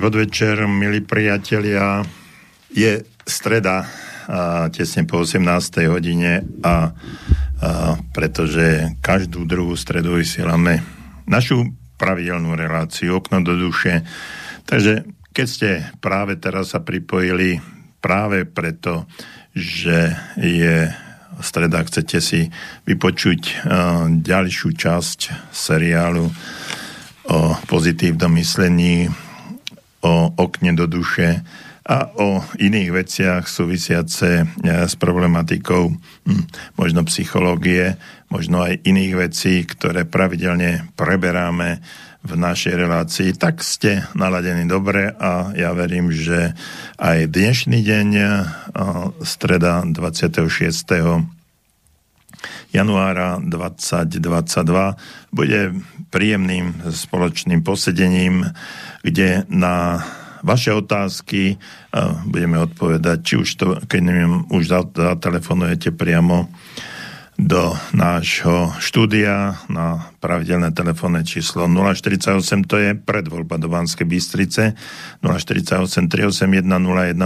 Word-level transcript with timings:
Dobrý 0.00 0.24
podvečer, 0.24 0.64
milí 0.64 1.04
priatelia. 1.04 2.00
Je 2.72 3.04
streda, 3.28 3.84
a 4.32 4.72
tesne 4.72 5.04
po 5.04 5.28
18. 5.28 5.44
hodine 5.92 6.40
a, 6.64 6.72
a 6.72 6.80
pretože 8.08 8.96
každú 9.04 9.44
druhú 9.44 9.76
stredu 9.76 10.16
vysielame 10.16 10.80
našu 11.28 11.76
pravidelnú 12.00 12.56
reláciu 12.56 13.20
Okno 13.20 13.44
do 13.44 13.60
duše. 13.60 14.00
Takže 14.64 15.04
keď 15.36 15.46
ste 15.52 15.84
práve 16.00 16.40
teraz 16.40 16.72
sa 16.72 16.80
pripojili 16.80 17.60
práve 18.00 18.48
preto, 18.48 19.04
že 19.52 20.16
je 20.40 20.88
streda, 21.44 21.84
chcete 21.84 22.24
si 22.24 22.48
vypočuť 22.88 23.40
uh, 23.44 24.08
ďalšiu 24.08 24.72
časť 24.72 25.52
seriálu 25.52 26.24
o 27.28 27.40
pozitívnom 27.68 28.32
myslení 28.40 29.28
o 30.00 30.32
okne 30.36 30.72
do 30.72 30.88
duše 30.88 31.44
a 31.90 32.06
o 32.22 32.44
iných 32.60 32.90
veciach 32.92 33.44
súvisiace 33.50 34.44
e, 34.44 34.44
s 34.86 34.94
problematikou 34.94 35.90
hm, 35.90 36.44
možno 36.78 37.02
psychológie, 37.08 37.98
možno 38.30 38.62
aj 38.62 38.84
iných 38.86 39.14
vecí, 39.16 39.66
ktoré 39.66 40.06
pravidelne 40.06 40.92
preberáme 40.94 41.82
v 42.20 42.32
našej 42.36 42.76
relácii, 42.76 43.30
tak 43.34 43.64
ste 43.64 44.04
naladení 44.12 44.68
dobre 44.68 45.08
a 45.16 45.56
ja 45.56 45.72
verím, 45.72 46.12
že 46.12 46.52
aj 47.00 47.32
dnešný 47.32 47.80
deň, 47.80 48.08
e, 48.12 48.24
streda 49.24 49.82
26 49.82 51.39
januára 52.70 53.42
2022 53.42 54.96
bude 55.34 55.60
príjemným 56.10 56.90
spoločným 56.90 57.62
posedením, 57.62 58.46
kde 59.02 59.46
na 59.50 60.02
vaše 60.40 60.72
otázky 60.72 61.60
budeme 62.24 62.58
odpovedať, 62.64 63.18
či 63.22 63.34
už 63.36 63.48
to, 63.60 63.66
keď 63.84 64.00
neviem, 64.00 64.48
už 64.48 64.72
zatelefonujete 64.96 65.92
priamo 65.92 66.48
do 67.40 67.72
nášho 67.96 68.76
štúdia 68.84 69.64
na 69.72 70.12
pravidelné 70.20 70.76
telefónne 70.76 71.24
číslo 71.24 71.64
048, 71.64 72.68
to 72.68 72.76
je 72.76 72.92
predvoľba 72.92 73.56
do 73.56 73.72
Banskej 73.72 74.04
Bystrice 74.04 74.76
048 75.24 76.12
381 76.12 76.68
0101 76.68 77.16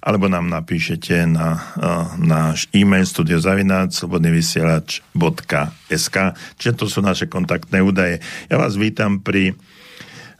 alebo 0.00 0.24
nám 0.30 0.46
napíšete 0.46 1.26
na 1.26 1.58
uh, 1.58 2.14
náš 2.22 2.70
e-mail 2.70 3.02
studiozavináč 3.02 3.98
slobodnyvysielač.sk 3.98 6.16
čiže 6.54 6.72
to 6.78 6.86
sú 6.86 7.02
naše 7.02 7.26
kontaktné 7.26 7.82
údaje. 7.82 8.22
Ja 8.46 8.62
vás 8.62 8.78
vítam 8.78 9.18
pri 9.18 9.58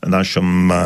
našom 0.06 0.72
eh, 0.72 0.81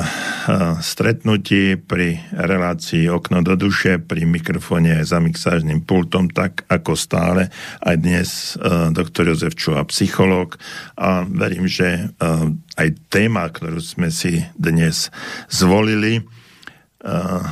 stretnutí 0.83 1.79
pri 1.79 2.19
relácii 2.35 3.07
Okno 3.07 3.47
do 3.47 3.55
duše, 3.55 4.03
pri 4.03 4.27
mikrofóne 4.27 5.07
za 5.07 5.23
mixážnym 5.23 5.87
pultom, 5.87 6.27
tak 6.31 6.67
ako 6.67 6.99
stále. 6.99 7.51
Aj 7.79 7.95
dnes 7.95 8.59
eh, 8.59 8.91
doktor 8.91 9.31
Jozef 9.31 9.55
Čuha, 9.55 9.87
psychológ. 9.87 10.59
A 10.99 11.23
verím, 11.23 11.71
že 11.71 12.11
eh, 12.11 12.81
aj 12.81 12.89
téma, 13.11 13.47
ktorú 13.47 13.79
sme 13.79 14.11
si 14.11 14.43
dnes 14.59 15.15
zvolili, 15.47 16.27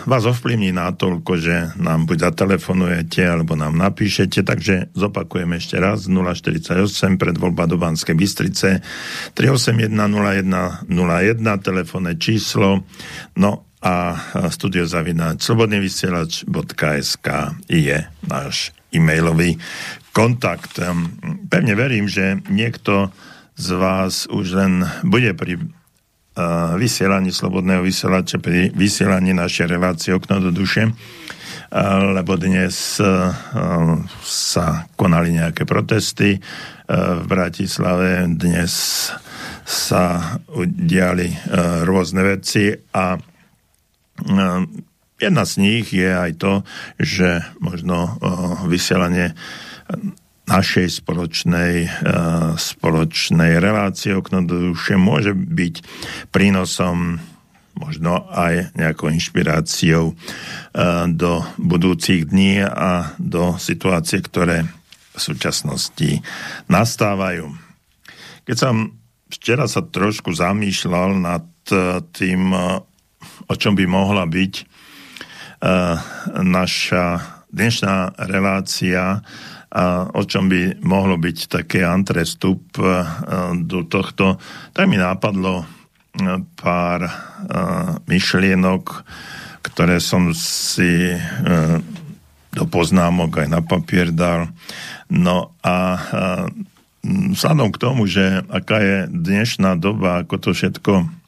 vás 0.08 0.24
ovplyvní 0.24 0.72
natoľko, 0.72 1.36
že 1.36 1.76
nám 1.76 2.08
buď 2.08 2.32
zatelefonujete, 2.32 3.20
alebo 3.20 3.52
nám 3.52 3.76
napíšete, 3.76 4.40
takže 4.40 4.88
zopakujem 4.96 5.52
ešte 5.60 5.76
raz. 5.76 6.08
048 6.08 7.20
pred 7.20 7.36
voľba 7.36 7.68
do 7.68 7.76
Banskej 7.76 8.16
Bystrice. 8.16 8.80
3810101 9.36 10.88
telefónne 11.60 12.16
číslo. 12.16 12.88
No 13.36 13.68
a 13.82 14.16
studiozavináč 14.48 15.42
slobodnyvysielač.sk 15.44 17.28
je 17.68 17.98
náš 18.24 18.72
e-mailový 18.88 19.60
kontakt. 20.16 20.80
Pevne 21.52 21.74
verím, 21.76 22.08
že 22.08 22.40
niekto 22.48 23.10
z 23.58 23.68
vás 23.76 24.30
už 24.32 24.46
len 24.56 24.86
bude 25.04 25.34
pri 25.36 25.60
vysielaní 26.80 27.28
Slobodného 27.28 27.84
vysielača 27.84 28.40
pri 28.40 28.72
vysielaní 28.72 29.36
našej 29.36 29.66
relácie 29.68 30.16
Okno 30.16 30.40
do 30.40 30.48
duše, 30.48 30.88
lebo 32.12 32.36
dnes 32.40 33.00
sa 34.24 34.66
konali 34.96 35.36
nejaké 35.36 35.68
protesty 35.68 36.40
v 36.92 37.24
Bratislave, 37.28 38.28
dnes 38.32 38.72
sa 39.64 40.04
udiali 40.52 41.32
rôzne 41.84 42.20
veci 42.24 42.72
a 42.72 43.16
jedna 45.16 45.44
z 45.48 45.52
nich 45.60 45.86
je 45.92 46.10
aj 46.12 46.32
to, 46.36 46.52
že 47.00 47.40
možno 47.60 48.20
vysielanie 48.68 49.32
našej 50.46 51.02
spoločnej, 51.02 51.74
uh, 51.86 52.58
spoločnej 52.58 53.62
relácie 53.62 54.10
okno 54.14 54.42
do 54.42 54.74
duše 54.74 54.98
môže 54.98 55.34
byť 55.34 55.74
prínosom 56.34 57.22
možno 57.72 58.26
aj 58.28 58.74
nejakou 58.76 59.08
inšpiráciou 59.14 60.12
uh, 60.12 60.16
do 61.08 61.46
budúcich 61.56 62.26
dní 62.26 62.60
a 62.62 63.14
do 63.22 63.54
situácie, 63.56 64.18
ktoré 64.18 64.66
v 65.12 65.20
súčasnosti 65.20 66.24
nastávajú. 66.66 67.52
Keď 68.42 68.56
som 68.58 68.98
včera 69.30 69.70
sa 69.70 69.86
trošku 69.86 70.34
zamýšľal 70.34 71.22
nad 71.22 71.46
uh, 71.70 72.02
tým, 72.10 72.50
o 73.46 73.54
čom 73.54 73.78
by 73.78 73.84
mohla 73.86 74.26
byť 74.26 74.54
naša 76.42 77.04
dnešná 77.54 78.18
relácia, 78.26 79.22
o 80.12 80.22
čom 80.28 80.52
by 80.52 80.84
mohlo 80.84 81.16
byť 81.16 81.38
také 81.48 81.80
antrestup 81.80 82.76
e, 82.76 82.84
do 83.64 83.88
tohto, 83.88 84.36
tak 84.76 84.84
mi 84.84 85.00
nápadlo 85.00 85.64
e, 85.64 85.66
pár 86.60 87.00
e, 87.08 87.12
myšlienok, 88.04 88.84
ktoré 89.64 90.02
som 90.02 90.34
si 90.36 91.14
do 92.52 92.64
poznámok 92.68 93.46
aj 93.46 93.48
na 93.48 93.62
papier 93.62 94.10
dal. 94.10 94.50
No 95.06 95.54
a 95.62 96.02
vzhľadom 97.06 97.70
k 97.70 97.80
tomu, 97.80 98.10
že 98.10 98.42
aká 98.50 98.82
je 98.82 98.98
dnešná 99.06 99.78
doba, 99.78 100.26
ako 100.26 100.34
to 100.42 100.50
všetko 100.50 101.21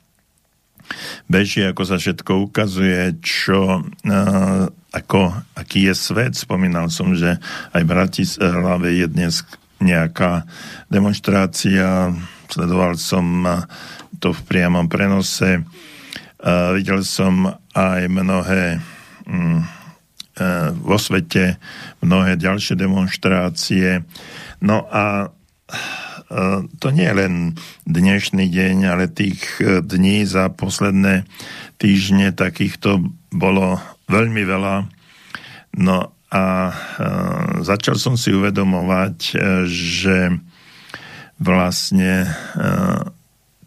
beží, 1.27 1.65
ako 1.65 1.83
sa 1.87 1.97
všetko 1.97 2.51
ukazuje, 2.51 3.17
čo 3.25 3.83
ako, 4.95 5.21
aký 5.59 5.91
je 5.91 5.95
svet. 5.95 6.39
Spomínal 6.39 6.91
som, 6.91 7.15
že 7.19 7.39
aj 7.75 7.83
v 7.83 7.91
Bratislave 7.91 8.89
je 8.95 9.07
dnes 9.11 9.35
nejaká 9.83 10.47
demonstrácia. 10.87 12.15
Sledoval 12.47 12.95
som 12.97 13.43
to 14.25 14.33
v 14.33 14.41
priamom 14.49 14.89
prenose. 14.89 15.61
Uh, 16.45 16.77
videl 16.77 17.05
som 17.05 17.49
aj 17.73 18.09
mnohé 18.09 18.81
um, 19.29 19.65
uh, 20.41 20.71
vo 20.77 20.97
svete 21.01 21.57
mnohé 22.05 22.37
ďalšie 22.37 22.77
demonstrácie. 22.77 24.05
No 24.65 24.85
a 24.89 25.33
to 26.83 26.89
nie 26.91 27.07
je 27.07 27.15
len 27.15 27.35
dnešný 27.87 28.51
deň, 28.51 28.77
ale 28.91 29.07
tých 29.07 29.63
dní 29.63 30.27
za 30.27 30.51
posledné 30.51 31.23
týždne 31.79 32.35
takýchto 32.35 33.07
bolo 33.31 33.79
veľmi 34.11 34.43
veľa. 34.43 34.91
No 35.79 36.15
a 36.35 36.45
e, 36.71 36.75
začal 37.63 37.95
som 37.95 38.19
si 38.19 38.35
uvedomovať, 38.35 39.19
e, 39.31 39.35
že 39.71 40.19
vlastne 41.39 42.27
e, 42.27 42.29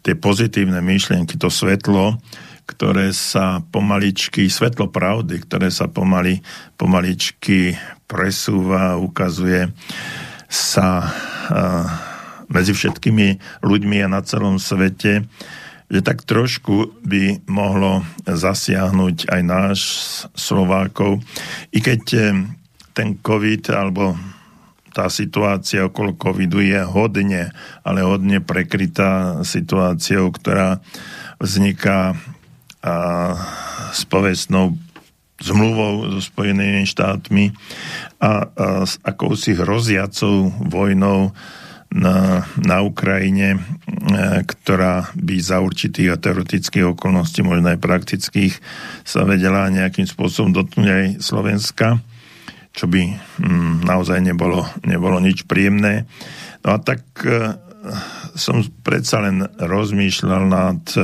tie 0.04 0.14
pozitívne 0.16 0.84
myšlienky, 0.84 1.40
to 1.40 1.48
svetlo, 1.48 2.20
ktoré 2.68 3.16
sa 3.16 3.64
pomaličky, 3.72 4.52
svetlo 4.52 4.92
pravdy, 4.92 5.40
ktoré 5.48 5.72
sa 5.72 5.88
pomaly, 5.88 6.44
pomaličky 6.76 7.72
presúva, 8.04 9.00
ukazuje 9.00 9.72
sa 10.48 10.88
e, 11.04 11.08
medzi 12.48 12.72
všetkými 12.72 13.60
ľuďmi 13.64 13.96
a 14.04 14.12
na 14.12 14.20
celom 14.24 14.60
svete, 14.60 15.24
že 15.88 16.00
tak 16.04 16.24
trošku 16.24 17.00
by 17.00 17.48
mohlo 17.48 18.04
zasiahnuť 18.28 19.32
aj 19.32 19.40
náš 19.44 19.78
Slovákov. 20.36 21.24
I 21.72 21.80
keď 21.80 22.02
eh, 22.16 22.24
ten 22.92 23.16
COVID 23.20 23.72
alebo 23.72 24.18
tá 24.98 25.06
situácia 25.06 25.86
okolo 25.86 26.18
covidu 26.18 26.58
je 26.58 26.82
hodne, 26.82 27.54
ale 27.86 28.02
hodne 28.02 28.42
prekrytá 28.42 29.46
situáciou, 29.46 30.34
ktorá 30.34 30.82
vzniká 31.38 32.18
a, 32.82 32.94
s 33.94 34.02
povestnou 34.10 34.74
zmluvou 35.38 36.18
so 36.18 36.18
Spojenými 36.18 36.82
štátmi 36.82 37.54
a, 38.18 38.26
a 38.26 38.32
s 38.82 38.98
akousi 39.06 39.54
hroziacou 39.54 40.50
vojnou 40.66 41.30
na, 41.88 42.44
na 42.60 42.84
Ukrajine, 42.84 43.64
ktorá 44.44 45.08
by 45.16 45.36
za 45.40 45.64
určitých 45.64 46.14
a 46.14 46.20
teoretických 46.20 46.92
okolností, 46.92 47.40
možno 47.40 47.72
aj 47.72 47.80
praktických, 47.80 48.54
sa 49.08 49.24
vedela 49.24 49.72
nejakým 49.72 50.04
spôsobom 50.04 50.52
dotknúť 50.52 50.88
aj 50.88 51.06
Slovenska, 51.24 51.96
čo 52.76 52.84
by 52.86 53.02
mm, 53.40 53.88
naozaj 53.88 54.20
nebolo, 54.20 54.68
nebolo 54.84 55.16
nič 55.18 55.48
príjemné. 55.48 56.04
No 56.62 56.76
a 56.76 56.78
tak 56.78 57.02
e, 57.24 57.56
som 58.36 58.60
predsa 58.84 59.24
len 59.24 59.48
rozmýšľal 59.56 60.42
nad 60.44 60.82
e, 60.94 61.02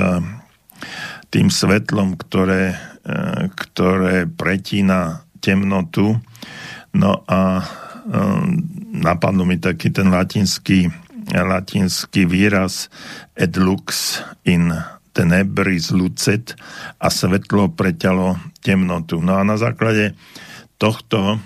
tým 1.33 1.49
svetlom, 1.49 2.21
ktoré, 2.21 2.77
e, 3.03 3.49
ktoré 3.51 4.29
pretína 4.29 5.25
temnotu. 5.41 6.21
No 6.95 7.25
a 7.27 7.65
napadlo 8.95 9.43
mi 9.43 9.59
taký 9.59 9.91
ten 9.91 10.15
latinský 10.15 10.95
latinský 11.33 12.29
výraz 12.29 12.93
et 13.35 13.51
lux 13.57 14.21
in 14.45 14.71
tenebris 15.15 15.95
lucet 15.95 16.53
a 17.01 17.09
svetlo 17.09 17.73
preťalo 17.73 18.37
temnotu. 18.61 19.23
No 19.23 19.39
a 19.39 19.43
na 19.47 19.57
základe 19.57 20.13
tohto, 20.77 21.39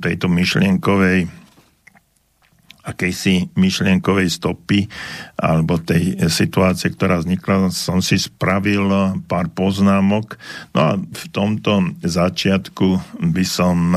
tejto 0.00 0.26
myšlienkovej 0.26 1.28
akejsi 2.84 3.56
myšlienkovej 3.56 4.28
stopy 4.28 4.84
alebo 5.40 5.80
tej 5.80 6.20
situácie, 6.28 6.92
ktorá 6.92 7.16
vznikla, 7.16 7.72
som 7.72 8.04
si 8.04 8.20
spravil 8.20 8.84
pár 9.24 9.48
poznámok. 9.56 10.36
No 10.76 10.80
a 10.84 10.90
v 11.00 11.24
tomto 11.32 11.96
začiatku 12.04 13.00
by 13.32 13.44
som 13.48 13.96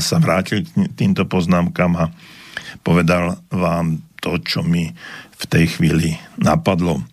sa 0.00 0.16
vrátil 0.16 0.64
k 0.64 0.88
týmto 0.96 1.28
poznámkam 1.28 1.92
a 2.00 2.08
povedal 2.80 3.36
vám 3.52 4.00
to, 4.24 4.40
čo 4.40 4.64
mi 4.64 4.88
v 5.38 5.44
tej 5.46 5.78
chvíli 5.78 6.16
napadlo. 6.40 7.04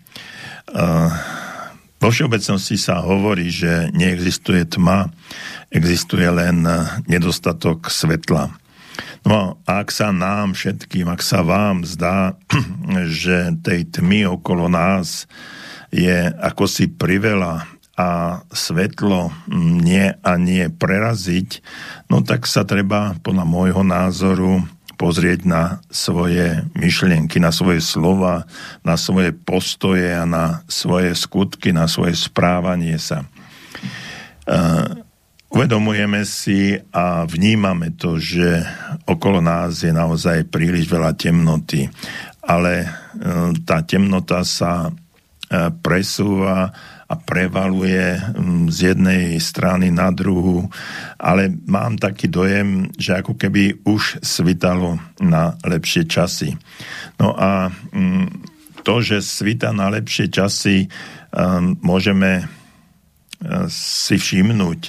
Vo 1.96 2.10
všeobecnosti 2.10 2.78
sa 2.80 3.02
hovorí, 3.02 3.50
že 3.50 3.90
neexistuje 3.94 4.66
tma, 4.68 5.10
existuje 5.74 6.25
len 6.25 6.66
nedostatok 7.06 7.90
svetla. 7.90 8.54
No 9.25 9.57
a 9.66 9.81
ak 9.81 9.90
sa 9.90 10.13
nám 10.13 10.54
všetkým, 10.54 11.10
ak 11.10 11.22
sa 11.25 11.42
vám 11.42 11.81
zdá, 11.81 12.38
že 13.10 13.57
tej 13.66 13.90
tmy 13.90 14.30
okolo 14.30 14.69
nás 14.69 15.25
je 15.90 16.30
ako 16.30 16.69
si 16.69 16.86
priveľa 16.92 17.66
a 17.95 18.44
svetlo 18.51 19.31
nie 19.51 20.12
a 20.12 20.31
nie 20.36 20.68
preraziť, 20.68 21.63
no 22.12 22.19
tak 22.19 22.44
sa 22.44 22.68
treba 22.68 23.15
podľa 23.24 23.47
môjho 23.47 23.83
názoru 23.88 24.68
pozrieť 24.95 25.47
na 25.47 25.63
svoje 25.92 26.63
myšlienky, 26.75 27.39
na 27.39 27.51
svoje 27.51 27.83
slova, 27.83 28.47
na 28.83 28.95
svoje 28.95 29.36
postoje 29.36 30.12
a 30.12 30.24
na 30.24 30.63
svoje 30.71 31.12
skutky, 31.15 31.75
na 31.75 31.88
svoje 31.88 32.15
správanie 32.15 32.95
sa. 32.95 33.27
Uh, 34.47 35.03
uvedomujeme 35.51 36.24
si 36.24 36.80
a 36.95 37.27
vnímame 37.27 37.95
to, 37.95 38.19
že 38.19 38.63
okolo 39.03 39.44
nás 39.44 39.83
je 39.83 39.92
naozaj 39.92 40.47
príliš 40.47 40.88
veľa 40.88 41.15
temnoty, 41.15 41.92
ale 42.44 42.88
uh, 42.88 43.51
tá 43.68 43.83
temnota 43.83 44.47
sa 44.47 44.92
uh, 44.92 44.95
presúva 45.83 46.71
a 47.06 47.13
prevaluje 47.13 48.18
mm, 48.18 48.74
z 48.74 48.94
jednej 48.94 49.38
strany 49.38 49.94
na 49.94 50.10
druhú, 50.10 50.66
ale 51.22 51.54
mám 51.69 52.02
taký 52.02 52.25
dojem, 52.28 52.90
že 52.98 53.22
ako 53.22 53.38
keby 53.38 53.86
už 53.86 54.25
svitalo 54.25 54.98
na 55.22 55.54
lepšie 55.62 56.10
časy. 56.10 56.57
No 57.22 57.38
a 57.38 57.69
mm, 57.94 58.28
to, 58.86 59.02
že 59.02 59.25
svita 59.25 59.74
na 59.74 59.90
lepšie 59.90 60.30
časy, 60.30 60.86
môžeme 61.84 62.48
si 63.69 64.15
všimnúť 64.17 64.81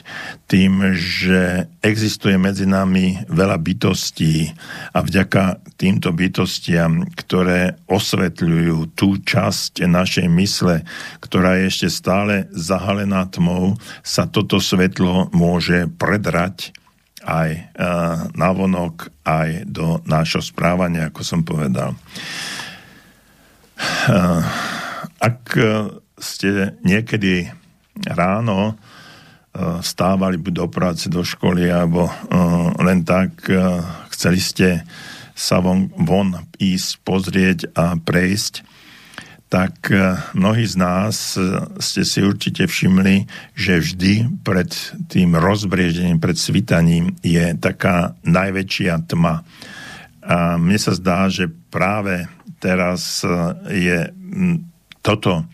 tým, 0.48 0.96
že 0.96 1.69
existuje 1.82 2.38
medzi 2.40 2.64
nami 2.64 3.26
veľa 3.28 3.58
bytostí 3.60 4.48
a 4.96 5.02
vďaka 5.04 5.60
týmto 5.76 6.14
bytostiam, 6.14 7.04
ktoré 7.12 7.76
osvetľujú 7.84 8.96
tú 8.96 9.20
časť 9.20 9.84
našej 9.84 10.26
mysle, 10.32 10.87
ktorá 11.20 11.60
je 11.60 11.64
ešte 11.69 11.88
stále 11.93 12.48
zahalená 12.54 13.28
tmou, 13.28 13.76
sa 14.00 14.25
toto 14.25 14.56
svetlo 14.56 15.28
môže 15.37 15.90
predrať 16.00 16.72
aj 17.26 17.75
na 18.38 18.50
vonok, 18.54 19.10
aj 19.26 19.66
do 19.66 19.98
nášho 20.06 20.40
správania, 20.40 21.10
ako 21.10 21.22
som 21.26 21.43
povedal. 21.43 21.98
Ak 25.19 25.43
ste 26.16 26.78
niekedy 26.87 27.50
ráno 28.04 28.75
eh, 28.75 29.81
stávali 29.81 30.37
buď 30.37 30.52
do 30.52 30.66
práce, 30.69 31.08
do 31.08 31.25
školy, 31.25 31.72
alebo 31.72 32.06
eh, 32.06 32.14
len 32.84 33.06
tak 33.06 33.48
eh, 33.48 33.81
chceli 34.12 34.40
ste 34.43 34.69
sa 35.37 35.60
von, 35.60 35.93
von 36.00 36.48
ísť, 36.56 36.91
pozrieť 37.05 37.58
a 37.76 38.00
prejsť, 38.00 38.65
tak 39.53 39.93
mnohí 40.34 40.65
z 40.67 40.74
nás 40.81 41.38
ste 41.79 42.03
si 42.03 42.19
určite 42.24 42.67
všimli, 42.67 43.29
že 43.53 43.79
vždy 43.79 44.43
pred 44.43 44.67
tým 45.06 45.36
rozbrieždením, 45.38 46.19
pred 46.19 46.34
svitaním 46.34 47.15
je 47.20 47.55
taká 47.55 48.17
najväčšia 48.26 49.06
tma. 49.06 49.44
A 50.24 50.56
mne 50.58 50.79
sa 50.81 50.96
zdá, 50.98 51.31
že 51.31 51.53
práve 51.70 52.26
teraz 52.58 53.22
je 53.70 54.10
toto 55.05 55.46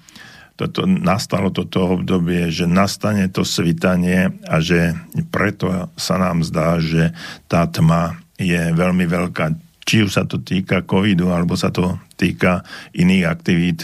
toto, 0.57 0.85
nastalo 0.87 1.49
toto 1.51 1.99
obdobie, 1.99 2.53
že 2.53 2.69
nastane 2.69 3.27
to 3.33 3.43
svitanie 3.43 4.31
a 4.47 4.61
že 4.61 4.95
preto 5.33 5.91
sa 5.97 6.21
nám 6.21 6.45
zdá, 6.45 6.79
že 6.79 7.11
tá 7.49 7.67
tma 7.67 8.21
je 8.37 8.71
veľmi 8.73 9.09
veľká. 9.09 9.55
Či 9.83 10.07
už 10.07 10.13
sa 10.15 10.25
to 10.29 10.39
týka 10.39 10.87
covidu, 10.87 11.35
alebo 11.35 11.59
sa 11.59 11.75
to 11.75 11.99
týka 12.15 12.63
iných 12.95 13.27
aktivít 13.27 13.81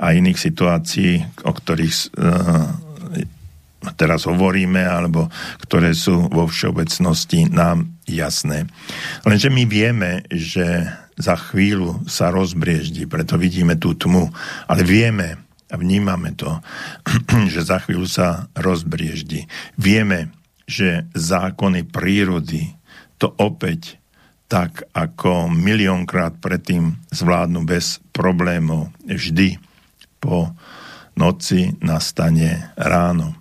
a 0.00 0.16
iných 0.16 0.40
situácií, 0.40 1.22
o 1.46 1.52
ktorých 1.54 1.94
uh, 2.18 2.66
teraz 3.96 4.28
hovoríme, 4.28 4.82
alebo 4.84 5.28
ktoré 5.64 5.96
sú 5.96 6.28
vo 6.28 6.44
všeobecnosti 6.48 7.48
nám 7.48 7.88
jasné. 8.04 8.68
Lenže 9.24 9.48
my 9.48 9.64
vieme, 9.64 10.24
že 10.28 10.84
za 11.20 11.36
chvíľu 11.36 12.04
sa 12.08 12.32
rozbrieždi, 12.32 13.04
preto 13.04 13.36
vidíme 13.36 13.76
tú 13.76 13.92
tmu, 13.92 14.32
ale 14.68 14.82
vieme, 14.84 15.36
a 15.70 15.74
vnímame 15.78 16.34
to, 16.34 16.58
že 17.52 17.62
za 17.62 17.78
chvíľu 17.82 18.06
sa 18.10 18.50
rozbrieždi. 18.58 19.46
Vieme, 19.78 20.34
že 20.66 21.06
zákony 21.14 21.86
prírody 21.86 22.74
to 23.18 23.30
opäť 23.38 23.98
tak 24.50 24.82
ako 24.90 25.46
miliónkrát 25.46 26.42
predtým 26.42 26.98
zvládnu 27.14 27.62
bez 27.62 28.02
problémov. 28.10 28.90
Vždy 29.06 29.62
po 30.18 30.50
noci 31.14 31.70
nastane 31.78 32.74
ráno. 32.74 33.38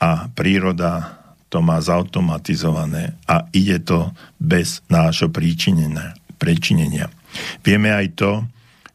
A 0.00 0.32
príroda 0.32 1.20
to 1.52 1.60
má 1.60 1.76
zautomatizované 1.82 3.20
a 3.28 3.44
ide 3.52 3.82
to 3.84 4.16
bez 4.40 4.80
nášho 4.88 5.28
príčinenia. 5.28 7.12
Vieme 7.60 7.92
aj 7.92 8.06
to, 8.16 8.32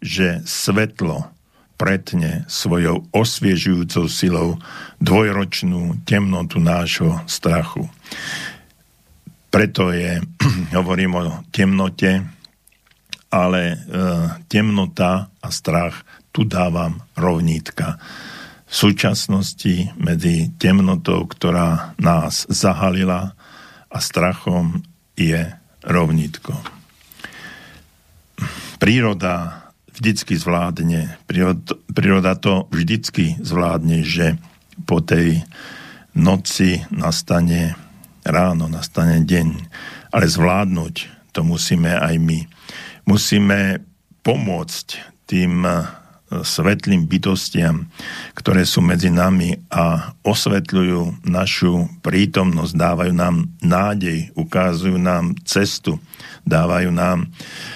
že 0.01 0.41
svetlo 0.47 1.34
pretne 1.75 2.47
svojou 2.47 3.03
osviežujúcou 3.11 4.07
silou 4.07 4.59
dvojročnú 5.03 6.07
temnotu 6.07 6.63
nášho 6.63 7.19
strachu. 7.27 7.87
Preto 9.51 9.91
je, 9.91 10.19
hovorím 10.79 11.11
o 11.19 11.23
temnote, 11.51 12.23
ale 13.31 13.61
e, 13.67 13.77
temnota 14.47 15.27
a 15.27 15.47
strach 15.51 16.03
tu 16.31 16.47
dávam 16.47 17.03
rovnítka. 17.15 17.99
V 18.65 18.73
súčasnosti 18.73 19.91
medzi 19.99 20.51
temnotou, 20.59 21.27
ktorá 21.27 21.95
nás 21.99 22.47
zahalila 22.47 23.35
a 23.87 23.97
strachom 23.99 24.83
je 25.15 25.47
rovnítko. 25.83 26.55
Príroda 28.79 29.64
vždycky 29.95 30.35
zvládne. 30.35 31.15
Príroda 31.91 32.33
to 32.35 32.67
vždycky 32.69 33.39
zvládne, 33.39 34.03
že 34.03 34.35
po 34.83 34.99
tej 34.99 35.43
noci 36.15 36.83
nastane 36.91 37.79
ráno, 38.27 38.67
nastane 38.67 39.23
deň. 39.23 39.47
Ale 40.11 40.25
zvládnuť 40.27 40.95
to 41.31 41.43
musíme 41.43 41.91
aj 41.91 42.15
my. 42.19 42.47
Musíme 43.07 43.83
pomôcť 44.23 44.87
tým 45.27 45.67
svetlým 46.25 47.05
bytostiam, 47.05 47.85
ktoré 48.33 48.65
sú 48.65 48.81
medzi 48.81 49.13
nami 49.13 49.55
a 49.69 50.15
osvetľujú 50.25 51.27
našu 51.29 51.85
prítomnosť, 52.01 52.73
dávajú 52.73 53.13
nám 53.13 53.45
nádej, 53.61 54.33
ukazujú 54.33 54.97
nám 54.97 55.37
cestu, 55.45 56.01
dávajú 56.41 56.89
nám, 56.89 57.29
uh, 57.29 57.74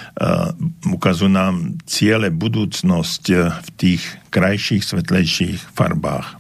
ukazujú 0.84 1.32
nám 1.32 1.80
ciele, 1.88 2.28
budúcnosť 2.28 3.24
v 3.64 3.70
tých 3.80 4.04
krajších, 4.28 4.84
svetlejších 4.84 5.72
farbách. 5.72 6.36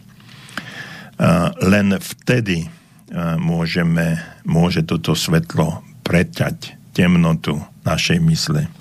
Uh, 1.19 1.51
len 1.67 1.99
vtedy 1.99 2.67
uh, 2.67 3.35
môžeme, 3.35 4.23
môže 4.47 4.87
toto 4.87 5.11
svetlo 5.15 5.83
preťať 6.03 6.79
temnotu 6.95 7.59
našej 7.83 8.23
mysle. 8.23 8.71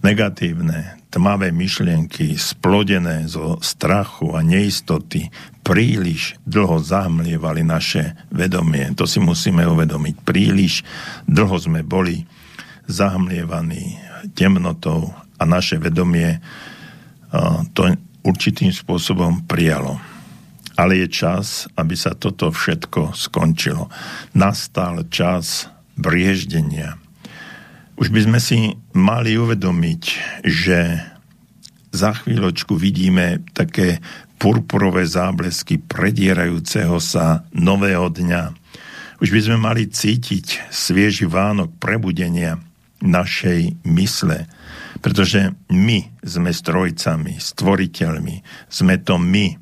Negatívne, 0.00 0.98
tmavé 1.10 1.50
myšlienky, 1.50 2.38
splodené 2.38 3.26
zo 3.26 3.58
strachu 3.58 4.32
a 4.32 4.46
neistoty, 4.46 5.28
príliš 5.66 6.38
dlho 6.46 6.78
zahmlievali 6.80 7.66
naše 7.66 8.14
vedomie. 8.30 8.94
To 8.94 9.04
si 9.04 9.18
musíme 9.18 9.66
uvedomiť. 9.66 10.14
Príliš 10.22 10.86
dlho 11.26 11.58
sme 11.58 11.82
boli 11.82 12.24
zahmlievaní 12.90 13.96
temnotou 14.34 15.14
a 15.38 15.42
naše 15.46 15.78
vedomie 15.78 16.42
to 17.72 17.94
určitým 18.26 18.74
spôsobom 18.74 19.46
prijalo. 19.46 20.02
Ale 20.74 21.00
je 21.00 21.08
čas, 21.08 21.70
aby 21.78 21.94
sa 21.94 22.18
toto 22.18 22.50
všetko 22.50 23.14
skončilo. 23.14 23.86
Nastal 24.34 25.06
čas 25.08 25.70
brieždenia 25.94 27.00
už 28.00 28.08
by 28.08 28.20
sme 28.24 28.40
si 28.40 28.72
mali 28.96 29.36
uvedomiť, 29.36 30.02
že 30.48 31.04
za 31.92 32.16
chvíľočku 32.16 32.72
vidíme 32.72 33.44
také 33.52 34.00
purpurové 34.40 35.04
záblesky 35.04 35.76
predierajúceho 35.76 36.96
sa 36.96 37.44
nového 37.52 38.08
dňa. 38.08 38.56
Už 39.20 39.28
by 39.28 39.40
sme 39.44 39.56
mali 39.60 39.84
cítiť 39.84 40.72
svieži 40.72 41.28
Vánok 41.28 41.76
prebudenia 41.76 42.56
našej 43.00 43.80
mysle, 43.84 44.48
pretože 45.00 45.56
my 45.72 46.08
sme 46.20 46.52
strojcami, 46.52 47.40
stvoriteľmi, 47.40 48.36
sme 48.68 48.94
to 49.00 49.16
my, 49.16 49.56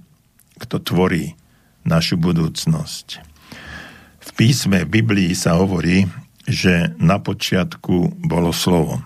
kto 0.58 0.82
tvorí 0.82 1.38
našu 1.86 2.18
budúcnosť. 2.18 3.06
V 4.18 4.30
písme 4.36 4.84
v 4.84 4.92
Biblii 5.00 5.32
sa 5.32 5.56
hovorí, 5.56 6.04
že 6.44 6.92
na 6.98 7.22
počiatku 7.22 8.24
bolo 8.24 8.52
slovo. 8.52 9.00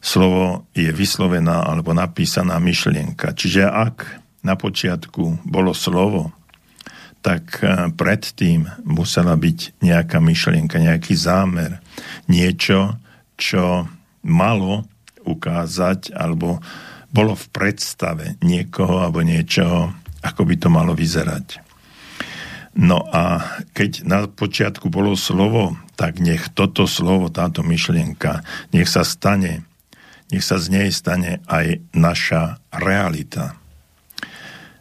Slovo 0.00 0.64
je 0.72 0.88
vyslovená 0.90 1.66
alebo 1.66 1.92
napísaná 1.92 2.56
myšlienka. 2.56 3.36
Čiže 3.36 3.68
ak 3.68 3.96
na 4.40 4.56
počiatku 4.56 5.44
bolo 5.44 5.76
slovo, 5.76 6.32
tak 7.20 7.60
eh, 7.60 7.92
predtým 7.92 8.64
musela 8.88 9.36
byť 9.36 9.84
nejaká 9.84 10.18
myšlienka, 10.18 10.80
nejaký 10.80 11.14
zámer, 11.16 11.84
niečo, 12.26 12.96
čo 13.40 13.88
malo 14.20 14.84
ukázať 15.24 16.12
alebo 16.12 16.60
bolo 17.10 17.34
v 17.34 17.46
predstave 17.50 18.38
niekoho 18.44 19.02
alebo 19.02 19.24
niečoho, 19.24 19.90
ako 20.22 20.42
by 20.46 20.54
to 20.60 20.68
malo 20.68 20.92
vyzerať. 20.94 21.64
No 22.78 23.02
a 23.10 23.42
keď 23.74 24.06
na 24.06 24.30
počiatku 24.30 24.92
bolo 24.92 25.18
slovo, 25.18 25.74
tak 25.98 26.22
nech 26.22 26.54
toto 26.54 26.86
slovo, 26.86 27.26
táto 27.26 27.66
myšlienka, 27.66 28.46
nech 28.70 28.86
sa 28.86 29.02
stane, 29.02 29.66
nech 30.30 30.46
sa 30.46 30.62
z 30.62 30.70
nej 30.70 30.88
stane 30.94 31.42
aj 31.50 31.82
naša 31.90 32.62
realita. 32.70 33.58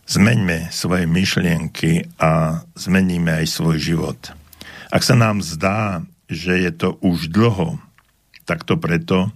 Zmeňme 0.05 0.69
svoje 0.69 1.09
myšlienky 1.09 2.05
a 2.21 2.61
zmeníme 2.77 3.41
aj 3.41 3.45
svoj 3.49 3.77
život. 3.81 4.19
Ak 4.93 5.01
sa 5.01 5.17
nám 5.17 5.41
zdá, 5.41 6.05
že 6.29 6.61
je 6.61 6.71
to 6.73 6.97
už 7.01 7.33
dlho, 7.33 7.81
tak 8.49 8.65
to 8.65 8.81
preto, 8.81 9.29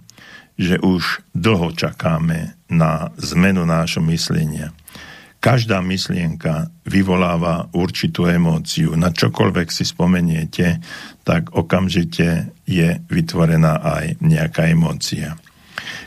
že 0.58 0.82
už 0.82 1.22
dlho 1.30 1.70
čakáme 1.70 2.58
na 2.66 3.14
zmenu 3.22 3.62
nášho 3.62 4.02
myslenia. 4.10 4.74
Každá 5.38 5.84
myšlienka 5.84 6.72
vyvoláva 6.88 7.68
určitú 7.76 8.24
emóciu. 8.24 8.96
Na 8.96 9.12
čokoľvek 9.12 9.68
si 9.68 9.84
spomeniete, 9.84 10.80
tak 11.20 11.52
okamžite 11.52 12.56
je 12.64 12.96
vytvorená 13.06 13.78
aj 13.84 14.24
nejaká 14.24 14.72
emócia. 14.72 15.36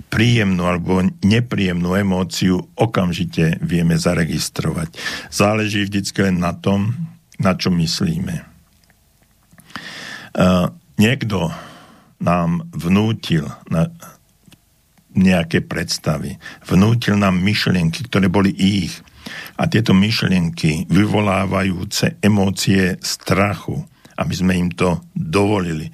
Príjemnú 0.10 0.66
alebo 0.66 1.06
nepríjemnú 1.22 1.94
emóciu 1.94 2.66
okamžite 2.74 3.62
vieme 3.62 3.94
zaregistrovať. 3.94 4.98
Záleží 5.30 5.86
vždycky 5.86 6.34
len 6.34 6.42
na 6.42 6.58
tom, 6.58 6.98
na 7.38 7.54
čo 7.54 7.70
myslíme. 7.70 8.42
Uh, 10.34 10.74
niekto 10.98 11.54
nám 12.22 12.66
vnútil 12.74 13.46
na 13.70 13.90
nejaké 15.18 15.66
predstavy, 15.66 16.38
vnútil 16.70 17.18
nám 17.18 17.42
myšlienky, 17.42 18.06
ktoré 18.06 18.30
boli 18.30 18.54
ich, 18.54 19.02
a 19.58 19.68
tieto 19.68 19.92
myšlienky 19.92 20.88
vyvolávajúce 20.88 22.22
emócie 22.24 22.96
strachu, 23.02 23.84
aby 24.16 24.34
sme 24.34 24.54
im 24.56 24.70
to 24.72 25.04
dovolili. 25.12 25.92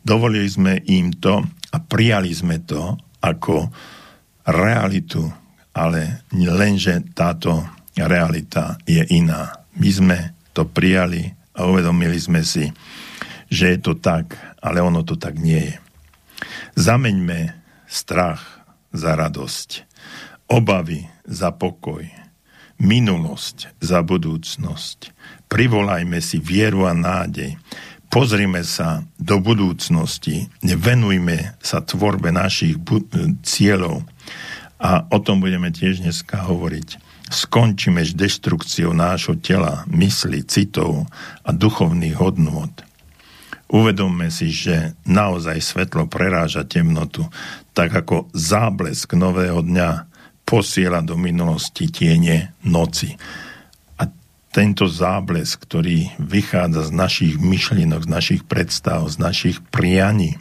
Dovolili 0.00 0.48
sme 0.48 0.80
im 0.88 1.12
to 1.12 1.44
a 1.44 1.76
prijali 1.76 2.32
sme 2.32 2.62
to 2.64 2.96
ako 3.20 3.68
realitu, 4.48 5.28
ale 5.76 6.24
lenže 6.32 7.12
táto 7.12 7.68
realita 7.94 8.80
je 8.88 9.04
iná. 9.12 9.60
My 9.76 9.90
sme 9.92 10.18
to 10.56 10.64
prijali 10.66 11.30
a 11.54 11.68
uvedomili 11.68 12.16
sme 12.16 12.40
si, 12.40 12.72
že 13.50 13.76
je 13.76 13.78
to 13.82 13.98
tak, 13.98 14.49
ale 14.60 14.84
ono 14.84 15.04
to 15.04 15.16
tak 15.16 15.36
nie 15.40 15.72
je. 15.72 15.76
Zameňme 16.76 17.56
strach 17.90 18.64
za 18.94 19.18
radosť, 19.18 19.84
obavy 20.48 21.10
za 21.26 21.50
pokoj, 21.52 22.06
minulosť 22.80 23.76
za 23.82 24.00
budúcnosť. 24.00 25.12
Privolajme 25.50 26.22
si 26.22 26.38
vieru 26.38 26.86
a 26.86 26.94
nádej. 26.94 27.58
Pozrime 28.10 28.66
sa 28.66 29.06
do 29.22 29.38
budúcnosti, 29.38 30.50
venujme 30.62 31.54
sa 31.62 31.78
tvorbe 31.78 32.34
našich 32.34 32.74
bu- 32.74 33.06
cieľov 33.46 34.02
a 34.82 35.06
o 35.12 35.18
tom 35.22 35.38
budeme 35.38 35.70
tiež 35.70 36.02
dneska 36.02 36.42
hovoriť. 36.42 36.88
Skončíme 37.30 38.02
s 38.02 38.10
deštrukciou 38.10 38.90
nášho 38.90 39.38
tela, 39.38 39.86
mysli, 39.86 40.42
citov 40.42 41.06
a 41.46 41.54
duchovných 41.54 42.18
hodnôt. 42.18 42.74
Uvedomme 43.70 44.34
si, 44.34 44.50
že 44.50 44.98
naozaj 45.06 45.62
svetlo 45.62 46.10
preráža 46.10 46.66
temnotu, 46.66 47.22
tak 47.70 47.94
ako 47.94 48.26
záblesk 48.34 49.14
nového 49.14 49.62
dňa 49.62 50.10
posiela 50.42 50.98
do 51.06 51.14
minulosti 51.14 51.86
tiene 51.86 52.58
noci. 52.66 53.14
A 53.94 54.10
tento 54.50 54.90
záblesk, 54.90 55.62
ktorý 55.62 56.10
vychádza 56.18 56.90
z 56.90 56.92
našich 56.92 57.34
myšlienok, 57.38 58.02
z 58.02 58.10
našich 58.10 58.42
predstav, 58.42 59.06
z 59.06 59.22
našich 59.22 59.62
prianí, 59.70 60.34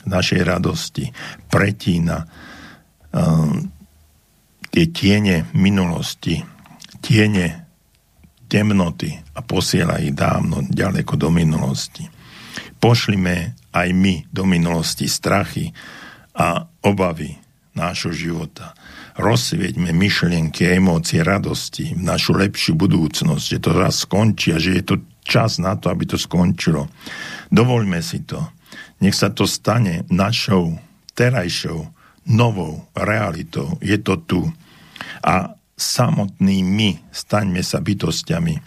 z 0.00 0.08
našej 0.08 0.40
radosti, 0.40 1.12
pretína 1.52 2.24
um, 3.12 3.68
tie 4.72 4.88
tiene 4.88 5.44
minulosti, 5.52 6.40
tiene 7.04 7.68
temnoty 8.48 9.12
a 9.36 9.44
posiela 9.44 10.00
ich 10.00 10.16
dávno 10.16 10.64
ďaleko 10.64 11.20
do 11.20 11.28
minulosti. 11.28 12.19
Pošlime 12.80 13.54
aj 13.76 13.88
my 13.92 14.24
do 14.32 14.48
minulosti 14.48 15.06
strachy 15.06 15.70
a 16.34 16.64
obavy 16.82 17.36
nášho 17.76 18.10
života 18.10 18.74
rozsvieťme 19.20 19.92
myšlienky 19.92 20.64
emócie 20.80 21.20
radosti 21.20 21.92
v 21.92 22.02
našu 22.02 22.32
lepšiu 22.32 22.72
budúcnosť, 22.74 23.44
že 23.44 23.58
to 23.60 23.70
raz 23.76 24.08
skončí 24.08 24.56
a 24.56 24.58
že 24.58 24.80
je 24.80 24.84
to 24.84 24.96
čas 25.20 25.60
na 25.60 25.76
to, 25.76 25.92
aby 25.92 26.08
to 26.08 26.16
skončilo. 26.16 26.88
Dovoľme 27.52 28.00
si 28.00 28.24
to. 28.24 28.40
Nech 29.04 29.16
sa 29.16 29.28
to 29.30 29.44
stane 29.44 30.08
našou 30.08 30.80
terajšou 31.12 31.84
novou 32.32 32.88
realitou. 32.96 33.76
Je 33.84 34.00
to 34.00 34.16
tu. 34.24 34.40
A 35.20 35.56
samotní 35.76 36.64
my 36.64 36.90
staňme 37.12 37.60
sa 37.64 37.80
bytostiami, 37.80 38.60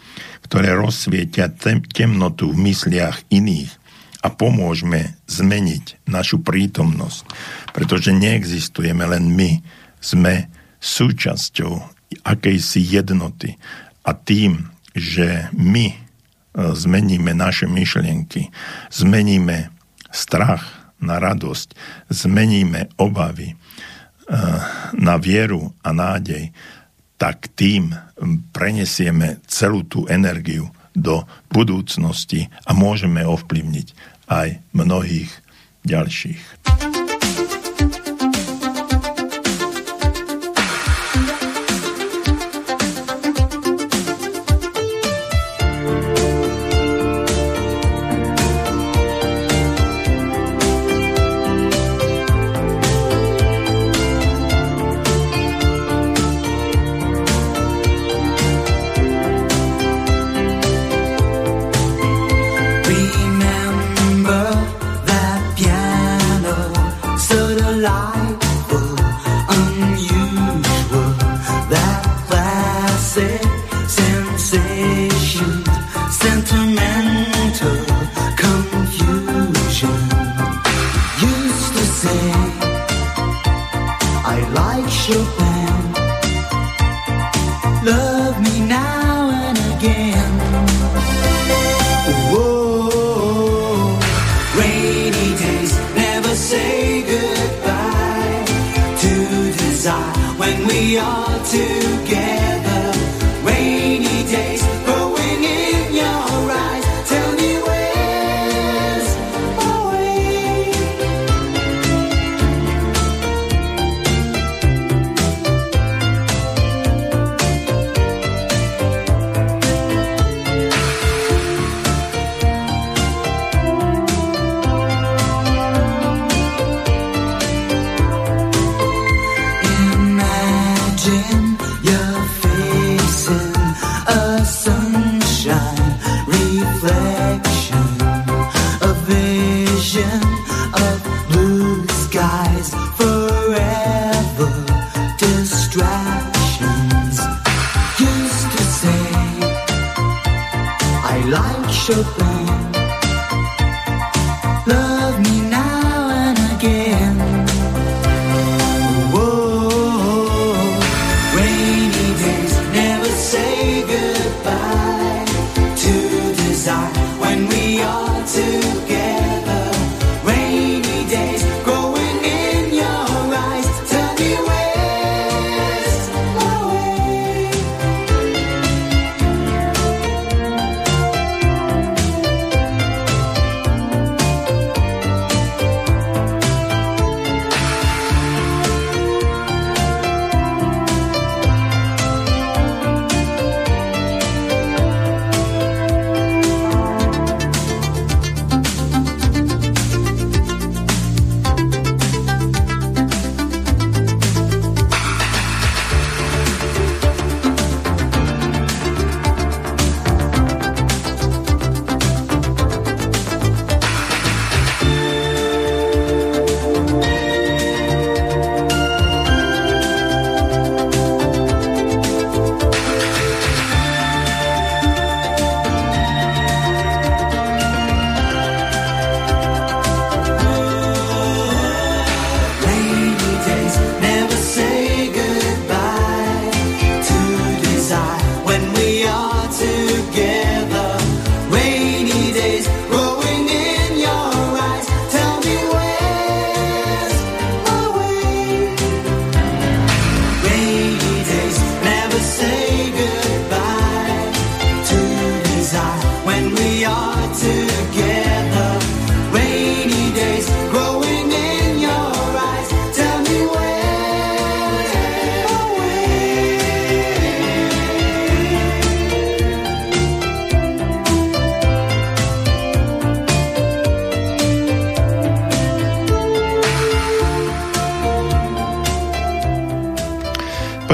ktoré 0.45 0.73
rozsvietia 0.73 1.49
temnotu 1.93 2.49
v 2.53 2.73
mysliach 2.73 3.25
iných 3.29 3.82
a 4.23 4.27
pomôžme 4.31 5.19
zmeniť 5.27 6.07
našu 6.07 6.39
prítomnosť, 6.39 7.27
pretože 7.75 8.15
neexistujeme 8.15 9.03
len 9.03 9.27
my, 9.35 9.59
sme 9.99 10.47
súčasťou 10.79 11.73
akejsi 12.23 12.79
jednoty. 12.79 13.59
A 14.07 14.15
tým, 14.15 14.71
že 14.95 15.51
my 15.51 15.91
e, 15.91 15.95
zmeníme 16.55 17.35
naše 17.35 17.67
myšlienky, 17.67 18.51
zmeníme 18.91 19.71
strach 20.11 20.95
na 21.03 21.19
radosť, 21.19 21.75
zmeníme 22.07 22.95
obavy, 22.95 23.59
na 24.93 25.15
vieru 25.19 25.75
a 25.83 25.89
nádej, 25.91 26.51
tak 27.19 27.51
tým 27.55 27.91
prenesieme 28.51 29.39
celú 29.47 29.83
tú 29.87 30.07
energiu 30.07 30.71
do 30.93 31.25
budúcnosti 31.49 32.51
a 32.67 32.75
môžeme 32.75 33.25
ovplyvniť 33.25 33.87
aj 34.33 34.49
mnohých 34.73 35.29
ďalších. 35.85 36.41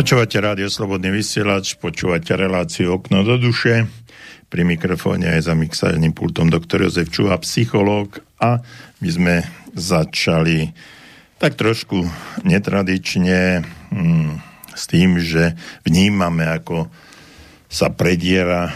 Počúvate 0.10 0.41
rádio 0.41 0.74
Slobodný 0.74 1.22
vysielač, 1.22 1.78
počúvate 1.78 2.34
reláciu 2.34 2.98
Okno 2.98 3.22
do 3.22 3.38
duše. 3.38 3.86
Pri 4.50 4.65
mikrofóne 4.65 5.38
aj 5.38 5.45
za 5.45 5.54
mixážnym 5.54 6.17
pultom 6.17 6.50
doktor 6.50 6.82
Jozef 6.82 7.13
Čuha, 7.13 7.38
psychológ 7.45 8.17
a 8.41 8.58
my 9.06 9.10
sme 9.13 9.36
začali 9.78 10.74
tak 11.38 11.62
trošku 11.62 12.10
netradične 12.41 13.62
hmm, 13.93 14.34
s 14.74 14.89
tým, 14.89 15.22
že 15.22 15.54
vnímame, 15.86 16.58
ako 16.58 16.89
sa 17.69 17.93
prediera 17.93 18.74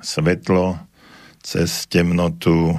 svetlo 0.00 0.80
cez 1.44 1.84
temnotu, 1.92 2.72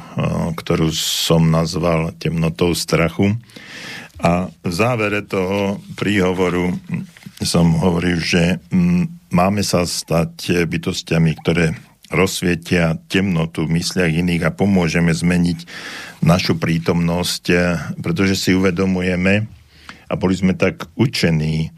ktorú 0.58 0.90
som 0.90 1.54
nazval 1.54 2.18
temnotou 2.18 2.74
strachu. 2.74 3.38
A 4.26 4.50
v 4.50 4.74
závere 4.74 5.22
toho 5.22 5.78
príhovoru 5.94 6.74
som 7.46 7.76
hovoril, 7.80 8.20
že 8.20 8.60
mm, 8.72 9.32
máme 9.32 9.64
sa 9.64 9.88
stať 9.88 10.68
bytostiami, 10.68 11.32
ktoré 11.40 11.76
rozsvietia 12.10 12.98
temnotu 13.06 13.70
v 13.70 13.78
mysliach 13.78 14.10
iných 14.10 14.50
a 14.50 14.56
pomôžeme 14.56 15.14
zmeniť 15.14 15.60
našu 16.26 16.58
prítomnosť, 16.58 17.44
pretože 18.02 18.34
si 18.34 18.58
uvedomujeme, 18.58 19.46
a 20.10 20.14
boli 20.18 20.34
sme 20.34 20.58
tak 20.58 20.90
učení, 20.98 21.70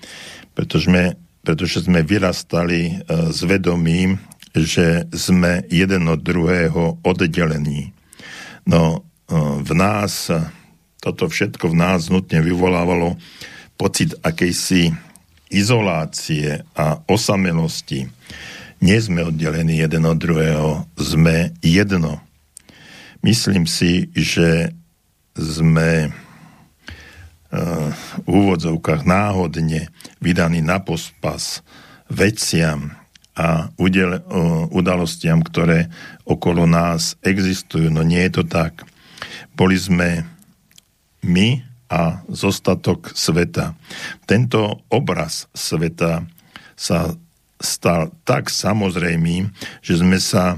pretože 0.56 0.88
sme, 0.88 1.19
pretože 1.43 1.84
sme 1.84 2.00
vyrastali 2.00 3.04
s 3.12 3.43
vedomím, 3.43 4.24
že 4.56 5.04
sme 5.12 5.67
jeden 5.67 6.08
od 6.08 6.24
druhého 6.24 7.04
oddelení. 7.04 7.91
No 8.63 9.04
v 9.60 9.71
nás, 9.76 10.32
toto 11.04 11.28
všetko 11.28 11.76
v 11.76 11.80
nás 11.80 12.08
nutne 12.08 12.39
vyvolávalo 12.39 13.19
pocit 13.76 14.15
akejsi 14.24 15.11
izolácie 15.52 16.64
a 16.74 17.04
osamelosti. 17.06 18.08
Nie 18.82 18.98
sme 18.98 19.30
oddelení 19.30 19.78
jeden 19.78 20.10
od 20.10 20.18
druhého, 20.18 20.90
sme 20.98 21.54
jedno. 21.62 22.18
Myslím 23.22 23.70
si, 23.70 24.10
že 24.18 24.74
sme 25.38 26.10
uh, 26.10 27.88
v 28.26 28.28
úvodzovkách 28.28 29.06
náhodne 29.06 29.94
vydaní 30.18 30.66
na 30.66 30.82
pospas 30.82 31.62
veciam 32.10 32.98
a 33.38 33.70
udel, 33.78 34.18
uh, 34.18 34.66
udalostiam, 34.74 35.46
ktoré 35.46 35.94
okolo 36.26 36.66
nás 36.66 37.14
existujú. 37.22 37.94
No 37.94 38.02
nie 38.02 38.26
je 38.26 38.42
to 38.42 38.44
tak. 38.50 38.82
Boli 39.54 39.78
sme 39.78 40.26
my 41.22 41.70
a 41.91 42.23
zostatok 42.32 43.12
sveta. 43.12 43.75
Tento 44.23 44.88
obraz 44.88 45.51
sveta 45.51 46.23
sa 46.80 47.12
stal 47.60 48.15
tak 48.23 48.47
samozrejmým, 48.47 49.51
že 49.84 49.99
sme 49.99 50.17
sa 50.17 50.58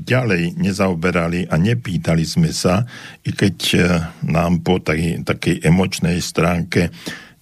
ďalej 0.00 0.56
nezaoberali 0.56 1.52
a 1.52 1.60
nepýtali 1.60 2.24
sme 2.24 2.50
sa, 2.50 2.88
i 3.22 3.30
keď 3.36 3.56
e, 3.76 3.78
nám 4.24 4.64
po 4.64 4.80
takej, 4.80 5.28
takej 5.28 5.60
emočnej 5.60 6.16
stránke 6.24 6.88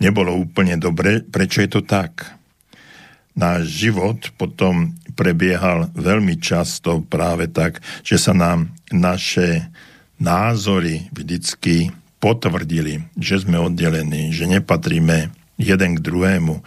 nebolo 0.03 0.35
úplne 0.35 0.75
dobre, 0.75 1.23
prečo 1.23 1.63
je 1.63 1.71
to 1.71 1.83
tak. 1.87 2.35
Náš 3.39 3.71
život 3.71 4.35
potom 4.35 4.99
prebiehal 5.15 5.95
veľmi 5.95 6.43
často 6.43 7.07
práve 7.07 7.47
tak, 7.47 7.79
že 8.03 8.19
sa 8.19 8.35
nám 8.35 8.75
naše 8.91 9.71
názory 10.19 11.07
vždycky 11.15 11.95
potvrdili, 12.19 13.07
že 13.15 13.43
sme 13.43 13.63
oddelení, 13.63 14.35
že 14.35 14.51
nepatríme 14.51 15.31
jeden 15.59 15.91
k 15.99 16.05
druhému, 16.05 16.63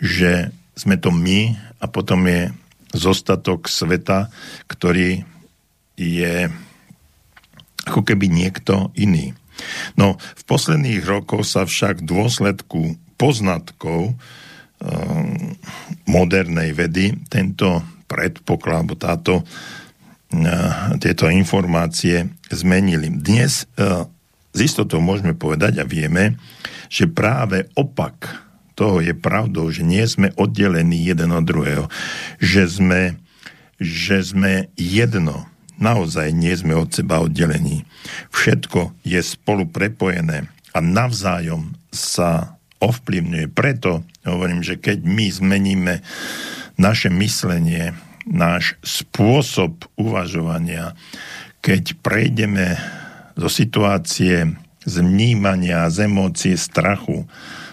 že 0.00 0.52
sme 0.76 0.96
to 0.96 1.12
my 1.12 1.56
a 1.80 1.84
potom 1.88 2.24
je 2.28 2.52
zostatok 2.92 3.68
sveta, 3.68 4.32
ktorý 4.68 5.24
je 5.96 6.48
ako 7.84 8.00
keby 8.04 8.28
niekto 8.28 8.92
iný. 8.96 9.36
No, 9.96 10.16
v 10.16 10.42
posledných 10.48 11.04
rokoch 11.04 11.44
sa 11.44 11.68
však 11.68 12.00
v 12.00 12.08
dôsledku 12.08 12.80
poznatkov 13.20 14.16
um, 14.16 14.16
modernej 16.08 16.72
vedy 16.72 17.12
tento 17.28 17.84
predpoklad, 18.08 18.84
alebo 18.84 18.96
táto, 18.96 19.44
uh, 19.44 20.96
tieto 20.96 21.28
informácie 21.28 22.32
zmenili. 22.48 23.12
Dnes 23.12 23.68
uh, 23.76 24.08
z 24.50 24.58
istotou 24.66 24.98
môžeme 24.98 25.34
povedať 25.34 25.78
a 25.82 25.88
vieme, 25.88 26.38
že 26.90 27.06
práve 27.06 27.70
opak 27.78 28.50
toho 28.74 29.04
je 29.04 29.12
pravdou, 29.12 29.68
že 29.68 29.84
nie 29.84 30.02
sme 30.08 30.32
oddelení 30.34 31.04
jeden 31.04 31.30
od 31.36 31.44
druhého, 31.44 31.86
že 32.40 32.66
sme, 32.66 33.20
že 33.76 34.24
sme 34.24 34.72
jedno. 34.74 35.46
Naozaj 35.80 36.32
nie 36.32 36.52
sme 36.56 36.76
od 36.76 36.92
seba 36.92 37.20
oddelení. 37.20 37.84
Všetko 38.32 38.96
je 39.04 39.20
spolu 39.20 39.68
prepojené 39.68 40.48
a 40.72 40.78
navzájom 40.80 41.76
sa 41.92 42.56
ovplyvňuje. 42.80 43.52
Preto 43.52 44.02
hovorím, 44.24 44.64
že 44.64 44.80
keď 44.80 45.04
my 45.04 45.26
zmeníme 45.28 45.94
naše 46.80 47.12
myslenie, 47.12 47.92
náš 48.24 48.80
spôsob 48.80 49.84
uvažovania, 50.00 50.96
keď 51.60 52.00
prejdeme 52.00 52.80
do 53.40 53.48
situácie 53.48 54.52
z 54.84 54.94
vnímania, 55.00 55.88
z 55.88 56.04
emócie, 56.04 56.60
strachu, 56.60 57.24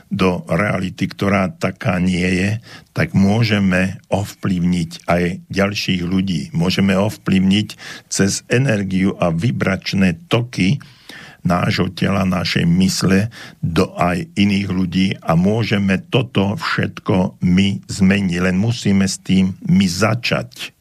do 0.08 0.47
reality, 0.47 1.12
ktorá 1.12 1.51
taká 1.51 1.99
nie 1.99 2.23
je, 2.23 2.49
tak 2.95 3.12
môžeme 3.12 3.99
ovplyvniť 4.08 5.03
aj 5.03 5.23
ďalších 5.51 6.01
ľudí. 6.08 6.56
Môžeme 6.56 6.95
ovplyvniť 6.95 7.67
cez 8.08 8.47
energiu 8.47 9.19
a 9.19 9.36
vibračné 9.36 10.15
toky 10.32 10.80
nášho 11.43 11.91
tela, 11.91 12.23
našej 12.23 12.63
mysle 12.67 13.32
do 13.60 13.91
aj 13.99 14.32
iných 14.36 14.67
ľudí 14.71 15.08
a 15.19 15.36
môžeme 15.36 15.99
toto 16.08 16.56
všetko 16.56 17.43
my 17.43 17.84
zmeniť. 17.88 18.39
Len 18.39 18.56
musíme 18.56 19.08
s 19.08 19.19
tým 19.19 19.60
my 19.67 19.86
začať. 19.88 20.76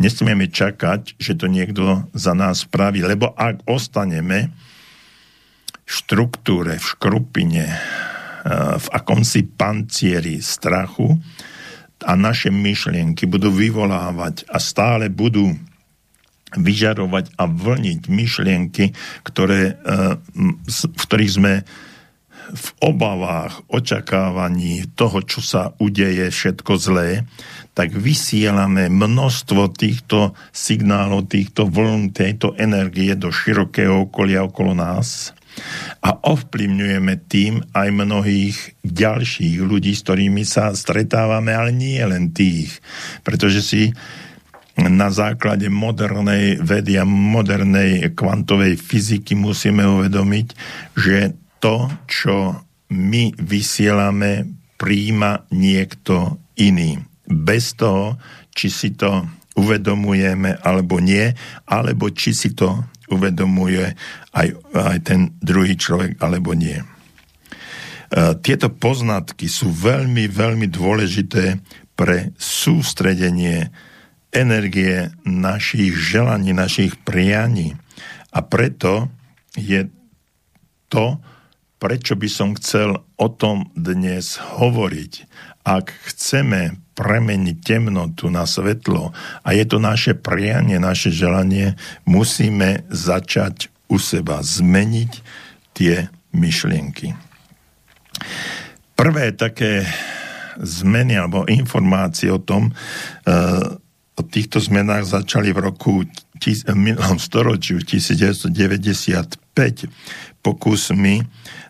Nesmieme 0.00 0.48
čakať, 0.48 1.20
že 1.20 1.36
to 1.36 1.44
niekto 1.44 2.08
za 2.16 2.32
nás 2.32 2.64
spraví, 2.64 3.04
lebo 3.04 3.36
ak 3.36 3.68
ostaneme 3.68 4.48
v 5.84 5.90
štruktúre, 5.92 6.80
v 6.80 6.86
škrupine, 6.96 7.66
v 8.80 8.86
akomsi 8.96 9.44
pancieri 9.44 10.40
strachu 10.40 11.20
a 12.00 12.16
naše 12.16 12.48
myšlienky 12.48 13.28
budú 13.28 13.52
vyvolávať 13.52 14.48
a 14.48 14.56
stále 14.56 15.12
budú 15.12 15.52
vyžarovať 16.56 17.36
a 17.36 17.44
vlniť 17.46 18.00
myšlienky, 18.10 18.96
ktoré, 19.22 19.76
e, 19.78 20.16
v 20.66 21.02
ktorých 21.04 21.32
sme 21.36 21.52
v 22.50 22.66
obavách, 22.82 23.62
očakávaní 23.70 24.90
toho, 24.98 25.22
čo 25.22 25.40
sa 25.40 25.70
udeje 25.78 26.28
všetko 26.30 26.72
zlé, 26.76 27.24
tak 27.72 27.94
vysielame 27.94 28.90
množstvo 28.90 29.70
týchto 29.72 30.34
signálov, 30.50 31.30
týchto 31.30 31.70
vln, 31.70 32.10
tejto 32.10 32.58
energie 32.58 33.14
do 33.14 33.30
širokého 33.30 34.10
okolia 34.10 34.44
okolo 34.44 34.74
nás 34.74 35.32
a 36.00 36.10
ovplyvňujeme 36.14 37.14
tým 37.26 37.60
aj 37.74 37.88
mnohých 37.90 38.56
ďalších 38.86 39.58
ľudí, 39.60 39.92
s 39.92 40.04
ktorými 40.06 40.46
sa 40.46 40.72
stretávame, 40.72 41.52
ale 41.52 41.74
nie 41.74 42.00
len 42.00 42.30
tých. 42.30 42.78
Pretože 43.26 43.60
si 43.60 43.82
na 44.80 45.12
základe 45.12 45.68
modernej 45.68 46.56
vedy 46.62 46.96
a 46.96 47.04
modernej 47.04 48.16
kvantovej 48.16 48.80
fyziky 48.80 49.36
musíme 49.36 49.84
uvedomiť, 49.84 50.46
že 50.96 51.36
to, 51.60 51.86
čo 52.08 52.64
my 52.90 53.36
vysielame, 53.38 54.48
príjima 54.80 55.44
niekto 55.52 56.40
iný. 56.56 56.98
Bez 57.28 57.76
toho, 57.78 58.16
či 58.50 58.72
si 58.72 58.96
to 58.96 59.28
uvedomujeme 59.54 60.56
alebo 60.64 60.98
nie, 60.98 61.30
alebo 61.68 62.10
či 62.10 62.32
si 62.32 62.56
to 62.56 62.80
uvedomuje 63.12 63.92
aj, 64.32 64.48
aj 64.72 64.98
ten 65.04 65.36
druhý 65.42 65.76
človek 65.76 66.16
alebo 66.22 66.56
nie. 66.56 66.78
E, 66.78 66.84
tieto 68.40 68.72
poznatky 68.72 69.50
sú 69.50 69.68
veľmi, 69.70 70.30
veľmi 70.30 70.66
dôležité 70.70 71.60
pre 71.94 72.32
sústredenie 72.38 73.68
energie 74.30 75.10
našich 75.26 75.92
želaní, 75.98 76.54
našich 76.54 76.96
prianí. 77.02 77.74
A 78.30 78.46
preto 78.46 79.10
je 79.58 79.90
to, 80.86 81.18
prečo 81.80 82.14
by 82.14 82.28
som 82.28 82.52
chcel 82.60 83.00
o 83.16 83.28
tom 83.32 83.72
dnes 83.72 84.36
hovoriť. 84.36 85.12
Ak 85.64 85.96
chceme 86.12 86.76
premeniť 86.92 87.56
temnotu 87.64 88.28
na 88.28 88.44
svetlo 88.44 89.16
a 89.40 89.48
je 89.56 89.64
to 89.64 89.80
naše 89.80 90.12
prianie, 90.12 90.76
naše 90.76 91.08
želanie, 91.08 91.80
musíme 92.04 92.84
začať 92.92 93.72
u 93.88 93.96
seba 93.96 94.44
zmeniť 94.44 95.12
tie 95.72 96.12
myšlienky. 96.36 97.16
Prvé 98.94 99.32
také 99.32 99.88
zmeny 100.60 101.16
alebo 101.16 101.48
informácie 101.48 102.28
o 102.28 102.36
tom, 102.36 102.68
e, 102.68 102.72
o 104.20 104.22
týchto 104.22 104.60
zmenách 104.60 105.08
začali 105.08 105.56
v 105.56 105.60
roku 105.64 106.04
v 106.04 106.76
minulom 106.76 107.16
storočiu 107.20 107.80
1995 107.84 109.36
pokusmi 110.40 111.20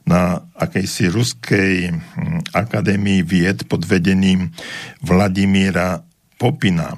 na 0.09 0.41
akejsi 0.57 1.13
ruskej 1.13 1.93
hm, 1.93 2.53
akadémii 2.55 3.25
vied 3.25 3.67
pod 3.69 3.85
vedením 3.85 4.53
Vladimíra 5.05 6.05
Popina. 6.41 6.97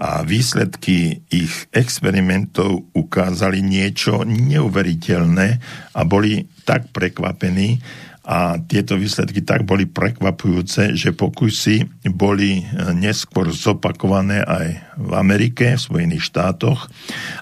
A 0.00 0.24
výsledky 0.24 1.20
ich 1.28 1.68
experimentov 1.76 2.88
ukázali 2.96 3.60
niečo 3.60 4.24
neuveriteľné 4.24 5.48
a 5.92 6.00
boli 6.08 6.48
tak 6.64 6.88
prekvapení 6.88 7.76
a 8.30 8.60
tieto 8.62 8.94
výsledky 8.94 9.40
tak 9.40 9.64
boli 9.64 9.88
prekvapujúce, 9.88 10.94
že 10.94 11.16
pokusy 11.16 12.06
boli 12.12 12.60
eh, 12.60 12.94
neskôr 12.94 13.48
zopakované 13.50 14.44
aj 14.44 14.68
v 15.00 15.12
Amerike, 15.16 15.76
v 15.76 15.84
Spojených 15.84 16.28
štátoch 16.28 16.86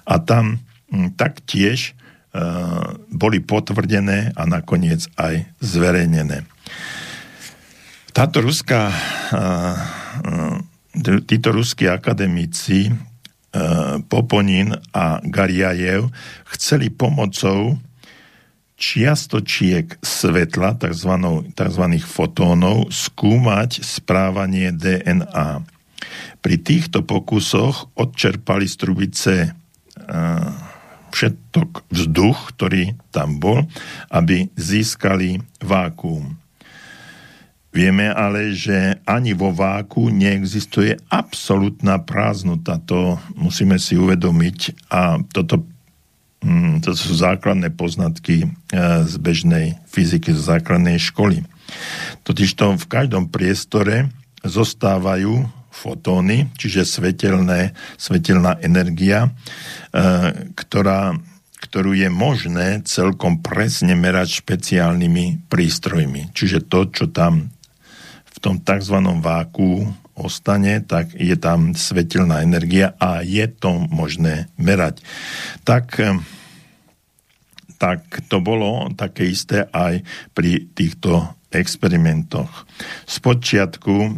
a 0.06 0.14
tam 0.22 0.62
hm, 0.90 1.18
taktiež 1.18 1.97
boli 3.08 3.38
potvrdené 3.40 4.36
a 4.36 4.42
nakoniec 4.44 5.08
aj 5.16 5.48
zverejnené. 5.64 6.44
Táto 8.12 8.42
ruská, 8.42 8.92
títo 11.24 11.48
ruskí 11.54 11.86
akademici 11.86 12.90
Poponin 14.12 14.76
a 14.92 15.24
Gariajev 15.24 16.12
chceli 16.52 16.92
pomocou 16.92 17.80
čiastočiek 18.78 19.98
svetla, 19.98 20.78
tzv. 20.78 21.12
tzv. 21.56 21.84
fotónov, 22.04 22.92
skúmať 22.94 23.82
správanie 23.82 24.70
DNA. 24.70 25.64
Pri 26.38 26.56
týchto 26.62 27.02
pokusoch 27.02 27.90
odčerpali 27.98 28.70
z 28.70 28.74
trubice 28.78 29.34
všetok 31.10 31.88
vzduch, 31.90 32.38
ktorý 32.56 32.96
tam 33.10 33.40
bol, 33.42 33.64
aby 34.12 34.48
získali 34.54 35.42
vákuum. 35.60 36.36
Vieme 37.68 38.08
ale, 38.10 38.56
že 38.56 38.98
ani 39.04 39.36
vo 39.36 39.52
váku 39.52 40.08
neexistuje 40.08 40.96
absolútna 41.12 42.00
prázdnota. 42.00 42.80
To 42.88 43.20
musíme 43.36 43.76
si 43.76 43.94
uvedomiť 43.94 44.88
a 44.88 45.20
toto 45.30 45.68
Mm, 46.38 46.78
to 46.86 46.94
sú 46.94 47.18
základné 47.18 47.74
poznatky 47.74 48.46
e, 48.46 48.48
z 49.10 49.14
bežnej 49.18 49.74
fyziky, 49.90 50.30
z 50.30 50.38
základnej 50.38 50.94
školy. 51.02 51.42
Totižto 52.22 52.78
v 52.78 52.86
každom 52.86 53.26
priestore 53.26 54.06
zostávajú 54.46 55.50
fotóny, 55.78 56.50
čiže 56.58 56.82
svetelné, 56.82 57.70
svetelná 57.94 58.58
energia, 58.58 59.30
e, 59.30 59.30
ktorá, 60.58 61.14
ktorú 61.62 61.94
je 61.94 62.10
možné 62.10 62.82
celkom 62.82 63.38
presne 63.38 63.94
merať 63.94 64.42
špeciálnymi 64.42 65.46
prístrojmi. 65.46 66.34
Čiže 66.34 66.66
to, 66.66 66.90
čo 66.90 67.06
tam 67.14 67.54
v 68.26 68.38
tom 68.42 68.58
tzv. 68.58 68.98
váku 69.22 69.86
ostane, 70.18 70.82
tak 70.82 71.14
je 71.14 71.38
tam 71.38 71.78
svetelná 71.78 72.42
energia 72.42 72.98
a 72.98 73.22
je 73.22 73.46
to 73.46 73.78
možné 73.86 74.50
merať. 74.58 74.98
Tak, 75.62 75.86
eh, 76.02 76.18
tak 77.78 78.26
to 78.26 78.42
bolo 78.42 78.90
také 78.98 79.30
isté 79.30 79.70
aj 79.70 80.02
pri 80.34 80.66
týchto 80.74 81.37
experimentoch. 81.48 82.68
Spočiatku 83.08 83.94
eh, 83.96 84.10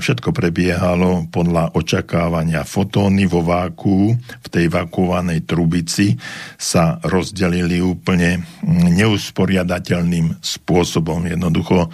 všetko 0.00 0.28
prebiehalo 0.36 1.32
podľa 1.32 1.72
očakávania. 1.72 2.68
Fotóny 2.68 3.24
vo 3.24 3.40
váku, 3.40 4.12
v 4.16 4.48
tej 4.48 4.68
vakúvanej 4.68 5.48
trubici 5.48 6.16
sa 6.60 7.00
rozdelili 7.00 7.80
úplne 7.80 8.44
neusporiadateľným 8.68 10.44
spôsobom. 10.44 11.24
Jednoducho 11.24 11.88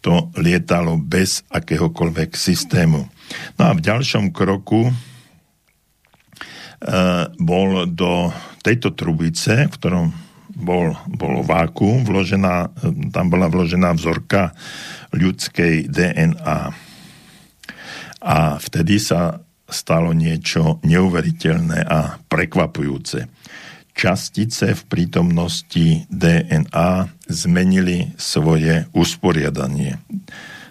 to 0.00 0.32
lietalo 0.40 0.96
bez 0.96 1.44
akéhokoľvek 1.52 2.32
systému. 2.32 3.00
No 3.60 3.62
a 3.62 3.72
v 3.76 3.84
ďalšom 3.84 4.32
kroku 4.32 4.88
e, 4.88 4.92
bol 7.36 7.84
do 7.84 8.32
tejto 8.64 8.96
trubice, 8.96 9.68
v 9.68 9.74
ktorom 9.76 10.06
bol, 10.60 10.92
bolo 11.08 11.40
váku, 11.40 12.04
vložená, 12.04 12.70
tam 13.10 13.26
bola 13.32 13.48
vložená 13.48 13.96
vzorka 13.96 14.52
ľudskej 15.16 15.88
DNA. 15.88 16.60
A 18.20 18.36
vtedy 18.60 19.00
sa 19.00 19.40
stalo 19.70 20.12
niečo 20.12 20.78
neuveriteľné 20.84 21.78
a 21.88 22.20
prekvapujúce 22.28 23.40
častice 24.00 24.72
v 24.72 24.82
prítomnosti 24.88 26.08
DNA 26.08 26.90
zmenili 27.28 28.16
svoje 28.16 28.88
usporiadanie. 28.96 30.00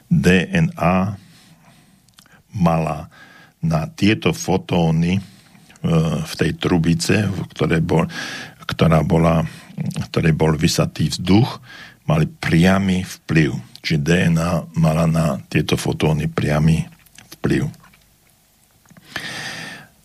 DNA 0.10 1.13
mala 2.58 2.99
na 3.62 3.86
tieto 3.93 4.34
fotóny 4.34 5.19
e, 5.19 5.21
v 6.25 6.34
tej 6.34 6.52
trubice, 6.58 7.30
v 7.30 7.39
ktorej 7.54 7.86
bol, 7.86 8.10
ktorá 8.65 9.06
bola, 9.06 9.45
ktorej 10.09 10.33
bol 10.35 10.55
vysatý 10.55 11.11
vzduch, 11.11 11.61
mali 12.09 12.25
priamy 12.25 13.05
vplyv. 13.05 13.53
Čiže 13.79 14.03
DNA 14.03 14.51
mala 14.79 15.05
na 15.05 15.39
tieto 15.47 15.79
fotóny 15.79 16.27
priamy 16.27 16.83
vplyv. 17.39 17.63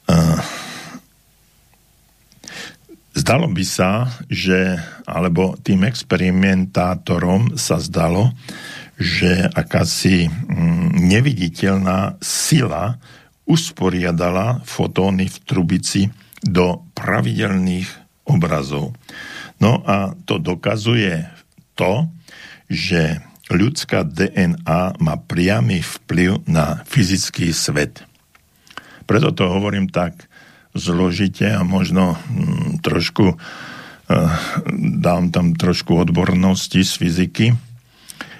Uh, 0.04 0.38
Zdalo 3.14 3.46
by 3.46 3.62
sa, 3.62 4.10
že, 4.26 4.74
alebo 5.06 5.54
tým 5.62 5.87
experimentátorom 5.87 7.54
sa 7.54 7.78
zdalo, 7.78 8.34
že 8.98 9.46
akási 9.54 10.26
mm, 10.26 10.98
neviditeľná 10.98 12.18
sila 12.18 12.98
usporiadala 13.46 14.66
fotóny 14.66 15.30
v 15.30 15.37
trubici 15.46 16.02
do 16.42 16.82
pravidelných 16.98 17.87
obrazov. 18.26 18.98
No 19.62 19.82
a 19.86 20.12
to 20.26 20.38
dokazuje 20.42 21.26
to, 21.78 22.08
že 22.70 23.20
ľudská 23.52 24.02
DNA 24.08 24.98
má 24.98 25.14
priamy 25.20 25.84
vplyv 25.84 26.48
na 26.48 26.80
fyzický 26.88 27.52
svet. 27.52 28.02
Preto 29.04 29.36
to 29.36 29.44
hovorím 29.52 29.92
tak 29.92 30.26
zložite 30.74 31.44
a 31.44 31.62
možno 31.62 32.16
hm, 32.16 32.80
trošku 32.80 33.36
uh, 33.36 33.38
dám 34.98 35.30
tam 35.30 35.54
trošku 35.54 35.94
odbornosti 35.94 36.82
z 36.82 36.92
fyziky, 36.98 37.46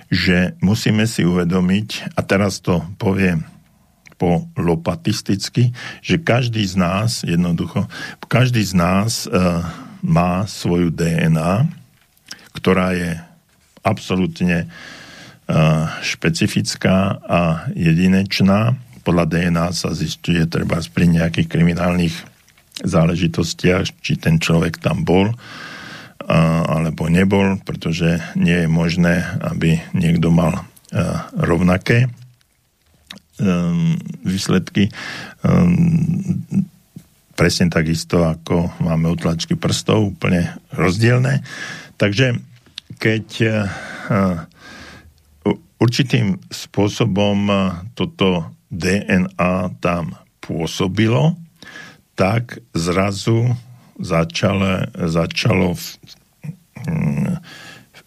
že 0.09 0.57
musíme 0.65 1.05
si 1.05 1.23
uvedomiť, 1.23 2.17
a 2.17 2.21
teraz 2.25 2.59
to 2.65 2.83
poviem 2.97 3.47
po 4.15 4.47
lopatisticky, 4.55 5.75
že 6.01 6.23
každý 6.23 6.63
z 6.65 6.75
nás, 6.79 7.11
jednoducho, 7.27 7.87
každý 8.31 8.63
z 8.63 8.75
nás 8.79 9.27
uh, 9.27 9.63
má 10.05 10.45
svoju 10.45 10.93
DNA, 10.93 11.65
ktorá 12.53 12.93
je 12.93 13.17
absolútne 13.81 14.69
uh, 14.69 15.89
špecifická 16.05 17.19
a 17.25 17.41
jedinečná 17.73 18.77
podľa 19.05 19.29
DNA 19.29 19.67
sa 19.77 19.93
zistuje 19.93 20.41
treba 20.49 20.81
pri 20.81 21.07
nejakých 21.13 21.47
kriminálnych 21.47 22.17
záležitostiach, 22.81 24.01
či 24.01 24.17
ten 24.17 24.41
človek 24.41 24.81
tam 24.81 25.05
bol 25.05 25.31
alebo 26.25 27.13
nebol, 27.13 27.61
pretože 27.69 28.17
nie 28.33 28.65
je 28.65 28.69
možné, 28.69 29.29
aby 29.45 29.77
niekto 29.93 30.33
mal 30.33 30.65
rovnaké 31.37 32.09
um, 33.37 33.93
výsledky. 34.25 34.89
Presne 37.35 37.67
takisto, 37.67 38.23
ako 38.23 38.79
máme 38.79 39.11
utlačky 39.11 39.59
prstov, 39.59 40.15
úplne 40.15 40.55
rozdielne. 40.71 41.43
Takže 41.99 42.39
keď 42.99 43.27
určitým 45.83 46.41
spôsobom 46.49 47.51
toto 47.93 48.55
DNA 48.73 49.75
tam 49.85 50.17
pôsobilo, 50.41 51.37
tak 52.15 52.63
zrazu 52.73 53.53
začalo, 53.99 54.89
začalo 54.95 55.75
hm, 55.75 57.39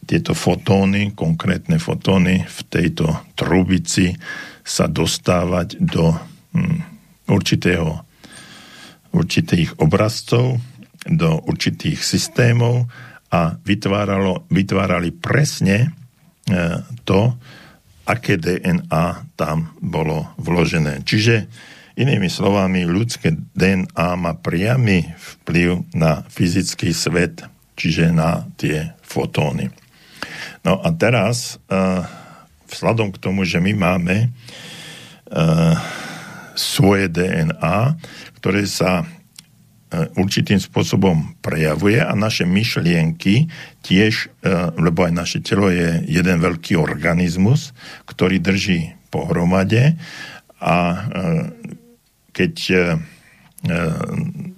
tieto 0.08 0.32
fotóny, 0.32 1.12
konkrétne 1.12 1.80
fotóny 1.80 2.44
v 2.48 2.60
tejto 2.72 3.12
trubici 3.36 4.16
sa 4.64 4.88
dostávať 4.88 5.80
do 5.84 6.16
hm, 6.56 6.80
určitého, 7.28 8.07
určitých 9.18 9.82
obrazcov, 9.82 10.62
do 11.08 11.40
určitých 11.48 12.04
systémov 12.04 12.86
a 13.32 13.56
vytváralo, 13.60 14.48
vytvárali 14.52 15.16
presne 15.16 15.88
e, 15.88 15.90
to, 17.08 17.36
aké 18.08 18.40
DNA 18.40 19.36
tam 19.36 19.76
bolo 19.84 20.32
vložené. 20.40 21.04
Čiže 21.04 21.48
inými 22.00 22.32
slovami, 22.32 22.88
ľudské 22.88 23.36
DNA 23.52 24.10
má 24.16 24.32
priamy 24.40 25.12
vplyv 25.18 25.92
na 25.92 26.24
fyzický 26.32 26.96
svet, 26.96 27.44
čiže 27.76 28.16
na 28.16 28.48
tie 28.56 28.96
fotóny. 29.04 29.68
No 30.64 30.80
a 30.80 30.90
teraz, 30.96 31.60
uh, 31.68 32.08
vzhľadom 32.72 33.12
k 33.12 33.22
tomu, 33.22 33.44
že 33.44 33.60
my 33.60 33.76
máme 33.76 34.30
uh, 34.30 35.76
svoje 36.58 37.12
DNA, 37.12 37.98
ktoré 38.38 38.70
sa 38.70 39.04
E, 39.88 40.04
určitým 40.20 40.60
spôsobom 40.60 41.40
prejavuje 41.40 42.04
a 42.04 42.12
naše 42.12 42.44
myšlienky 42.44 43.48
tiež, 43.88 44.28
e, 44.44 44.52
lebo 44.76 45.08
aj 45.08 45.14
naše 45.16 45.40
telo 45.40 45.72
je 45.72 46.04
jeden 46.12 46.44
veľký 46.44 46.76
organizmus, 46.76 47.72
ktorý 48.04 48.44
drží 48.44 49.00
pohromade 49.08 49.96
a 50.60 50.76
e, 50.76 50.98
keď 52.36 52.56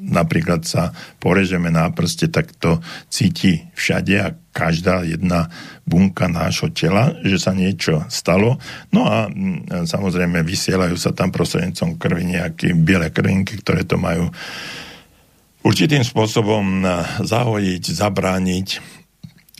napríklad 0.09 0.65
sa 0.65 0.91
porežeme 1.21 1.69
na 1.69 1.87
prste, 1.93 2.27
tak 2.27 2.51
to 2.57 2.81
cíti 3.07 3.69
všade 3.77 4.15
a 4.17 4.33
každá 4.51 5.05
jedna 5.05 5.47
bunka 5.87 6.27
nášho 6.27 6.73
tela, 6.73 7.15
že 7.23 7.39
sa 7.39 7.55
niečo 7.55 8.03
stalo. 8.11 8.59
No 8.91 9.07
a 9.07 9.29
mm, 9.29 9.87
samozrejme 9.87 10.43
vysielajú 10.43 10.97
sa 10.99 11.15
tam 11.15 11.31
prostrednícom 11.31 11.95
krvi 11.95 12.35
nejaké 12.35 12.75
biele 12.75 13.13
krvinky, 13.13 13.61
ktoré 13.61 13.87
to 13.87 13.95
majú 13.95 14.27
určitým 15.63 16.03
spôsobom 16.03 16.83
zahojiť, 17.23 17.83
zabrániť 17.83 18.67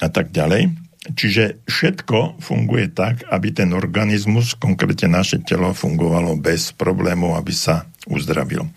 a 0.03 0.07
tak 0.09 0.31
ďalej. 0.31 0.89
Čiže 1.09 1.63
všetko 1.65 2.43
funguje 2.43 2.91
tak, 2.91 3.25
aby 3.31 3.49
ten 3.55 3.73
organizmus, 3.73 4.53
konkrétne 4.53 5.15
naše 5.17 5.41
telo, 5.41 5.73
fungovalo 5.73 6.37
bez 6.37 6.75
problémov, 6.75 7.39
aby 7.39 7.55
sa 7.55 7.89
uzdravil. 8.07 8.69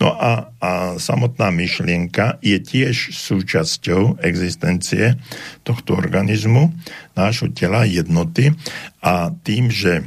No 0.00 0.08
a, 0.16 0.48
a 0.56 0.70
samotná 0.96 1.52
myšlienka 1.52 2.40
je 2.40 2.56
tiež 2.56 3.12
súčasťou 3.12 4.24
existencie 4.24 5.20
tohto 5.66 5.98
organizmu, 5.98 6.72
nášho 7.12 7.52
tela, 7.52 7.84
jednoty 7.84 8.56
a 9.04 9.28
tým, 9.44 9.68
že 9.68 10.00
e, 10.00 10.02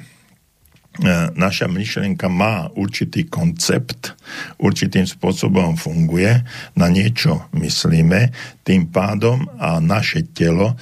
naša 1.38 1.70
myšlienka 1.70 2.26
má 2.34 2.74
určitý 2.74 3.30
koncept, 3.30 4.18
určitým 4.58 5.06
spôsobom 5.06 5.78
funguje, 5.78 6.42
na 6.74 6.88
niečo 6.90 7.46
myslíme, 7.54 8.34
tým 8.66 8.90
pádom 8.90 9.46
a 9.62 9.78
naše 9.78 10.26
telo 10.34 10.74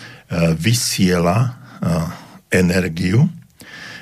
vysiela 0.55 1.59
energiu, 2.51 3.27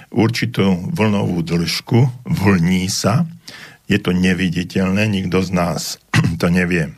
určitú 0.09 0.89
vlnovú 0.93 1.45
dĺžku, 1.45 2.25
vlní 2.25 2.89
sa, 2.89 3.25
je 3.89 3.97
to 3.97 4.13
neviditeľné, 4.13 5.09
nikto 5.09 5.41
z 5.41 5.49
nás 5.51 5.97
to 6.41 6.47
nevie 6.47 6.93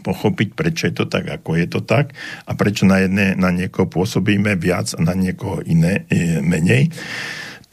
pochopiť, 0.00 0.54
prečo 0.54 0.86
je 0.88 0.94
to 0.94 1.06
tak, 1.10 1.28
ako 1.28 1.58
je 1.58 1.66
to 1.66 1.80
tak 1.82 2.14
a 2.46 2.54
prečo 2.54 2.86
na 2.86 3.04
jedné, 3.04 3.34
na 3.34 3.50
niekoho 3.52 3.90
pôsobíme 3.90 4.54
viac 4.56 4.94
a 4.96 5.00
na 5.02 5.12
niekoho 5.18 5.60
iné 5.66 6.06
e, 6.06 6.38
menej. 6.40 6.94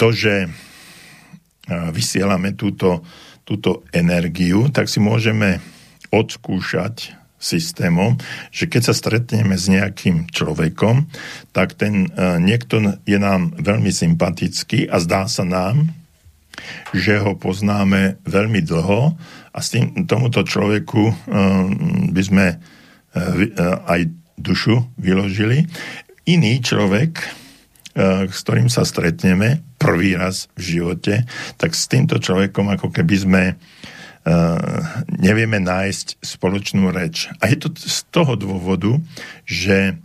To, 0.01 0.13
že 0.13 0.49
vysielame 1.67 2.55
túto, 2.55 3.03
túto 3.43 3.83
energiu, 3.91 4.71
tak 4.71 4.87
si 4.87 5.03
môžeme 5.03 5.59
odskúšať 6.15 7.17
systémom, 7.37 8.17
že 8.49 8.65
keď 8.65 8.81
sa 8.89 8.93
stretneme 8.97 9.53
s 9.53 9.69
nejakým 9.69 10.25
človekom, 10.33 11.05
tak 11.53 11.77
ten 11.77 12.09
uh, 12.09 12.41
niekto 12.41 12.97
je 13.05 13.19
nám 13.21 13.53
veľmi 13.61 13.93
sympatický 13.93 14.89
a 14.89 14.97
zdá 14.97 15.29
sa 15.29 15.45
nám, 15.45 15.93
že 16.93 17.19
ho 17.21 17.35
poznáme 17.37 18.21
veľmi 18.25 18.61
dlho 18.63 19.15
a 19.53 19.59
s 19.59 19.73
tým, 19.73 20.05
tomuto 20.05 20.45
človeku 20.45 21.03
uh, 21.09 21.15
by 22.13 22.21
sme 22.21 22.45
uh, 22.55 23.89
aj 23.89 24.11
dušu 24.37 24.85
vyložili. 25.01 25.65
Iný 26.29 26.61
človek, 26.61 27.17
uh, 27.17 28.29
s 28.29 28.39
ktorým 28.45 28.69
sa 28.69 28.85
stretneme 28.85 29.65
prvý 29.81 30.17
raz 30.17 30.49
v 30.57 30.77
živote, 30.77 31.25
tak 31.57 31.73
s 31.73 31.89
týmto 31.89 32.21
človekom 32.21 32.69
ako 32.73 32.93
keby 32.93 33.15
sme 33.17 33.43
uh, 33.53 34.59
nevieme 35.09 35.57
nájsť 35.61 36.21
spoločnú 36.21 36.93
reč. 36.93 37.29
A 37.41 37.49
je 37.49 37.57
to 37.57 37.73
z 37.73 38.05
toho 38.13 38.37
dôvodu, 38.37 38.97
že 39.45 39.97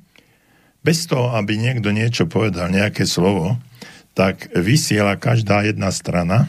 bez 0.82 1.06
toho, 1.06 1.30
aby 1.38 1.54
niekto 1.54 1.94
niečo 1.94 2.26
povedal, 2.26 2.66
nejaké 2.66 3.06
slovo, 3.06 3.54
tak 4.12 4.52
vysiela 4.52 5.16
každá 5.16 5.64
jedna 5.64 5.88
strana 5.92 6.48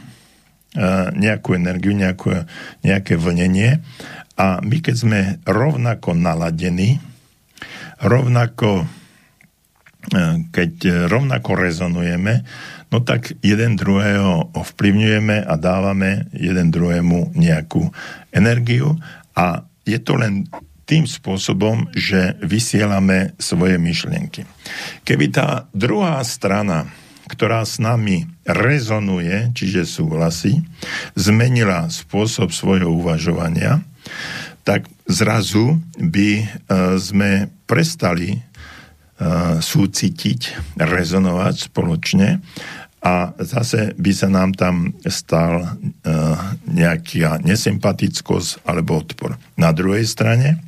eh, 0.76 1.12
nejakú 1.16 1.56
energiu, 1.56 1.96
nejakú, 1.96 2.48
nejaké 2.84 3.16
vlnenie 3.16 3.80
a 4.36 4.60
my 4.60 4.78
keď 4.82 4.96
sme 4.96 5.20
rovnako 5.48 6.18
naladení, 6.18 7.00
rovnako 8.04 8.86
eh, 10.12 10.44
keď 10.52 11.08
rovnako 11.08 11.52
rezonujeme, 11.56 12.44
no 12.94 13.02
tak 13.02 13.34
jeden 13.42 13.74
druhého 13.74 14.54
ovplyvňujeme 14.54 15.42
a 15.42 15.54
dávame 15.58 16.30
jeden 16.36 16.70
druhému 16.70 17.34
nejakú 17.34 17.90
energiu 18.30 19.00
a 19.34 19.66
je 19.84 20.00
to 20.00 20.16
len 20.16 20.48
tým 20.84 21.08
spôsobom, 21.08 21.90
že 21.96 22.36
vysielame 22.44 23.34
svoje 23.40 23.80
myšlienky. 23.80 24.44
Keby 25.08 25.26
tá 25.32 25.66
druhá 25.72 26.20
strana, 26.28 26.92
ktorá 27.28 27.64
s 27.64 27.80
nami 27.80 28.28
rezonuje, 28.44 29.52
čiže 29.56 29.88
súhlasí, 29.88 30.64
zmenila 31.16 31.88
spôsob 31.88 32.52
svojho 32.52 32.92
uvažovania, 32.92 33.84
tak 34.64 34.88
zrazu 35.08 35.80
by 36.00 36.30
e, 36.40 36.46
sme 37.00 37.52
prestali 37.68 38.36
e, 38.36 38.40
súcitiť, 39.60 40.42
rezonovať 40.80 41.56
spoločne 41.72 42.44
a 43.04 43.36
zase 43.36 43.92
by 44.00 44.12
sa 44.16 44.32
nám 44.32 44.56
tam 44.56 44.96
stal 45.04 45.60
uh, 45.60 45.76
nejaká 46.72 47.44
nesympatickosť 47.44 48.64
alebo 48.64 49.04
odpor. 49.04 49.36
Na 49.60 49.76
druhej 49.76 50.08
strane, 50.08 50.64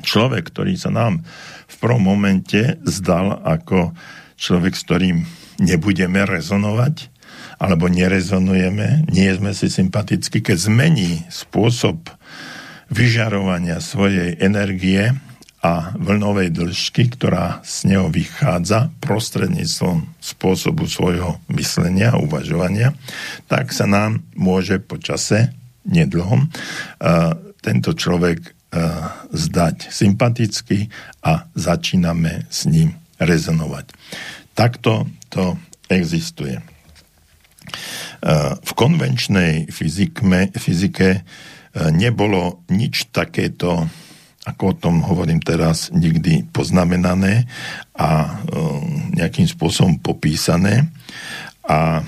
človek, 0.00 0.48
ktorý 0.48 0.80
sa 0.80 0.88
nám 0.88 1.20
v 1.68 1.76
prvom 1.76 2.00
momente 2.00 2.80
zdal 2.88 3.44
ako 3.44 3.92
človek, 4.40 4.72
s 4.72 4.84
ktorým 4.88 5.16
nebudeme 5.60 6.24
rezonovať, 6.26 7.10
alebo 7.58 7.86
nerezonujeme, 7.86 9.06
nie 9.10 9.30
sme 9.34 9.54
si 9.54 9.70
sympatickí, 9.70 10.42
keď 10.42 10.56
zmení 10.68 11.22
spôsob 11.30 12.10
vyžarovania 12.90 13.78
svojej 13.78 14.36
energie 14.42 15.14
a 15.64 15.96
vlnovej 15.96 16.52
dĺžky, 16.52 17.16
ktorá 17.16 17.64
z 17.64 17.88
neho 17.94 18.12
vychádza 18.12 18.92
prostredníctvom 19.00 20.04
spôsobu 20.20 20.84
svojho 20.84 21.40
myslenia 21.56 22.12
a 22.12 22.20
uvažovania, 22.20 22.92
tak 23.48 23.72
sa 23.72 23.88
nám 23.88 24.20
môže 24.36 24.76
počase, 24.82 25.56
nedlhom, 25.88 26.52
tento 27.64 27.90
človek 27.96 28.52
zdať 29.32 29.88
sympaticky 29.88 30.92
a 31.24 31.48
začíname 31.56 32.44
s 32.52 32.68
ním 32.68 33.00
rezonovať. 33.16 33.88
Takto 34.54 35.10
to 35.28 35.58
existuje. 35.90 36.56
V 38.64 38.72
konvenčnej 38.72 39.68
fyzikme, 39.68 40.54
fyzike 40.56 41.26
nebolo 41.74 42.62
nič 42.70 43.10
takéto 43.10 43.90
ako 44.44 44.62
o 44.70 44.74
tom 44.76 44.96
hovorím 45.00 45.40
teraz, 45.40 45.88
nikdy 45.88 46.44
poznamenané 46.52 47.48
a 47.96 48.36
um, 48.44 49.08
nejakým 49.16 49.48
spôsobom 49.48 49.96
popísané. 50.04 50.84
A 51.64 52.04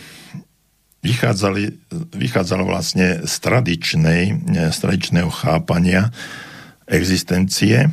vychádzali, 1.01 1.73
vychádzalo 2.13 2.69
vlastne 2.69 3.25
z, 3.25 3.35
tradičnej, 3.41 4.23
z 4.69 4.77
tradičného 4.77 5.33
chápania 5.33 6.13
existencie 6.85 7.89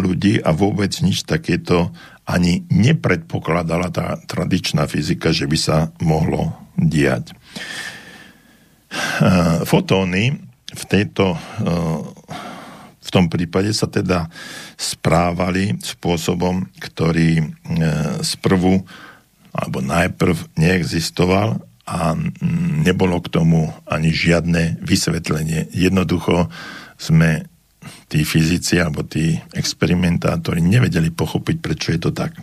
ľudí 0.00 0.40
a 0.40 0.56
vôbec 0.56 0.96
nič 1.04 1.28
takéto 1.28 1.92
ani 2.30 2.62
nepredpokladala 2.70 3.90
tá 3.90 4.14
tradičná 4.30 4.86
fyzika, 4.86 5.34
že 5.34 5.50
by 5.50 5.58
sa 5.58 5.90
mohlo 5.98 6.54
diať. 6.78 7.34
E, 7.34 7.34
fotóny 9.66 10.38
v 10.70 10.82
tejto 10.86 11.34
e, 11.34 11.38
v 13.00 13.08
tom 13.10 13.26
prípade 13.26 13.74
sa 13.74 13.90
teda 13.90 14.30
správali 14.78 15.74
spôsobom, 15.82 16.70
ktorý 16.78 17.42
e, 17.42 17.44
sprvu 18.22 18.86
alebo 19.50 19.82
najprv 19.82 20.54
neexistoval 20.54 21.58
a 21.90 22.14
nebolo 22.86 23.18
k 23.18 23.34
tomu 23.34 23.74
ani 23.90 24.14
žiadne 24.14 24.78
vysvetlenie. 24.78 25.74
Jednoducho 25.74 26.46
sme 26.94 27.49
tí 28.10 28.26
fyzici 28.26 28.82
alebo 28.82 29.06
tí 29.06 29.38
experimentátori 29.54 30.58
nevedeli 30.58 31.14
pochopiť, 31.14 31.56
prečo 31.62 31.94
je 31.94 32.00
to 32.02 32.10
tak. 32.10 32.34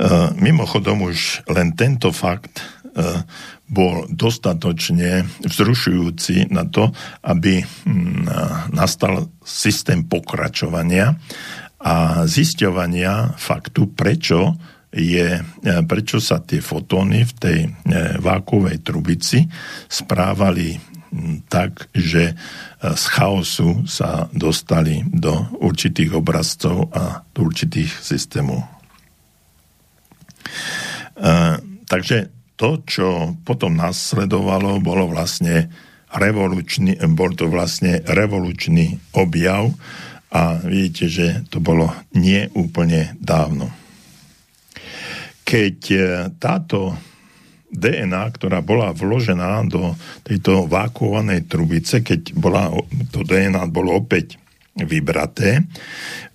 E, 0.00 0.32
mimochodom 0.40 1.12
už 1.12 1.44
len 1.52 1.76
tento 1.76 2.08
fakt 2.16 2.64
e, 2.64 3.20
bol 3.68 4.08
dostatočne 4.08 5.28
vzrušujúci 5.44 6.48
na 6.48 6.64
to, 6.64 6.88
aby 7.20 7.60
mm, 7.60 8.24
nastal 8.72 9.28
systém 9.44 10.08
pokračovania 10.08 11.20
a 11.84 12.24
zisťovania 12.24 13.36
faktu, 13.36 13.92
prečo, 13.92 14.56
je, 14.88 15.36
e, 15.36 15.72
prečo 15.84 16.16
sa 16.16 16.40
tie 16.40 16.64
fotóny 16.64 17.28
v 17.28 17.32
tej 17.36 17.58
vákovej 18.24 18.80
trubici 18.80 19.44
správali 19.84 20.80
mm, 20.80 21.44
tak, 21.44 21.92
že 21.92 22.32
z 22.80 23.04
chaosu 23.12 23.84
sa 23.84 24.32
dostali 24.32 25.04
do 25.04 25.36
určitých 25.60 26.16
obrazcov 26.16 26.88
a 26.96 27.20
do 27.36 27.44
určitých 27.44 27.92
systémov. 28.00 28.64
Takže 31.84 32.32
to, 32.56 32.80
čo 32.84 33.36
potom 33.44 33.76
nasledovalo, 33.76 34.80
bolo 34.80 35.12
vlastne 35.12 35.68
revolučný, 36.12 36.96
bol 37.12 37.36
to 37.36 37.52
vlastne 37.52 38.00
revolučný 38.04 38.96
objav 39.12 39.70
a 40.30 40.58
vidíte, 40.62 41.04
že 41.10 41.26
to 41.52 41.58
bolo 41.58 41.90
nie 42.14 42.46
dávno. 43.18 43.70
Keď 45.42 45.78
e, 45.90 45.98
táto 46.38 46.94
DNA, 47.70 48.22
ktorá 48.34 48.58
bola 48.60 48.90
vložená 48.90 49.62
do 49.70 49.94
tejto 50.26 50.66
vákuovanej 50.66 51.46
trubice, 51.46 52.02
keď 52.02 52.34
bola, 52.34 52.66
to 53.14 53.22
DNA 53.22 53.70
bolo 53.70 54.02
opäť 54.02 54.36
vybraté, 54.74 55.62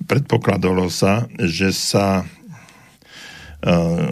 predpokladalo 0.08 0.88
sa, 0.88 1.28
že 1.36 1.76
sa 1.76 2.24
uh, 2.24 4.12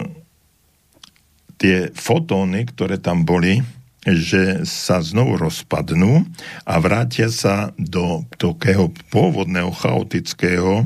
tie 1.56 1.88
fotóny, 1.96 2.68
ktoré 2.68 3.00
tam 3.00 3.24
boli, 3.24 3.64
že 4.04 4.68
sa 4.68 5.00
znovu 5.00 5.40
rozpadnú 5.40 6.28
a 6.68 6.74
vrátia 6.76 7.32
sa 7.32 7.72
do 7.80 8.28
takého 8.36 8.92
pôvodného 9.08 9.72
chaotického 9.72 10.84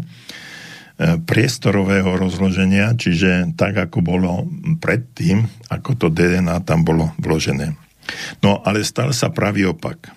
priestorového 0.99 2.19
rozloženia, 2.19 2.99
čiže 2.99 3.55
tak, 3.55 3.79
ako 3.79 4.03
bolo 4.03 4.51
predtým, 4.83 5.47
ako 5.71 5.91
to 5.95 6.07
DNA 6.11 6.59
tam 6.67 6.83
bolo 6.83 7.15
vložené. 7.23 7.79
No 8.43 8.59
ale 8.67 8.83
stále 8.83 9.15
sa 9.15 9.31
pravý 9.31 9.71
opak. 9.71 10.11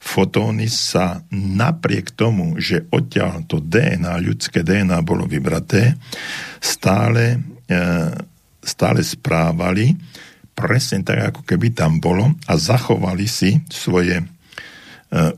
Fotóny 0.00 0.70
sa 0.70 1.26
napriek 1.34 2.14
tomu, 2.14 2.56
že 2.62 2.86
odtiaľ 2.94 3.44
to 3.50 3.58
DNA, 3.58 4.22
ľudské 4.22 4.62
DNA 4.62 5.02
bolo 5.02 5.26
vybraté, 5.26 5.98
stále, 6.62 7.42
e, 7.66 7.78
stále 8.62 9.00
správali 9.02 9.98
presne 10.54 11.00
tak, 11.02 11.34
ako 11.34 11.42
keby 11.42 11.72
tam 11.72 11.98
bolo 11.98 12.36
a 12.46 12.52
zachovali 12.54 13.24
si 13.24 13.60
svoje 13.72 14.20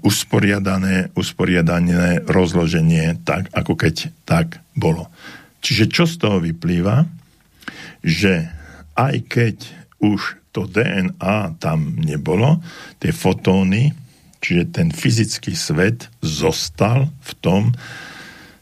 usporiadané, 0.05 1.09
usporiadané 1.17 2.21
rozloženie 2.29 3.25
tak, 3.25 3.49
ako 3.57 3.73
keď 3.73 4.13
tak 4.29 4.61
bolo. 4.77 5.09
Čiže 5.65 5.85
čo 5.89 6.05
z 6.05 6.15
toho 6.21 6.39
vyplýva? 6.45 7.09
Že 8.05 8.53
aj 8.93 9.15
keď 9.33 9.57
už 10.03 10.43
to 10.53 10.69
DNA 10.69 11.57
tam 11.57 11.97
nebolo, 11.97 12.61
tie 13.01 13.17
fotóny, 13.17 13.97
čiže 14.45 14.77
ten 14.77 14.93
fyzický 14.93 15.57
svet 15.57 16.13
zostal 16.21 17.09
v 17.25 17.33
tom 17.41 17.63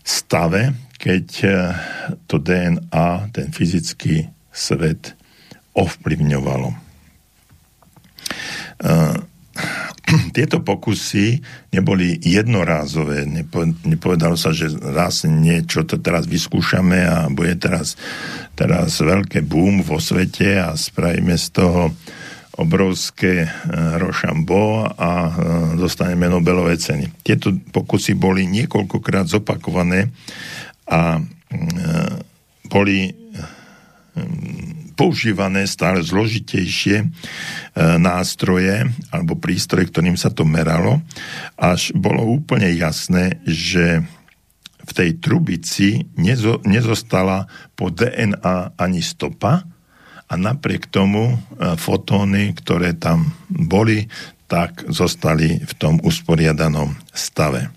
stave, 0.06 0.70
keď 1.00 1.26
e, 1.42 1.50
to 2.30 2.38
DNA, 2.38 3.34
ten 3.34 3.50
fyzický 3.50 4.30
svet 4.54 5.18
ovplyvňovalo. 5.74 6.70
Tieto 10.30 10.62
pokusy 10.62 11.42
neboli 11.74 12.16
jednorázové. 12.22 13.26
Nepovedalo 13.84 14.38
sa, 14.38 14.54
že 14.54 14.70
raz 14.78 15.26
niečo 15.26 15.84
to 15.84 15.98
teraz 15.98 16.24
vyskúšame 16.30 17.02
a 17.04 17.26
bude 17.28 17.58
teraz, 17.58 17.98
teraz 18.54 19.02
veľké 19.02 19.42
boom 19.42 19.82
vo 19.82 19.98
svete 19.98 20.62
a 20.62 20.72
spravíme 20.78 21.34
z 21.34 21.46
toho 21.50 21.92
obrovské 22.60 23.48
rošambo 23.96 24.84
a 24.84 25.32
dostaneme 25.80 26.28
Nobelové 26.28 26.76
ceny. 26.76 27.08
Tieto 27.24 27.56
pokusy 27.56 28.12
boli 28.18 28.44
niekoľkokrát 28.50 29.30
zopakované 29.30 30.12
a 30.84 31.22
boli 32.68 33.16
používané 35.00 35.64
stále 35.64 36.04
zložitejšie 36.04 36.96
e, 37.00 37.06
nástroje 37.96 38.84
alebo 39.08 39.40
prístroje, 39.40 39.88
ktorým 39.88 40.20
sa 40.20 40.28
to 40.28 40.44
meralo, 40.44 41.00
až 41.56 41.96
bolo 41.96 42.20
úplne 42.28 42.68
jasné, 42.76 43.40
že 43.48 44.04
v 44.84 44.92
tej 44.92 45.16
trubici 45.16 46.04
nezo, 46.20 46.60
nezostala 46.68 47.48
po 47.72 47.88
DNA 47.88 48.76
ani 48.76 49.00
stopa 49.00 49.64
a 50.28 50.34
napriek 50.36 50.92
tomu 50.92 51.32
e, 51.32 51.36
fotóny, 51.80 52.52
ktoré 52.60 52.92
tam 53.00 53.32
boli, 53.48 54.04
tak 54.52 54.84
zostali 54.92 55.64
v 55.64 55.72
tom 55.80 55.96
usporiadanom 56.04 56.92
stave. 57.16 57.72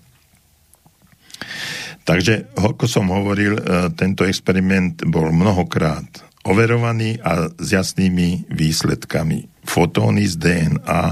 Takže, 2.04 2.52
ako 2.52 2.84
som 2.84 3.08
hovoril, 3.08 3.56
e, 3.56 3.62
tento 3.96 4.28
experiment 4.28 5.08
bol 5.08 5.32
mnohokrát 5.32 6.23
overovaný 6.44 7.18
a 7.24 7.48
s 7.48 7.68
jasnými 7.72 8.52
výsledkami. 8.52 9.48
Fotóny 9.64 10.28
z 10.28 10.36
DNA 10.36 11.02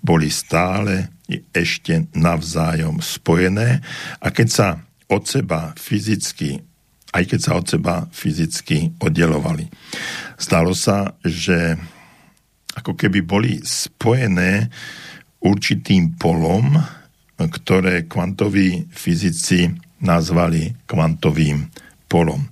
boli 0.00 0.32
stále 0.32 1.12
ešte 1.52 2.08
navzájom 2.16 3.04
spojené 3.04 3.84
a 4.18 4.26
keď 4.32 4.48
sa 4.48 4.68
od 5.12 5.28
seba 5.28 5.76
fyzicky 5.76 6.64
aj 7.08 7.24
keď 7.24 7.40
sa 7.40 7.52
od 7.56 7.66
seba 7.66 8.04
fyzicky 8.12 9.00
oddelovali. 9.00 9.64
Zdalo 10.36 10.76
sa, 10.76 11.16
že 11.24 11.80
ako 12.76 12.92
keby 12.94 13.24
boli 13.24 13.64
spojené 13.64 14.68
určitým 15.40 16.20
polom, 16.20 16.76
ktoré 17.38 18.04
kvantoví 18.10 18.90
fyzici 18.92 19.72
nazvali 20.04 20.74
kvantovým 20.84 21.64
polom. 22.10 22.44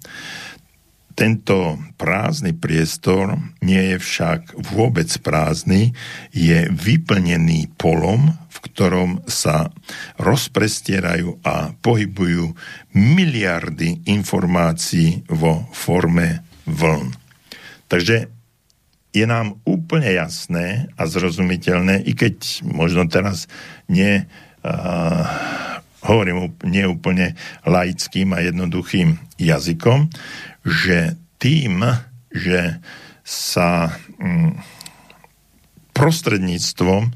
Tento 1.17 1.81
prázdny 1.97 2.53
priestor 2.53 3.41
nie 3.65 3.97
je 3.97 3.97
však 3.97 4.53
vôbec 4.77 5.09
prázdny, 5.25 5.97
je 6.29 6.69
vyplnený 6.69 7.73
polom, 7.81 8.37
v 8.53 8.59
ktorom 8.69 9.25
sa 9.25 9.73
rozprestierajú 10.21 11.41
a 11.41 11.73
pohybujú 11.81 12.53
miliardy 12.93 14.05
informácií 14.13 15.25
vo 15.33 15.65
forme 15.73 16.45
vln. 16.69 17.17
Takže 17.89 18.29
je 19.17 19.25
nám 19.25 19.57
úplne 19.65 20.13
jasné 20.13 20.93
a 21.01 21.09
zrozumiteľné, 21.09 22.05
i 22.05 22.13
keď 22.13 22.61
možno 22.69 23.09
teraz 23.09 23.49
nie, 23.89 24.29
uh, 24.61 25.25
hovorím 26.07 26.55
nie 26.63 26.87
úplne 26.87 27.35
laickým 27.67 28.33
a 28.33 28.43
jednoduchým 28.43 29.19
jazykom, 29.37 30.09
že 30.63 31.19
tým, 31.43 31.83
že 32.33 32.81
sa 33.27 33.91
mm, 34.23 34.55
prostredníctvom 35.93 37.11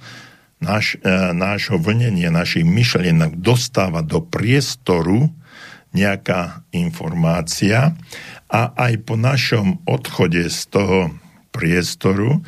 náš, 0.59 0.99
e, 1.01 1.09
nášho 1.33 1.79
vlnenia, 1.79 2.35
našich 2.35 2.67
myšlienok 2.67 3.39
dostáva 3.39 4.03
do 4.03 4.21
priestoru 4.21 5.31
nejaká 5.91 6.63
informácia 6.71 7.95
a 8.47 8.61
aj 8.75 8.93
po 9.07 9.15
našom 9.19 9.83
odchode 9.87 10.47
z 10.51 10.61
toho 10.71 11.15
priestoru 11.51 12.43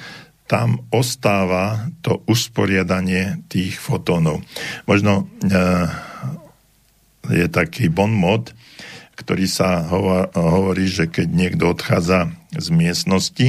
tam 0.47 0.85
ostáva 0.93 1.89
to 2.05 2.21
usporiadanie 2.29 3.41
tých 3.49 3.81
fotónov. 3.81 4.45
Možno 4.85 5.25
e, 5.41 5.57
je 7.31 7.47
taký 7.47 7.93
bon 7.93 8.11
mod, 8.11 8.51
ktorý 9.15 9.47
sa 9.47 9.87
hovorí, 10.35 10.89
že 10.89 11.07
keď 11.07 11.29
niekto 11.31 11.65
odchádza 11.71 12.33
z 12.57 12.69
miestnosti, 12.75 13.49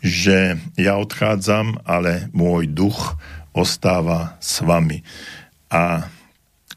že 0.00 0.56
ja 0.78 0.96
odchádzam, 0.96 1.84
ale 1.84 2.32
môj 2.32 2.70
duch 2.70 3.18
ostáva 3.52 4.40
s 4.40 4.64
vami. 4.64 5.04
A 5.68 6.08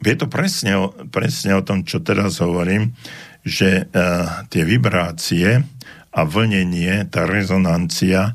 je 0.04 0.14
to 0.14 0.30
presne, 0.30 0.94
presne 1.10 1.58
o 1.58 1.62
tom, 1.64 1.82
čo 1.82 1.98
teraz 2.04 2.38
hovorím, 2.38 2.94
že 3.42 3.86
uh, 3.86 4.46
tie 4.50 4.62
vibrácie 4.62 5.64
a 6.12 6.20
vlnenie, 6.22 7.06
tá 7.10 7.26
rezonancia 7.26 8.34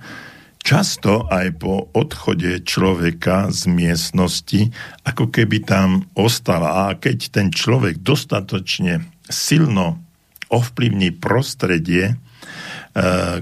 často 0.64 1.28
aj 1.28 1.60
po 1.60 1.92
odchode 1.92 2.64
človeka 2.64 3.52
z 3.52 3.68
miestnosti, 3.68 4.72
ako 5.04 5.30
keby 5.30 5.68
tam 5.68 6.08
ostala. 6.16 6.90
A 6.90 6.96
keď 6.96 7.30
ten 7.30 7.48
človek 7.52 8.00
dostatočne 8.00 9.04
silno 9.28 10.00
ovplyvní 10.48 11.20
prostredie, 11.20 12.16
e, 12.16 12.16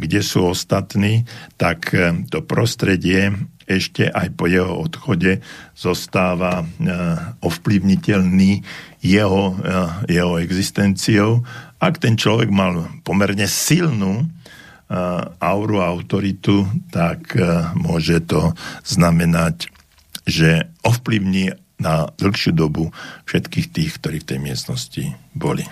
kde 0.01 0.22
sú 0.26 0.49
ostatní, 0.49 1.30
tak 1.61 1.93
e, 1.93 2.26
to 2.34 2.41
prostredie 2.41 3.38
ešte 3.69 4.09
aj 4.09 4.36
po 4.36 4.49
jeho 4.49 4.82
odchode 4.82 5.45
zostáva 5.78 6.65
e, 6.65 6.65
ovplyvniteľný 7.45 8.65
jeho, 9.01 9.57
jeho 10.05 10.38
existenciou. 10.38 11.41
Ak 11.82 11.97
ten 11.97 12.13
človek 12.13 12.53
mal 12.53 12.86
pomerne 13.01 13.49
silnú 13.49 14.30
auru 15.39 15.80
autoritu, 15.80 16.68
tak 16.92 17.32
môže 17.80 18.20
to 18.28 18.52
znamenať, 18.84 19.72
že 20.28 20.68
ovplyvní 20.84 21.56
na 21.82 22.12
dlhšiu 22.20 22.52
dobu 22.54 22.94
všetkých 23.26 23.68
tých, 23.72 23.92
ktorí 23.98 24.22
v 24.22 24.28
tej 24.36 24.39
miestnosti 24.44 25.04
boli. 25.34 25.66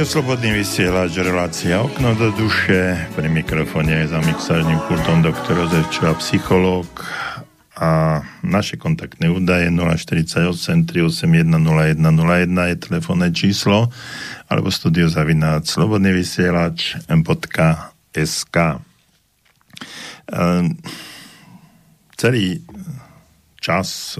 Radio 0.00 0.16
Slobodný 0.16 0.64
vysielač, 0.64 1.12
relácia 1.20 1.76
Okno 1.84 2.16
do 2.16 2.32
duše. 2.32 2.96
Pri 3.12 3.28
mikrofóne 3.28 4.00
je 4.00 4.08
za 4.08 4.24
mixážnym 4.24 4.80
pultom 4.88 5.20
doktor 5.20 5.60
Jozef 5.60 5.92
Čova, 5.92 6.16
psychológ 6.16 6.88
a 7.76 8.24
naše 8.40 8.80
kontaktné 8.80 9.28
údaje 9.28 9.68
048 9.68 10.88
381 10.88 11.52
0101 11.52 12.48
je 12.72 12.76
telefónne 12.80 13.28
číslo 13.28 13.92
alebo 14.48 14.72
studio 14.72 15.04
zavináč 15.04 15.76
slobodný 15.76 16.16
vysielač 16.16 16.96
m.sk 17.04 18.56
ehm, 20.32 20.80
celý 22.16 22.64
čas 23.60 24.16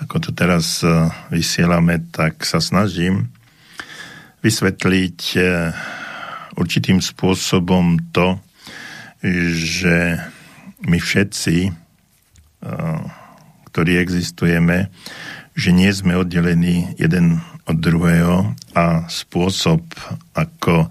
ako 0.00 0.16
to 0.24 0.30
teraz 0.32 0.80
vysielame, 1.28 2.00
tak 2.16 2.48
sa 2.48 2.64
snažím 2.64 3.28
vysvetliť 4.40 5.18
eh, 5.36 5.44
určitým 6.56 7.00
spôsobom 7.00 8.12
to, 8.12 8.40
že 9.54 10.20
my 10.84 10.98
všetci, 10.98 11.56
eh, 11.68 13.00
ktorí 13.70 13.92
existujeme, 14.00 14.88
že 15.54 15.70
nie 15.76 15.92
sme 15.92 16.16
oddelení 16.16 16.96
jeden 16.96 17.44
od 17.68 17.76
druhého 17.78 18.56
a 18.74 19.06
spôsob, 19.06 19.84
ako 20.34 20.88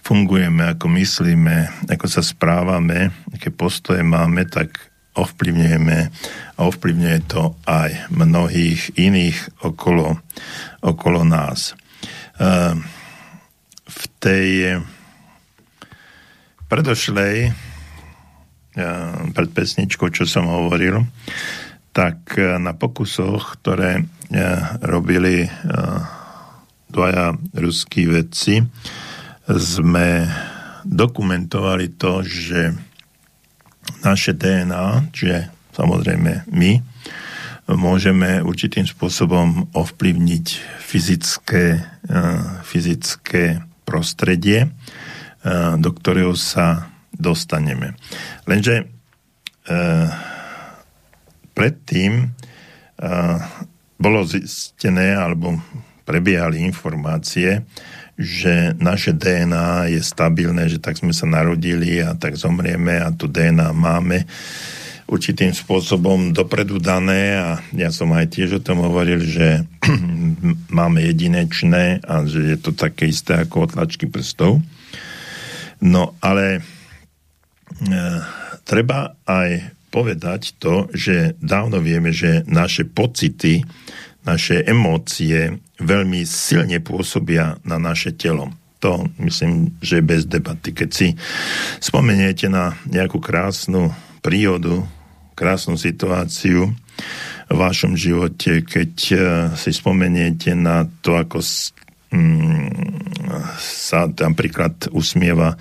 fungujeme, 0.00 0.72
ako 0.72 0.86
myslíme, 0.96 1.86
ako 1.92 2.06
sa 2.08 2.24
správame, 2.24 3.12
aké 3.28 3.52
postoje 3.52 4.00
máme, 4.00 4.48
tak 4.48 4.88
ovplyvňujeme 5.18 5.98
a 6.56 6.58
ovplyvňuje 6.64 7.18
to 7.28 7.52
aj 7.66 8.08
mnohých 8.08 8.96
iných 8.96 9.62
okolo, 9.66 10.16
okolo 10.80 11.20
nás. 11.26 11.76
Ehm, 12.38 12.86
v 13.88 14.02
tej 14.22 14.48
predošlej 16.70 17.50
ehm, 17.50 19.34
pred 19.34 19.50
pesničkou, 19.50 20.06
čo 20.14 20.22
som 20.22 20.46
hovoril, 20.46 21.02
tak 21.90 22.38
e, 22.38 22.62
na 22.62 22.78
pokusoch, 22.78 23.58
ktoré 23.58 24.06
robili 24.84 25.48
dvaja 26.92 27.32
ruskí 27.56 28.04
vedci, 28.04 28.60
sme 29.48 30.28
dokumentovali 30.84 31.96
to, 31.96 32.20
že 32.20 32.76
naše 34.04 34.36
DNA, 34.36 35.08
čiže 35.16 35.48
samozrejme 35.72 36.44
my, 36.52 36.72
môžeme 37.68 38.40
určitým 38.40 38.88
spôsobom 38.88 39.68
ovplyvniť 39.76 40.46
fyzické, 40.80 41.76
e, 41.76 42.20
fyzické 42.64 43.60
prostredie, 43.84 44.64
e, 44.64 44.68
do 45.76 45.90
ktorého 45.92 46.32
sa 46.32 46.88
dostaneme. 47.12 47.92
Lenže 48.48 48.74
e, 48.80 48.84
predtým 51.52 52.32
bolo 53.94 54.26
zistené 54.26 55.14
alebo 55.14 55.54
prebiehali 56.02 56.58
informácie, 56.66 57.62
že 58.18 58.74
naše 58.74 59.14
DNA 59.14 59.94
je 59.94 60.02
stabilné, 60.02 60.66
že 60.66 60.82
tak 60.82 60.98
sme 60.98 61.14
sa 61.14 61.22
narodili 61.22 62.02
a 62.02 62.18
tak 62.18 62.34
zomrieme 62.34 62.98
a 62.98 63.14
tu 63.14 63.30
DNA 63.30 63.70
máme 63.70 64.26
určitým 65.08 65.56
spôsobom 65.56 66.36
dopredu 66.36 66.76
dané 66.76 67.40
a 67.40 67.48
ja 67.72 67.88
som 67.88 68.12
aj 68.12 68.36
tiež 68.36 68.60
o 68.60 68.64
tom 68.64 68.84
hovoril, 68.84 69.24
že 69.24 69.64
máme 70.78 71.00
jedinečné 71.00 72.04
a 72.04 72.28
že 72.28 72.54
je 72.54 72.58
to 72.60 72.76
také 72.76 73.08
isté 73.08 73.40
ako 73.40 73.72
otlačky 73.72 74.04
prstov. 74.04 74.60
No 75.80 76.12
ale 76.20 76.60
e, 76.60 76.60
treba 78.68 79.16
aj 79.24 79.72
povedať 79.88 80.60
to, 80.60 80.92
že 80.92 81.40
dávno 81.40 81.80
vieme, 81.80 82.12
že 82.12 82.44
naše 82.44 82.84
pocity, 82.84 83.64
naše 84.28 84.60
emócie 84.68 85.56
veľmi 85.80 86.28
silne 86.28 86.84
pôsobia 86.84 87.56
na 87.64 87.80
naše 87.80 88.12
telo. 88.12 88.52
To 88.78 89.08
myslím, 89.18 89.74
že 89.82 90.04
bez 90.04 90.28
debaty. 90.28 90.70
Keď 90.70 90.90
si 90.92 91.16
spomeniete 91.82 92.46
na 92.46 92.78
nejakú 92.86 93.18
krásnu 93.18 93.90
prírodu, 94.22 94.86
krásnu 95.38 95.78
situáciu 95.78 96.74
v 97.46 97.54
vašom 97.54 97.94
živote, 97.94 98.66
keď 98.66 98.92
e, 99.14 99.16
si 99.54 99.70
spomeniete 99.70 100.58
na 100.58 100.82
to, 101.00 101.14
ako 101.14 101.38
mm, 102.10 102.66
sa 103.62 104.10
napríklad 104.10 104.90
usmieva 104.90 105.54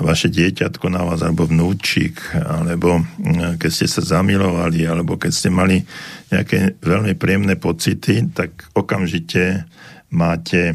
vaše 0.00 0.32
dieťatko 0.32 0.88
na 0.88 1.04
vás, 1.04 1.20
alebo 1.20 1.44
vnúčik, 1.44 2.16
alebo 2.32 3.04
keď 3.60 3.68
ste 3.68 3.84
sa 3.84 4.00
zamilovali, 4.00 4.88
alebo 4.88 5.20
keď 5.20 5.32
ste 5.32 5.52
mali 5.52 5.84
nejaké 6.32 6.80
veľmi 6.80 7.12
príjemné 7.20 7.60
pocity, 7.60 8.32
tak 8.32 8.64
okamžite 8.72 9.68
máte, 10.08 10.72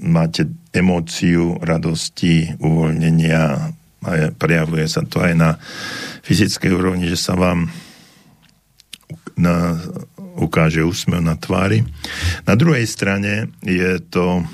máte 0.00 0.48
emóciu 0.72 1.60
radosti, 1.60 2.48
uvoľnenia 2.64 3.73
a 4.04 4.30
prejavuje 4.36 4.84
sa 4.86 5.00
to 5.02 5.24
aj 5.24 5.32
na 5.32 5.50
fyzickej 6.24 6.70
úrovni, 6.72 7.08
že 7.08 7.16
sa 7.16 7.34
vám 7.34 7.72
na, 9.34 9.80
ukáže 10.38 10.84
úsmev 10.84 11.24
na 11.24 11.34
tvári. 11.34 11.82
Na 12.46 12.54
druhej 12.54 12.86
strane 12.86 13.50
je 13.64 13.98
to 14.12 14.44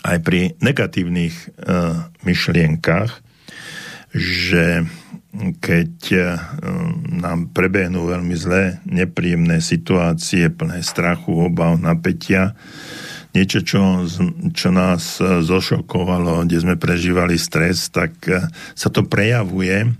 aj 0.00 0.16
pri 0.24 0.56
negatívnych 0.64 1.36
uh, 1.60 2.08
myšlienkach, 2.24 3.20
že 4.16 4.88
keď 5.60 5.92
uh, 6.10 6.22
nám 7.20 7.52
prebehnú 7.52 8.08
veľmi 8.08 8.34
zlé, 8.34 8.80
nepríjemné 8.88 9.60
situácie, 9.60 10.48
plné 10.50 10.80
strachu, 10.80 11.52
obav, 11.52 11.76
napätia, 11.76 12.56
niečo, 13.36 13.62
čo, 13.62 14.06
čo 14.54 14.68
nás 14.74 15.18
uh, 15.22 15.44
zošokovalo, 15.44 16.44
kde 16.46 16.58
sme 16.58 16.74
prežívali 16.80 17.38
stres, 17.38 17.88
tak 17.88 18.14
uh, 18.26 18.46
sa 18.74 18.88
to 18.90 19.06
prejavuje, 19.06 19.90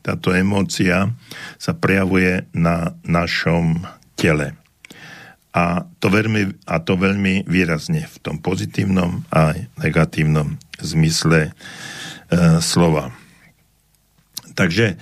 táto 0.00 0.32
emócia 0.32 1.12
sa 1.60 1.72
prejavuje 1.76 2.48
na 2.56 2.96
našom 3.04 3.84
tele 4.16 4.58
a 5.58 5.82
to 5.98 6.06
veľmi, 6.12 6.54
a 6.68 6.76
to 6.78 6.94
veľmi 6.94 7.48
výrazne 7.48 8.06
v 8.06 8.16
tom 8.22 8.38
pozitívnom 8.38 9.26
a 9.34 9.56
negatívnom 9.80 10.60
zmysle 10.78 11.50
e, 11.50 11.52
slova. 12.62 13.10
Takže 14.54 14.94
e, 14.94 14.96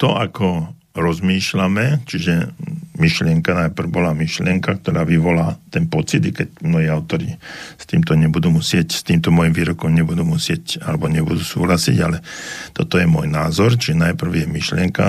to, 0.00 0.08
ako 0.10 0.74
rozmýšľame, 0.96 2.08
čiže 2.08 2.56
myšlienka, 2.96 3.52
najprv 3.52 3.88
bola 3.92 4.16
myšlienka, 4.16 4.80
ktorá 4.80 5.04
vyvolá 5.04 5.60
ten 5.68 5.86
pocit, 5.86 6.24
i 6.24 6.32
keď 6.32 6.64
moji 6.64 6.88
autori 6.88 7.30
s 7.76 7.84
týmto 7.84 8.16
nebudú 8.16 8.48
musieť, 8.48 8.88
s 8.96 9.02
týmto 9.04 9.28
môjim 9.28 9.52
výrokom 9.52 9.92
nebudú 9.92 10.24
musieť, 10.24 10.80
alebo 10.80 11.06
nebudú 11.12 11.44
súhlasiť, 11.44 11.96
ale 12.00 12.24
toto 12.72 12.96
je 12.96 13.04
môj 13.04 13.28
názor, 13.28 13.76
čiže 13.76 14.00
najprv 14.00 14.32
je 14.42 14.46
myšlienka, 14.48 15.06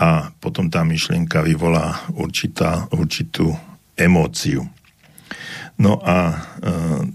a 0.00 0.32
potom 0.40 0.72
tá 0.72 0.80
myšlienka 0.80 1.44
vyvolá 1.44 2.08
určitá, 2.16 2.88
určitú 2.88 3.52
emóciu. 4.00 4.64
No 5.80 6.00
a 6.00 6.16
e, 6.28 6.36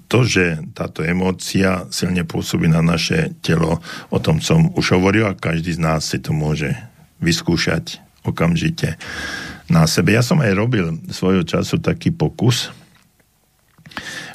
to, 0.09 0.25
že 0.25 0.61
táto 0.73 1.01
emócia 1.01 1.85
silne 1.89 2.25
pôsobí 2.25 2.69
na 2.69 2.85
naše 2.85 3.33
telo, 3.41 3.81
o 4.09 4.17
tom 4.21 4.41
som 4.41 4.73
už 4.73 4.97
hovoril 4.97 5.29
a 5.29 5.37
každý 5.37 5.73
z 5.73 5.81
nás 5.81 6.05
si 6.05 6.21
to 6.21 6.33
môže 6.33 6.73
vyskúšať 7.19 8.01
okamžite 8.25 8.97
na 9.69 9.85
sebe. 9.85 10.13
Ja 10.13 10.25
som 10.25 10.41
aj 10.41 10.51
robil 10.57 10.85
svojho 11.09 11.45
času 11.45 11.81
taký 11.81 12.13
pokus, 12.13 12.73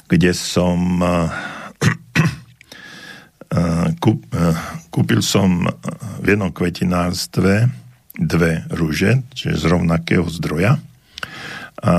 kde 0.07 0.31
som 0.35 0.79
e, 0.99 1.11
e, 3.51 3.61
kúpil 4.91 5.21
som 5.23 5.67
v 6.23 6.25
jednom 6.25 6.51
kvetinárstve 6.51 7.67
dve 8.15 8.67
rúže, 8.75 9.23
čiže 9.31 9.55
z 9.55 9.65
rovnakého 9.71 10.27
zdroja. 10.27 10.79
A 11.81 11.93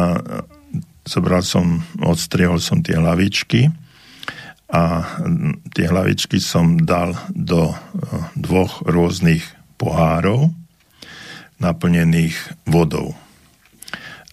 zobral 1.09 1.43
som, 1.43 1.83
odstriehol 1.99 2.61
som 2.63 2.85
tie 2.85 3.01
hlavičky 3.01 3.73
a 4.73 5.05
tie 5.75 5.87
hlavičky 5.89 6.39
som 6.39 6.79
dal 6.81 7.17
do 7.33 7.75
dvoch 8.39 8.85
rôznych 8.87 9.43
pohárov 9.81 10.62
naplnených 11.63 12.35
vodou. 12.67 13.15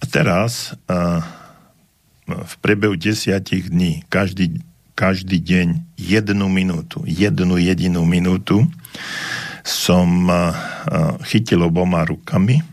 A 0.01 0.03
teraz 0.09 0.73
v 2.25 2.53
priebehu 2.65 2.97
desiatich 2.97 3.69
dní, 3.69 4.01
každý, 4.09 4.65
každý 4.97 5.37
deň 5.37 5.67
jednu 5.95 6.49
minútu, 6.49 7.05
jednu 7.05 7.61
jedinú 7.61 8.01
minútu 8.09 8.65
som 9.61 10.25
chytil 11.29 11.61
oboma 11.61 12.01
rukami 12.01 12.65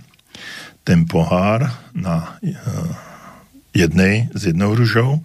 ten 0.87 1.05
pohár 1.05 1.69
na 1.93 2.41
jednej, 3.77 4.33
s 4.33 4.49
jednou 4.49 4.73
ružou 4.73 5.21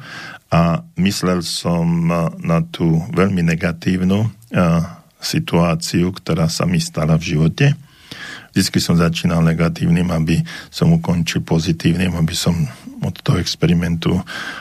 a 0.52 0.84
myslel 1.00 1.46
som 1.46 1.86
na 2.42 2.60
tú 2.68 3.00
veľmi 3.16 3.46
negatívnu 3.46 4.28
situáciu, 5.22 6.12
ktorá 6.12 6.50
sa 6.50 6.66
mi 6.66 6.82
stala 6.82 7.16
v 7.16 7.38
živote. 7.38 7.78
Vždycky 8.52 8.84
som 8.84 9.00
začínal 9.00 9.40
negatívnym, 9.44 10.12
aby 10.12 10.44
som 10.68 10.92
ukončil 10.92 11.44
pozitívnym, 11.44 12.12
aby 12.16 12.36
som 12.36 12.54
od 13.02 13.16
toho 13.24 13.40
experimentu 13.40 14.20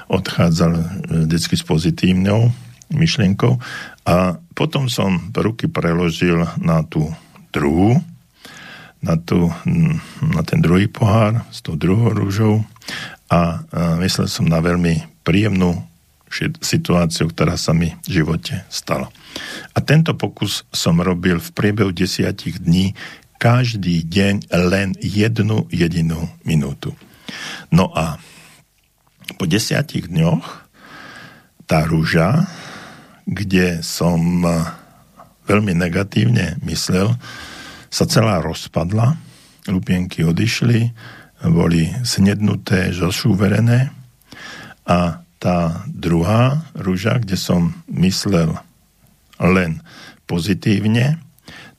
odchádzal 0.08 0.72
e, 0.72 0.82
vždycky 1.26 1.54
s 1.58 1.64
pozitívnou 1.66 2.54
myšlienkou. 2.90 3.58
A 4.06 4.38
potom 4.54 4.90
som 4.90 5.30
ruky 5.34 5.70
preložil 5.70 6.42
na 6.58 6.82
tú 6.86 7.10
druhú, 7.50 7.98
na, 9.00 9.16
tú, 9.16 9.48
na 10.20 10.42
ten 10.44 10.60
druhý 10.60 10.86
pohár 10.86 11.42
s 11.48 11.64
tou 11.64 11.74
druhou 11.74 12.12
rúžou 12.12 12.62
a, 13.30 13.32
a 13.32 13.40
myslel 14.02 14.28
som 14.28 14.44
na 14.44 14.60
veľmi 14.60 15.22
príjemnú 15.24 15.86
situáciu, 16.62 17.26
ktorá 17.30 17.58
sa 17.58 17.74
mi 17.74 17.98
v 18.06 18.22
živote 18.22 18.62
stala. 18.70 19.10
A 19.74 19.78
tento 19.82 20.14
pokus 20.14 20.62
som 20.70 20.98
robil 21.02 21.42
v 21.42 21.50
priebehu 21.50 21.90
desiatich 21.90 22.62
dní 22.62 22.94
každý 23.40 24.04
deň 24.04 24.52
len 24.68 24.92
jednu 25.00 25.64
jedinú 25.72 26.28
minútu. 26.44 26.92
No 27.72 27.88
a 27.96 28.20
po 29.40 29.48
desiatich 29.48 30.12
dňoch 30.12 30.68
tá 31.64 31.88
rúža 31.88 32.44
kde 33.30 33.78
som 33.86 34.42
veľmi 35.46 35.72
negatívne 35.78 36.58
myslel, 36.66 37.14
sa 37.86 38.04
celá 38.10 38.42
rozpadla, 38.42 39.14
lupienky 39.70 40.26
odišli, 40.26 40.90
boli 41.46 41.90
snednuté, 42.02 42.90
zošúverené 42.90 43.90
a 44.90 45.22
tá 45.40 45.58
druhá 45.88 46.68
rúža, 46.76 47.22
kde 47.22 47.38
som 47.38 47.72
myslel 47.88 48.58
len 49.40 49.80
pozitívne, 50.28 51.22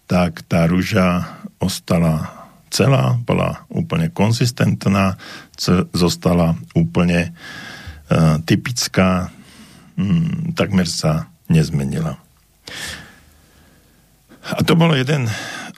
tak 0.10 0.44
tá 0.48 0.66
rúža 0.66 1.40
ostala 1.62 2.42
celá, 2.72 3.20
bola 3.28 3.68
úplne 3.68 4.10
konzistentná, 4.10 5.20
zostala 5.92 6.56
úplne 6.72 7.36
uh, 7.36 8.40
typická, 8.48 9.28
hmm, 10.00 10.56
takmer 10.56 10.88
sa 10.88 11.28
nezmenila. 11.52 12.16
A 14.42 14.64
to 14.66 14.74
bolo 14.74 14.96
jeden, 14.96 15.28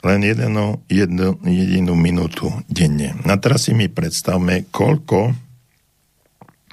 len 0.06 0.20
jedno, 0.22 0.80
jedno, 0.88 1.36
jedinú 1.44 1.98
minútu 1.98 2.48
denne. 2.70 3.18
A 3.26 3.36
teraz 3.36 3.66
si 3.68 3.76
mi 3.76 3.90
predstavme, 3.90 4.70
koľko 4.70 5.34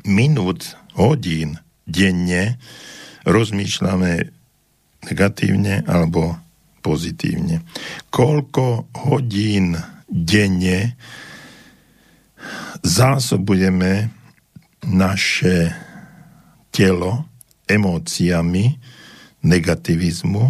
minút, 0.05 0.77
hodín 0.95 1.57
denne 1.87 2.61
rozmýšľame 3.25 4.27
negatívne 5.07 5.85
alebo 5.87 6.37
pozitívne. 6.81 7.61
Koľko 8.09 8.89
hodín 9.07 9.77
denne 10.09 10.97
zásobujeme 12.81 14.09
naše 14.89 15.71
telo 16.73 17.29
emóciami 17.69 18.75
negativizmu, 19.41 20.43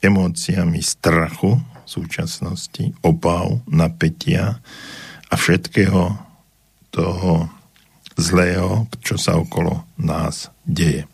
emóciami 0.00 0.80
strachu 0.80 1.56
v 1.56 1.88
súčasnosti, 1.88 2.92
obav, 3.04 3.60
napätia 3.68 4.60
a 5.28 5.34
všetkého 5.34 6.16
toho 6.92 7.48
zlého, 8.16 8.88
čo 9.00 9.16
sa 9.16 9.40
okolo 9.40 9.84
nás 9.96 10.52
deje. 10.68 11.08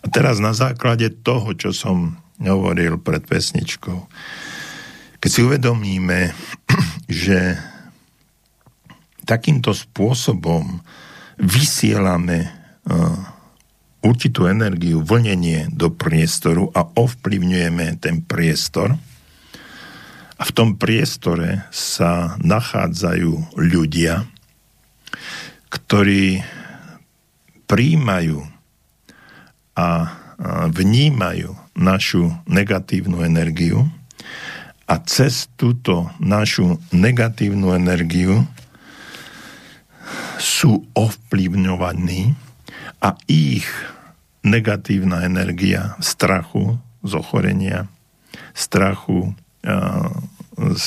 A 0.00 0.06
teraz 0.08 0.40
na 0.40 0.56
základe 0.56 1.12
toho, 1.12 1.52
čo 1.52 1.70
som 1.76 2.19
hovoril 2.40 2.96
pred 3.00 3.24
pesničkou, 3.24 3.98
keď 5.20 5.30
si 5.30 5.40
uvedomíme, 5.44 6.32
že 7.24 7.60
takýmto 9.28 9.76
spôsobom 9.76 10.80
vysielame 11.36 12.60
určitú 14.00 14.48
energiu, 14.48 15.04
vlnenie 15.04 15.68
do 15.72 15.92
priestoru 15.92 16.72
a 16.72 16.88
ovplyvňujeme 16.88 18.00
ten 18.00 18.24
priestor. 18.24 18.96
A 20.40 20.42
v 20.48 20.54
tom 20.56 20.80
priestore 20.80 21.68
sa 21.68 22.40
nachádzajú 22.40 23.60
ľudia, 23.60 24.24
ktorí 25.68 26.40
príjmajú 27.68 28.40
a 29.76 29.88
vnímajú 30.72 31.59
našu 31.76 32.34
negatívnu 32.46 33.22
energiu 33.22 33.86
a 34.90 34.94
cez 35.06 35.46
túto 35.54 36.10
našu 36.18 36.82
negatívnu 36.90 37.72
energiu 37.74 38.42
sú 40.40 40.82
ovplyvňovaní 40.98 42.34
a 42.98 43.14
ich 43.30 43.68
negatívna 44.42 45.22
energia 45.22 45.94
strachu 46.00 46.80
z 47.06 47.12
ochorenia, 47.16 47.86
strachu 48.56 49.36
z 50.74 50.86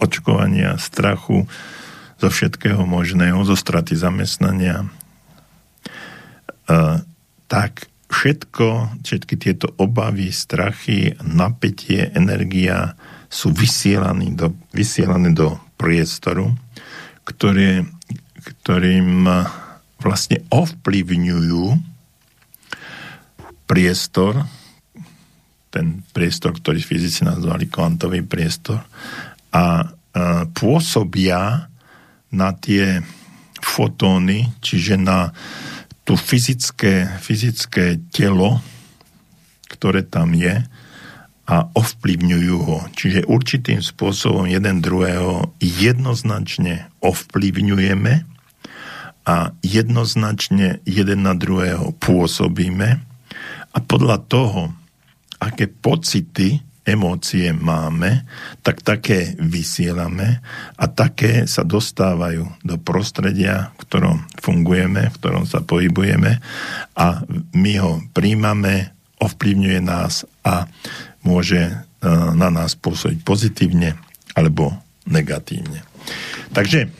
očkovania, 0.00 0.76
strachu 0.78 1.48
zo 2.20 2.28
všetkého 2.30 2.84
možného, 2.86 3.42
zo 3.44 3.56
straty 3.56 3.96
zamestnania, 3.96 4.88
tak 7.48 7.88
všetko, 8.14 9.02
všetky 9.02 9.34
tieto 9.34 9.66
obavy, 9.82 10.30
strachy, 10.30 11.18
napätie, 11.26 12.14
energia 12.14 12.94
sú 13.26 13.50
vysielané 13.50 14.30
do, 14.38 14.54
vysielané 14.70 15.34
do 15.34 15.58
priestoru, 15.74 16.54
ktoré, 17.26 17.82
ktorým 18.38 19.26
vlastne 19.98 20.46
ovplyvňujú 20.54 21.64
priestor, 23.66 24.46
ten 25.74 26.06
priestor, 26.14 26.54
ktorý 26.54 26.78
fyzici 26.78 27.26
nazvali 27.26 27.66
kvantový 27.66 28.22
priestor, 28.22 28.86
a 29.50 29.90
pôsobia 30.54 31.66
na 32.30 32.48
tie 32.54 33.02
fotóny, 33.58 34.54
čiže 34.62 34.94
na 34.94 35.34
tú 36.04 36.14
fyzické, 36.20 37.08
fyzické 37.20 38.00
telo, 38.12 38.60
ktoré 39.72 40.04
tam 40.04 40.36
je 40.36 40.60
a 41.44 41.56
ovplyvňujú 41.76 42.56
ho. 42.64 42.78
Čiže 42.92 43.28
určitým 43.28 43.80
spôsobom 43.84 44.48
jeden 44.48 44.80
druhého 44.80 45.52
jednoznačne 45.60 46.88
ovplyvňujeme 47.04 48.14
a 49.24 49.36
jednoznačne 49.64 50.84
jeden 50.84 51.20
na 51.24 51.32
druhého 51.32 51.96
pôsobíme 52.00 52.88
a 53.74 53.78
podľa 53.80 54.20
toho, 54.28 54.60
aké 55.40 55.68
pocity, 55.68 56.60
emócie 56.84 57.56
máme, 57.56 58.28
tak 58.60 58.84
také 58.84 59.32
vysielame 59.40 60.44
a 60.76 60.84
také 60.84 61.48
sa 61.48 61.64
dostávajú 61.64 62.60
do 62.60 62.76
prostredia, 62.76 63.72
v 63.80 63.82
ktorom 63.88 64.16
fungujeme, 64.38 65.08
v 65.08 65.16
ktorom 65.16 65.44
sa 65.48 65.64
pohybujeme 65.64 66.44
a 66.94 67.06
my 67.56 67.72
ho 67.80 68.04
príjmame, 68.12 68.92
ovplyvňuje 69.16 69.80
nás 69.80 70.28
a 70.44 70.68
môže 71.24 71.72
e, 71.72 71.74
na 72.36 72.52
nás 72.52 72.76
pôsobiť 72.76 73.24
pozitívne 73.24 73.96
alebo 74.36 74.76
negatívne. 75.08 75.80
Takže 76.52 76.92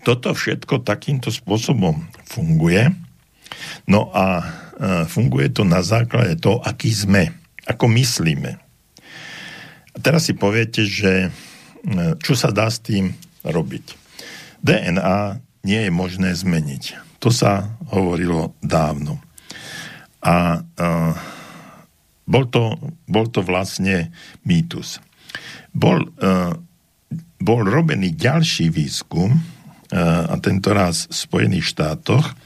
toto 0.00 0.32
všetko 0.32 0.80
takýmto 0.80 1.28
spôsobom 1.28 2.08
funguje. 2.24 2.88
No 3.84 4.08
a 4.16 4.40
e, 4.40 4.44
funguje 5.04 5.52
to 5.52 5.68
na 5.68 5.84
základe 5.84 6.40
toho, 6.40 6.64
aký 6.64 6.88
sme, 6.88 7.36
ako 7.68 7.92
myslíme. 7.92 8.67
Teraz 9.98 10.30
si 10.30 10.34
poviete, 10.34 10.86
že 10.86 11.28
e, 11.28 11.30
čo 12.22 12.34
sa 12.38 12.54
dá 12.54 12.70
s 12.70 12.78
tým 12.82 13.12
robiť. 13.42 13.94
DNA 14.62 15.42
nie 15.66 15.80
je 15.86 15.92
možné 15.92 16.34
zmeniť. 16.34 17.18
To 17.22 17.34
sa 17.34 17.74
hovorilo 17.90 18.54
dávno. 18.62 19.18
A 20.18 20.58
uh, 20.58 21.14
bol, 22.26 22.44
to, 22.50 22.74
bol 23.06 23.26
to 23.30 23.42
vlastne 23.42 24.10
mýtus. 24.42 24.98
Bol, 25.70 26.10
uh, 26.18 26.54
bol 27.38 27.60
robený 27.62 28.18
ďalší 28.18 28.70
výskum, 28.74 29.38
a 29.92 30.36
tento 30.44 30.76
raz 30.76 31.08
v 31.08 31.16
Spojených 31.16 31.72
štátoch, 31.72 32.36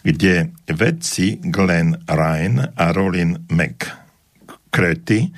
kde 0.00 0.56
vedci 0.72 1.36
Glenn 1.44 2.00
Ryan 2.08 2.72
a 2.72 2.96
Rolin 2.96 3.44
McCretty 3.52 5.28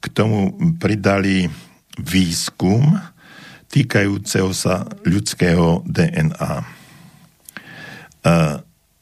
k 0.00 0.04
tomu 0.08 0.56
pridali 0.80 1.46
výskum 2.00 2.96
týkajúceho 3.70 4.50
sa 4.50 4.88
ľudského 5.06 5.84
DNA. 5.86 6.54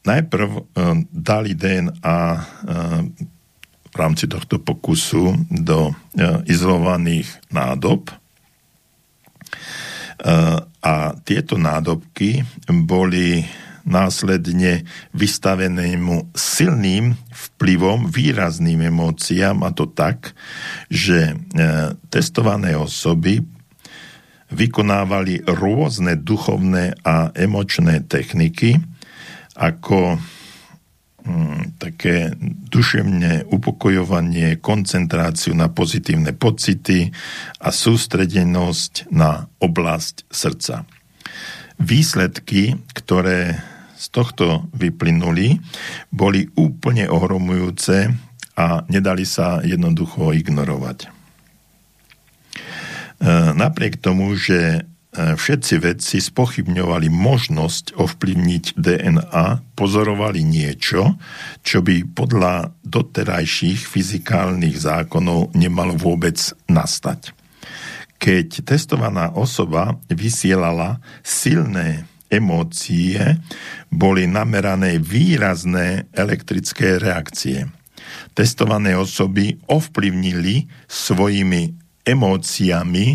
najprv 0.04 0.50
dali 1.08 1.56
DNA 1.56 2.22
v 3.88 3.94
rámci 3.96 4.28
tohto 4.28 4.60
pokusu 4.60 5.32
do 5.48 5.96
izolovaných 6.44 7.30
nádob, 7.48 8.12
a 10.82 11.14
tieto 11.22 11.54
nádobky 11.54 12.42
boli 12.82 13.46
následne 13.88 14.84
vystavenému 15.16 16.36
silným 16.36 17.16
vplyvom, 17.32 18.12
výrazným 18.12 18.92
emóciám 18.92 19.64
a 19.64 19.72
to 19.72 19.88
tak, 19.88 20.36
že 20.92 21.32
e, 21.32 21.34
testované 22.12 22.76
osoby 22.76 23.40
vykonávali 24.52 25.44
rôzne 25.48 26.20
duchovné 26.20 27.00
a 27.04 27.32
emočné 27.32 28.04
techniky, 28.04 28.76
ako 29.56 30.20
Mm, 31.28 31.76
také 31.76 32.32
duševne 32.72 33.44
upokojovanie, 33.52 34.56
koncentráciu 34.64 35.52
na 35.52 35.68
pozitívne 35.68 36.32
pocity 36.32 37.12
a 37.60 37.68
sústredenosť 37.68 39.12
na 39.12 39.44
oblasť 39.60 40.24
srdca. 40.32 40.88
Výsledky, 41.76 42.80
ktoré 42.96 43.60
z 43.98 44.06
tohto 44.14 44.70
vyplynuli, 44.78 45.58
boli 46.14 46.46
úplne 46.54 47.10
ohromujúce 47.10 48.14
a 48.54 48.86
nedali 48.86 49.26
sa 49.26 49.58
jednoducho 49.66 50.30
ignorovať. 50.30 50.98
E, 51.04 51.08
napriek 53.58 53.98
tomu, 53.98 54.38
že 54.38 54.86
E, 55.18 55.34
všetci 55.34 55.74
vedci 55.82 56.16
spochybňovali 56.22 57.10
možnosť 57.10 57.98
ovplyvniť 57.98 58.64
DNA, 58.76 59.46
pozorovali 59.72 60.46
niečo, 60.46 61.18
čo 61.66 61.82
by 61.82 62.06
podľa 62.12 62.76
doterajších 62.86 63.88
fyzikálnych 63.88 64.76
zákonov 64.78 65.56
nemalo 65.58 65.98
vôbec 65.98 66.36
nastať. 66.70 67.34
Keď 68.20 68.68
testovaná 68.68 69.34
osoba 69.34 69.98
vysielala 70.06 71.02
silné 71.24 72.04
emócie, 72.28 73.40
boli 73.88 74.28
namerané 74.28 75.00
výrazné 75.00 76.08
elektrické 76.12 77.00
reakcie. 77.00 77.68
Testované 78.32 78.94
osoby 78.96 79.58
ovplyvnili 79.68 80.68
svojimi 80.88 81.74
emóciami 82.06 83.06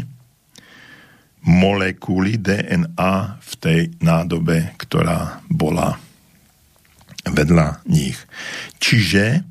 molekuly 1.43 2.39
DNA 2.39 3.15
v 3.41 3.51
tej 3.59 3.81
nádobe, 3.99 4.77
ktorá 4.79 5.43
bola 5.49 5.99
vedľa 7.27 7.83
nich. 7.87 8.19
Čiže 8.79 9.43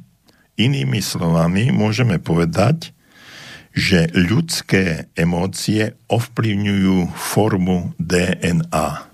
inými 0.56 1.00
slovami 1.00 1.72
môžeme 1.72 2.20
povedať, 2.20 2.92
že 3.72 4.12
ľudské 4.12 5.08
emócie 5.16 5.96
ovplyvňujú 6.12 7.16
formu 7.16 7.96
DNA. 7.96 9.11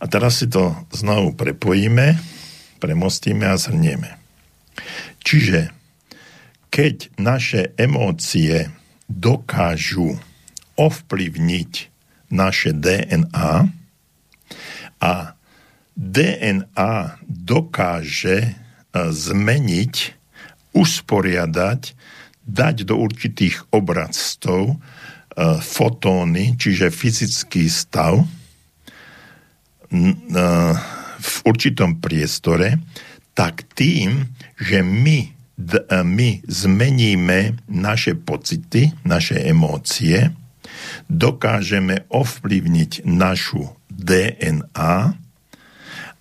A 0.00 0.04
teraz 0.08 0.40
si 0.40 0.48
to 0.48 0.72
znovu 0.96 1.36
prepojíme, 1.36 2.16
premostíme 2.80 3.44
a 3.44 3.60
zhrnieme. 3.60 4.16
Čiže 5.20 5.68
keď 6.72 7.12
naše 7.20 7.76
emócie 7.76 8.72
dokážu 9.04 10.16
ovplyvniť 10.80 11.72
naše 12.32 12.72
DNA 12.72 13.68
a 15.04 15.14
DNA 15.92 16.94
dokáže 17.28 18.56
zmeniť, 18.96 19.94
usporiadať, 20.72 21.82
dať 22.46 22.76
do 22.88 22.94
určitých 22.96 23.68
obrazcov 23.74 24.80
fotóny, 25.60 26.56
čiže 26.56 26.88
fyzický 26.94 27.68
stav 27.68 28.24
v 31.20 31.34
určitom 31.44 31.98
priestore, 31.98 32.78
tak 33.34 33.66
tým, 33.74 34.30
že 34.56 34.82
my, 34.82 35.18
my 35.90 36.28
zmeníme 36.46 37.58
naše 37.68 38.14
pocity, 38.14 38.94
naše 39.02 39.38
emócie, 39.44 40.30
dokážeme 41.10 42.06
ovplyvniť 42.08 43.02
našu 43.06 43.74
DNA 43.90 44.94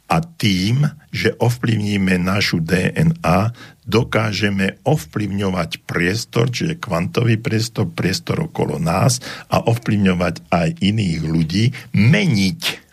a 0.09 0.17
tým, 0.41 0.89
že 1.13 1.37
ovplyvníme 1.37 2.17
našu 2.17 2.57
DNA, 2.65 3.53
dokážeme 3.85 4.81
ovplyvňovať 4.81 5.85
priestor, 5.85 6.49
čiže 6.49 6.81
kvantový 6.81 7.37
priestor, 7.37 7.85
priestor 7.93 8.49
okolo 8.49 8.81
nás 8.81 9.21
a 9.53 9.61
ovplyvňovať 9.61 10.49
aj 10.49 10.69
iných 10.81 11.19
ľudí, 11.21 11.65
meniť 11.93 12.88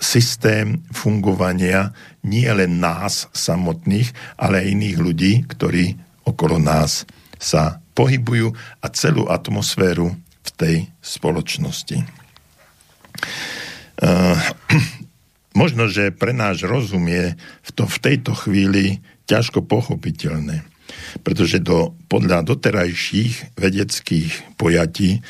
systém 0.00 0.80
fungovania 0.90 1.92
nie 2.24 2.48
len 2.48 2.80
nás 2.80 3.28
samotných, 3.36 4.10
ale 4.40 4.64
aj 4.64 4.72
iných 4.72 4.96
ľudí, 4.96 5.32
ktorí 5.44 5.98
okolo 6.24 6.56
nás 6.56 7.04
sa 7.36 7.80
pohybujú 7.92 8.52
a 8.80 8.86
celú 8.92 9.28
atmosféru 9.28 10.16
v 10.40 10.50
tej 10.56 10.76
spoločnosti. 11.04 12.00
Uh, 14.00 14.40
možno, 15.60 15.88
že 15.88 16.14
pre 16.14 16.32
náš 16.32 16.64
rozum 16.64 17.04
je 17.08 17.36
v, 17.36 17.70
to, 17.76 17.84
v 17.84 17.98
tejto 18.00 18.32
chvíli 18.32 19.04
ťažko 19.28 19.64
pochopiteľné, 19.64 20.64
pretože 21.20 21.60
do, 21.60 21.92
podľa 22.08 22.42
doterajších 22.44 23.56
vedeckých 23.56 24.56
pojatí, 24.56 25.20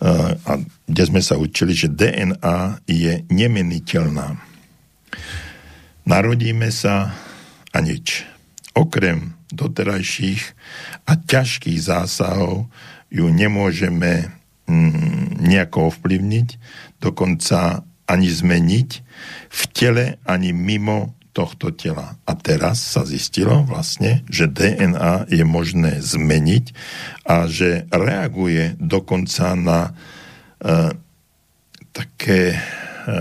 a 0.00 0.52
kde 0.86 1.02
sme 1.02 1.18
sa 1.18 1.34
učili, 1.34 1.74
že 1.74 1.90
DNA 1.90 2.86
je 2.86 3.26
nemeniteľná. 3.26 4.38
Narodíme 6.06 6.70
sa 6.70 7.12
a 7.74 7.78
nič. 7.82 8.22
Okrem 8.78 9.34
doterajších 9.50 10.42
a 11.08 11.18
ťažkých 11.18 11.80
zásahov 11.82 12.70
ju 13.10 13.26
nemôžeme 13.26 14.30
mm, 14.68 15.42
nejako 15.42 15.90
ovplyvniť, 15.92 16.48
dokonca 17.02 17.82
ani 18.08 18.28
zmeniť 18.28 18.90
v 19.50 19.62
tele, 19.74 20.06
ani 20.24 20.54
mimo 20.54 21.17
tohto 21.38 21.70
tela. 21.70 22.18
A 22.26 22.34
teraz 22.34 22.82
sa 22.82 23.06
zistilo 23.06 23.62
vlastne, 23.62 24.26
že 24.26 24.50
DNA 24.50 25.30
je 25.30 25.46
možné 25.46 26.02
zmeniť 26.02 26.74
a 27.22 27.46
že 27.46 27.86
reaguje 27.94 28.74
dokonca 28.82 29.54
na 29.54 29.80
e, 29.86 29.90
také 31.94 32.58
Eh, 33.08 33.14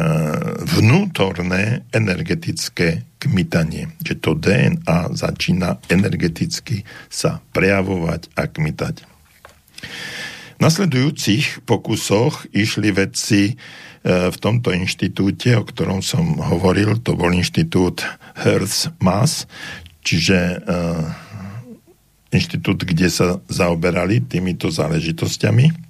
vnútorné 0.67 1.87
energetické 1.95 3.07
kmitanie. 3.23 3.87
Že 4.03 4.13
to 4.19 4.31
DNA 4.35 5.15
začína 5.15 5.79
energeticky 5.87 6.83
sa 7.07 7.39
prejavovať 7.55 8.27
a 8.35 8.51
kmitať. 8.51 9.07
V 10.57 10.59
nasledujúcich 10.59 11.63
pokusoch 11.63 12.51
išli 12.51 12.91
vedci 12.91 13.55
v 14.07 14.37
tomto 14.39 14.71
inštitúte, 14.71 15.51
o 15.59 15.67
ktorom 15.67 15.99
som 15.99 16.39
hovoril, 16.39 16.95
to 17.03 17.19
bol 17.19 17.27
inštitút 17.27 18.07
Hertz 18.39 18.87
Mass, 19.03 19.43
čiže 19.99 20.63
eh, 20.63 21.03
inštitút, 22.31 22.87
kde 22.87 23.11
sa 23.11 23.43
zaoberali 23.51 24.23
týmito 24.23 24.71
záležitosťami 24.71 25.87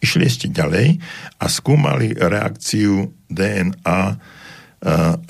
Išli 0.00 0.24
ešte 0.28 0.46
ďalej 0.52 1.00
a 1.40 1.46
skúmali 1.48 2.12
reakciu 2.16 3.12
DNA 3.28 4.00
e, 4.12 4.14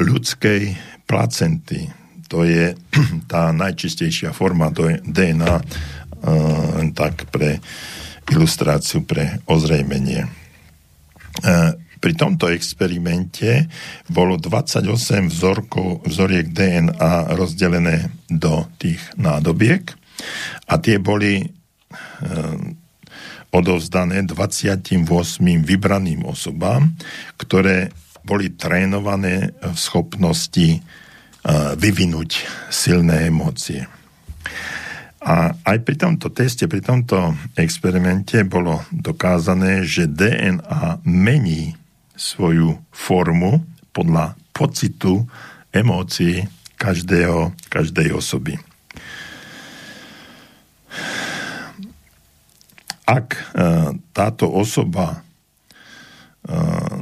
ľudskej 0.03 0.63
placenty. 1.07 1.91
To 2.31 2.43
je 2.43 2.75
tá 3.33 3.51
najčistejšia 3.55 4.35
forma 4.35 4.71
DNA, 4.71 5.55
e, 5.59 5.65
len 6.83 6.91
tak 6.95 7.31
pre 7.31 7.63
ilustráciu, 8.31 9.07
pre 9.07 9.39
ozrejmenie. 9.47 10.27
E, 11.43 11.53
pri 11.97 12.13
tomto 12.13 12.53
experimente 12.53 13.67
bolo 14.13 14.37
28 14.37 15.33
vzorkov, 15.33 16.07
vzoriek 16.07 16.53
DNA 16.53 17.35
rozdelené 17.35 18.13
do 18.29 18.69
tých 18.77 19.01
nádobiek 19.17 19.97
a 20.71 20.77
tie 20.77 21.01
boli 21.01 21.57
odovzdané 23.57 24.23
28 24.29 25.01
vybraným 25.65 26.29
osobám, 26.29 26.93
ktoré 27.41 27.89
boli 28.27 28.53
trénované 28.59 29.55
v 29.63 29.79
schopnosti 29.79 30.69
e, 30.77 30.81
vyvinúť 31.79 32.31
silné 32.69 33.31
emócie. 33.31 33.87
A 35.27 35.59
aj 35.67 35.83
pri 35.83 35.99
tomto 35.99 36.31
teste, 36.31 36.71
pri 36.71 36.79
tomto 36.79 37.35
experimente 37.59 38.47
bolo 38.47 38.87
dokázané, 38.95 39.83
že 39.83 40.07
DNA 40.07 41.03
mení 41.03 41.75
svoju 42.15 42.79
formu 42.95 43.67
podľa 43.91 44.39
pocitu 44.55 45.27
emócií 45.75 46.47
každého, 46.79 47.51
každej 47.67 48.15
osoby. 48.15 48.55
ak 53.07 53.27
e, 53.39 53.43
táto 54.11 54.51
osoba 54.51 55.15
e, 55.15 55.19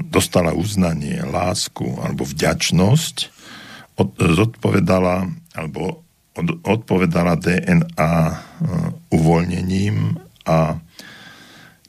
dostala 0.04 0.52
uznanie, 0.52 1.24
lásku 1.24 1.96
alebo 2.04 2.28
vďačnosť, 2.28 3.32
zodpovedala 4.20 5.32
alebo 5.56 6.03
odpovedala 6.64 7.38
DNA 7.38 8.14
e, 8.26 8.34
uvoľnením 9.14 10.18
a 10.44 10.78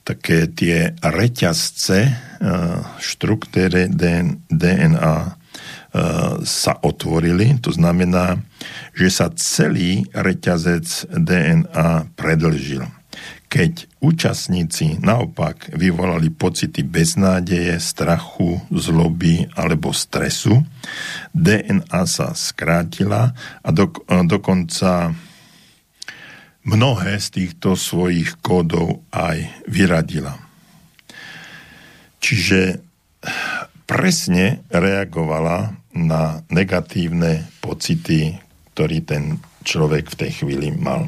také 0.05 0.45
tie 0.53 0.93
reťazce 1.01 2.13
štruktúry 3.01 3.89
DNA 3.89 5.17
sa 6.45 6.73
otvorili. 6.77 7.57
To 7.65 7.73
znamená, 7.73 8.37
že 8.93 9.09
sa 9.09 9.33
celý 9.33 10.05
reťazec 10.13 11.09
DNA 11.09 12.13
predlžil. 12.13 12.85
Keď 13.45 14.01
účastníci 14.03 14.99
naopak 14.99 15.71
vyvolali 15.71 16.33
pocity 16.33 16.83
beznádeje, 16.83 17.77
strachu, 17.79 18.59
zloby 18.73 19.47
alebo 19.55 19.95
stresu, 19.95 20.65
DNA 21.31 22.03
sa 22.09 22.35
skrátila 22.35 23.31
a 23.63 23.69
do, 23.71 23.89
dokonca 24.27 25.15
mnohé 26.65 27.21
z 27.21 27.27
týchto 27.31 27.77
svojich 27.77 28.41
kódov 28.41 29.05
aj 29.13 29.45
vyradila. 29.69 30.35
Čiže 32.19 32.81
presne 33.85 34.65
reagovala 34.73 35.77
na 35.93 36.41
negatívne 36.49 37.45
pocity, 37.61 38.41
ktorý 38.73 38.97
ten 39.05 39.23
človek 39.61 40.11
v 40.11 40.19
tej 40.25 40.31
chvíli 40.41 40.73
mal. 40.73 41.07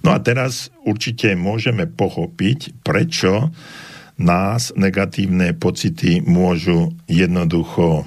No 0.00 0.16
a 0.16 0.18
teraz 0.20 0.72
určite 0.88 1.36
môžeme 1.36 1.84
pochopiť, 1.84 2.80
prečo 2.80 3.52
nás 4.20 4.72
negatívne 4.76 5.56
pocity 5.56 6.20
môžu 6.24 6.92
jednoducho 7.08 8.04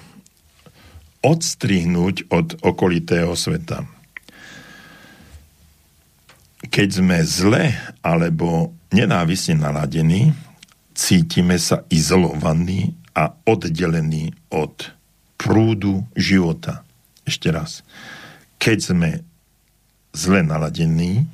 odstrihnúť 1.24 2.30
od 2.30 2.60
okolitého 2.62 3.34
sveta. 3.34 3.88
Keď 6.64 6.88
sme 6.90 7.18
zle 7.24 7.74
alebo 8.02 8.74
nenávisne 8.94 9.58
naladení, 9.58 10.34
cítime 10.94 11.58
sa 11.58 11.86
izolovaní 11.90 12.94
a 13.14 13.34
oddelení 13.46 14.34
od 14.50 14.94
prúdu 15.38 16.06
života. 16.18 16.82
Ešte 17.26 17.54
raz. 17.54 17.86
Keď 18.58 18.78
sme 18.80 19.10
zle 20.14 20.40
naladení, 20.46 21.26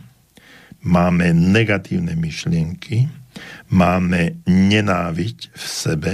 máme 0.84 1.32
negatívne 1.36 2.16
myšlienky, 2.16 3.08
máme 3.72 4.40
nenáviť 4.48 5.38
v 5.54 5.64
sebe, 5.64 6.14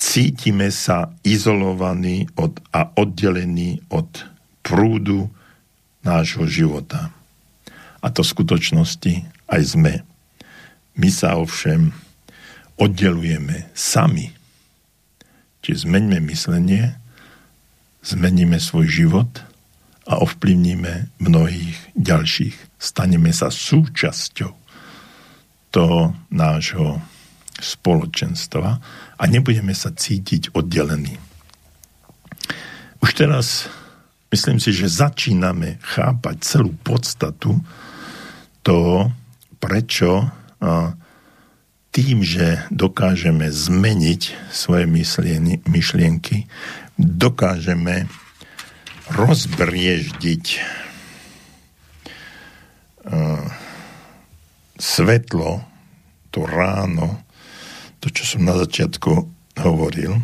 cítime 0.00 0.72
sa 0.72 1.12
izolovaní 1.26 2.26
od, 2.38 2.58
a 2.72 2.88
oddelení 2.96 3.84
od 3.92 4.08
prúdu 4.64 5.28
nášho 6.00 6.48
života. 6.48 7.12
A 8.00 8.08
to 8.08 8.24
v 8.24 8.32
skutočnosti 8.32 9.14
aj 9.50 9.62
sme. 9.76 9.94
My 10.96 11.08
sa 11.12 11.36
ovšem 11.36 11.92
oddelujeme 12.80 13.68
sami. 13.76 14.32
Čiže 15.60 15.84
zmeňme 15.84 16.24
myslenie 16.24 17.00
zmeníme 18.00 18.56
svoj 18.56 18.88
život 18.88 19.30
a 20.10 20.18
ovplyvníme 20.18 21.22
mnohých 21.22 21.78
ďalších. 21.94 22.82
Staneme 22.82 23.30
sa 23.30 23.46
súčasťou 23.46 24.52
toho 25.70 26.00
nášho 26.34 26.98
spoločenstva 27.62 28.68
a 29.14 29.22
nebudeme 29.30 29.70
sa 29.70 29.94
cítiť 29.94 30.50
oddelení. 30.50 31.14
Už 32.98 33.14
teraz 33.14 33.70
myslím 34.34 34.58
si, 34.58 34.74
že 34.74 34.90
začíname 34.90 35.78
chápať 35.78 36.36
celú 36.42 36.74
podstatu 36.82 37.62
toho, 38.66 39.14
prečo 39.62 40.26
tým, 41.94 42.22
že 42.26 42.66
dokážeme 42.74 43.46
zmeniť 43.46 44.50
svoje 44.50 44.84
myšlienky, 45.64 46.50
dokážeme 46.98 48.10
rozbrieždiť 49.10 50.44
svetlo, 54.80 55.60
to 56.30 56.40
ráno, 56.46 57.20
to, 58.00 58.08
čo 58.08 58.36
som 58.36 58.46
na 58.48 58.56
začiatku 58.56 59.28
hovoril, 59.60 60.16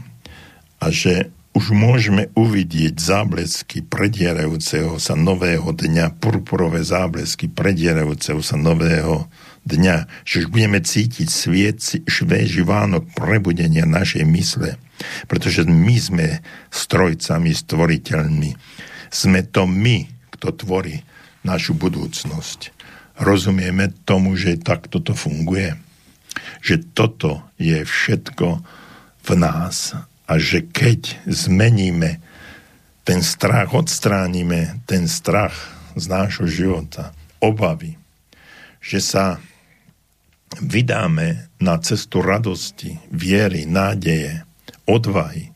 a 0.81 0.87
že 0.89 1.29
už 1.57 1.73
môžeme 1.73 2.29
uvidieť 2.37 3.01
záblesky 3.01 3.81
predierajúceho 3.81 5.01
sa 5.01 5.17
nového 5.17 5.73
dňa, 5.73 6.21
purpurové 6.21 6.85
záblesky 6.85 7.49
predierajúceho 7.49 8.45
sa 8.45 8.61
nového 8.61 9.25
dňa, 9.67 10.07
že 10.23 10.47
už 10.47 10.55
budeme 10.55 10.79
cítiť 10.79 11.29
sviet, 11.29 11.83
švéži 12.07 12.63
Vánok 12.63 13.11
prebudenia 13.19 13.85
našej 13.85 14.25
mysle, 14.31 14.79
pretože 15.27 15.67
my 15.67 15.97
sme 15.99 16.27
strojcami, 16.71 17.51
stvoriteľmi. 17.53 18.51
Sme 19.11 19.43
to 19.45 19.67
my, 19.67 20.07
kto 20.39 20.55
tvorí 20.55 21.03
našu 21.43 21.75
budúcnosť. 21.75 22.75
Rozumieme 23.19 23.91
tomu, 24.07 24.39
že 24.39 24.61
takto 24.61 25.03
to 25.03 25.17
funguje? 25.17 25.75
Že 26.63 26.77
toto 26.95 27.31
je 27.57 27.83
všetko 27.83 28.61
v 29.27 29.31
nás 29.35 29.97
a 30.27 30.33
že 30.37 30.63
keď 30.63 31.17
zmeníme 31.27 32.23
ten 33.07 33.23
strach, 33.23 33.71
odstránime 33.71 34.83
ten 34.85 35.07
strach 35.07 35.55
z 35.95 36.05
nášho 36.11 36.51
života, 36.51 37.15
obavy, 37.39 37.95
že 38.83 38.99
sa 38.99 39.39
vydáme 40.61 41.51
na 41.61 41.77
cestu 41.83 42.23
radosti, 42.23 42.97
viery, 43.11 43.67
nádeje, 43.67 44.45
odvahy, 44.87 45.53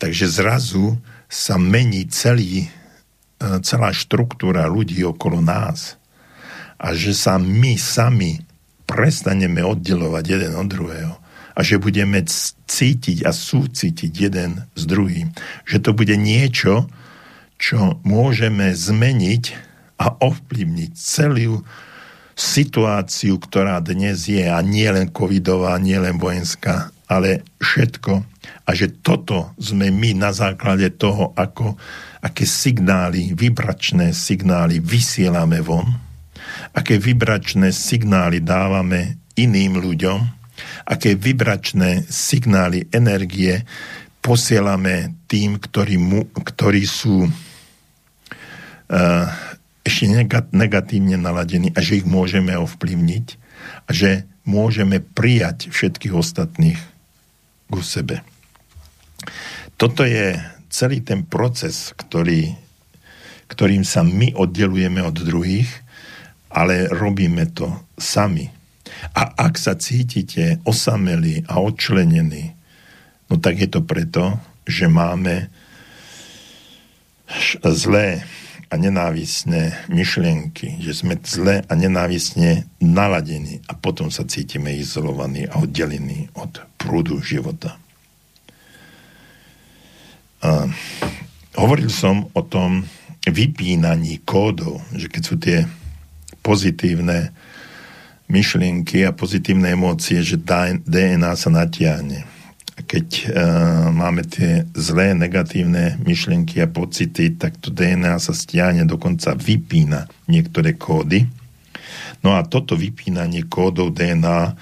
takže 0.00 0.26
zrazu 0.26 0.98
sa 1.32 1.56
mení 1.56 2.08
celý, 2.12 2.66
e, 2.66 2.68
celá 3.64 3.92
štruktúra 3.94 4.68
ľudí 4.68 5.00
okolo 5.04 5.40
nás. 5.40 5.96
A 6.82 6.92
že 6.92 7.14
sa 7.14 7.38
my 7.38 7.78
sami 7.78 8.42
prestaneme 8.84 9.62
oddelovať 9.62 10.24
jeden 10.26 10.52
od 10.58 10.68
druhého. 10.68 11.14
A 11.52 11.60
že 11.60 11.80
budeme 11.80 12.24
cítiť 12.66 13.28
a 13.28 13.30
súcitiť 13.30 14.12
jeden 14.12 14.64
s 14.72 14.82
druhým. 14.88 15.32
Že 15.68 15.78
to 15.84 15.90
bude 15.92 16.16
niečo, 16.16 16.88
čo 17.60 18.00
môžeme 18.02 18.72
zmeniť 18.72 19.44
a 20.00 20.16
ovplyvniť 20.18 20.90
celú 20.96 21.62
situáciu, 22.32 23.36
ktorá 23.38 23.80
dnes 23.84 24.28
je 24.28 24.44
a 24.48 24.58
nie 24.64 24.88
len 24.88 25.12
covidová, 25.12 25.76
nie 25.76 25.96
len 25.96 26.16
vojenská, 26.16 26.90
ale 27.08 27.44
všetko. 27.60 28.24
A 28.66 28.70
že 28.72 28.90
toto 29.02 29.52
sme 29.60 29.90
my 29.92 30.16
na 30.16 30.30
základe 30.34 30.88
toho, 30.96 31.34
ako, 31.36 31.76
aké 32.24 32.46
signály, 32.48 33.34
vybračné 33.36 34.14
signály 34.16 34.80
vysielame 34.80 35.60
von, 35.60 35.86
aké 36.72 36.96
vybračné 36.96 37.70
signály 37.70 38.40
dávame 38.40 39.18
iným 39.36 39.80
ľuďom, 39.80 40.20
aké 40.88 41.14
vybračné 41.18 42.06
signály 42.06 42.86
energie 42.92 43.64
posielame 44.22 45.26
tým, 45.26 45.58
ktorí, 45.58 45.98
mu, 45.98 46.30
ktorí 46.30 46.86
sú 46.86 47.26
uh, 47.26 47.30
ešte 49.82 50.06
negatívne 50.54 51.18
naladení 51.18 51.74
a 51.74 51.82
že 51.82 52.02
ich 52.02 52.06
môžeme 52.06 52.54
ovplyvniť 52.54 53.26
a 53.86 53.90
že 53.90 54.26
môžeme 54.46 55.02
prijať 55.02 55.70
všetkých 55.70 56.14
ostatných 56.14 56.80
ku 57.70 57.82
sebe. 57.82 58.22
Toto 59.78 60.06
je 60.06 60.38
celý 60.70 61.02
ten 61.02 61.26
proces, 61.26 61.90
ktorý, 61.94 62.54
ktorým 63.50 63.82
sa 63.82 64.06
my 64.06 64.34
oddelujeme 64.38 65.02
od 65.02 65.18
druhých, 65.18 65.70
ale 66.52 66.86
robíme 66.90 67.48
to 67.50 67.70
sami 67.98 68.62
a 69.10 69.22
ak 69.34 69.58
sa 69.58 69.74
cítite 69.74 70.62
osamelí 70.62 71.42
a 71.50 71.58
odčlenení, 71.58 72.54
no 73.26 73.34
tak 73.42 73.58
je 73.58 73.68
to 73.68 73.82
preto, 73.82 74.38
že 74.62 74.86
máme 74.86 75.50
zlé 77.66 78.22
a 78.72 78.80
nenávisné 78.80 79.84
myšlienky, 79.92 80.80
že 80.80 80.96
sme 80.96 81.20
zlé 81.20 81.60
a 81.68 81.76
nenávisne 81.76 82.64
naladení 82.80 83.60
a 83.68 83.76
potom 83.76 84.08
sa 84.08 84.24
cítime 84.24 84.72
izolovaní 84.72 85.44
a 85.44 85.60
oddelení 85.60 86.32
od 86.32 86.56
prúdu 86.80 87.20
života. 87.20 87.76
A 90.40 90.72
hovoril 91.60 91.92
som 91.92 92.32
o 92.32 92.40
tom 92.40 92.88
vypínaní 93.28 94.24
kódov, 94.24 94.80
že 94.96 95.12
keď 95.12 95.22
sú 95.22 95.36
tie 95.36 95.68
pozitívne 96.40 97.30
myšlienky 98.32 99.04
a 99.04 99.12
pozitívne 99.12 99.76
emócie, 99.76 100.24
že 100.24 100.40
DNA 100.40 101.32
sa 101.36 101.52
natiahne. 101.52 102.31
Keď 102.92 103.08
uh, 103.08 103.88
máme 103.88 104.20
tie 104.28 104.68
zlé, 104.76 105.16
negatívne 105.16 105.96
myšlienky 106.04 106.60
a 106.60 106.68
pocity, 106.68 107.32
tak 107.40 107.56
to 107.56 107.72
DNA 107.72 108.20
sa 108.20 108.36
stiahne, 108.36 108.84
dokonca 108.84 109.32
vypína 109.32 110.12
niektoré 110.28 110.76
kódy. 110.76 111.24
No 112.20 112.36
a 112.36 112.44
toto 112.44 112.76
vypínanie 112.76 113.48
kódov 113.48 113.96
DNA 113.96 114.40
uh, 114.44 114.54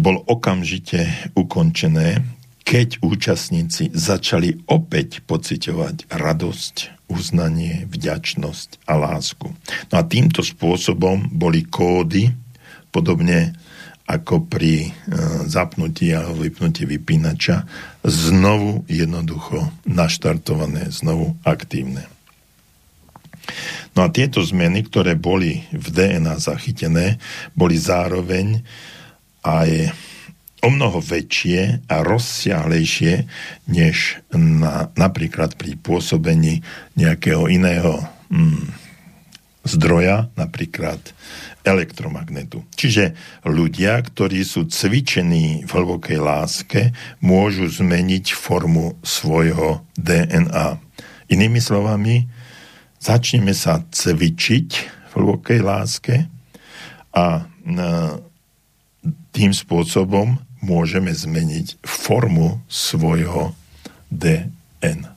bol 0.00 0.24
okamžite 0.24 1.28
ukončené, 1.36 2.24
keď 2.64 3.04
účastníci 3.04 3.92
začali 3.92 4.64
opäť 4.72 5.20
pociťovať 5.28 6.08
radosť, 6.08 7.04
uznanie, 7.12 7.84
vďačnosť 7.84 8.88
a 8.88 8.96
lásku. 8.96 9.52
No 9.92 9.94
a 10.00 10.02
týmto 10.08 10.40
spôsobom 10.40 11.28
boli 11.28 11.68
kódy, 11.68 12.32
podobne 12.88 13.52
ako 14.04 14.44
pri 14.44 14.88
e, 14.88 14.90
zapnutí 15.48 16.12
alebo 16.12 16.44
vypnutí 16.44 16.84
vypínača, 16.84 17.64
znovu 18.04 18.84
jednoducho 18.84 19.72
naštartované, 19.88 20.92
znovu 20.92 21.32
aktívne. 21.40 22.04
No 23.96 24.04
a 24.04 24.12
tieto 24.12 24.44
zmeny, 24.44 24.84
ktoré 24.84 25.16
boli 25.16 25.64
v 25.72 25.86
DNA 25.88 26.36
zachytené, 26.36 27.16
boli 27.56 27.80
zároveň 27.80 28.60
aj 29.44 29.92
o 30.64 30.68
mnoho 30.72 30.98
väčšie 31.04 31.84
a 31.92 32.00
rozsiahlejšie, 32.00 33.28
než 33.68 34.24
na, 34.32 34.88
napríklad 34.96 35.60
pri 35.60 35.76
pôsobení 35.76 36.64
nejakého 36.96 37.52
iného 37.52 38.00
mm, 38.32 38.72
zdroja, 39.68 40.32
napríklad 40.40 41.00
elektromagnetu. 41.64 42.62
Čiže 42.76 43.16
ľudia, 43.48 43.96
ktorí 44.04 44.44
sú 44.44 44.68
cvičení 44.68 45.64
v 45.64 45.70
hlbokej 45.72 46.20
láske, 46.20 46.92
môžu 47.24 47.66
zmeniť 47.72 48.36
formu 48.36 49.00
svojho 49.00 49.80
DNA. 49.96 50.76
Inými 51.32 51.58
slovami, 51.58 52.28
začneme 53.00 53.56
sa 53.56 53.80
cvičiť 53.80 54.68
v 55.08 55.12
hlbokej 55.16 55.60
láske 55.64 56.28
a 57.16 57.48
tým 59.32 59.52
spôsobom 59.56 60.36
môžeme 60.60 61.16
zmeniť 61.16 61.80
formu 61.80 62.60
svojho 62.68 63.56
DNA. 64.12 65.12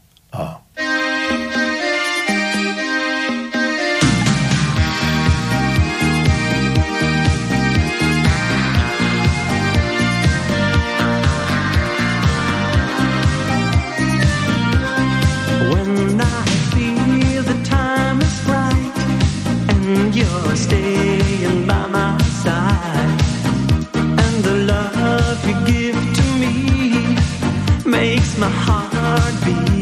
My 28.40 28.48
heart 28.50 29.34
beat 29.44 29.77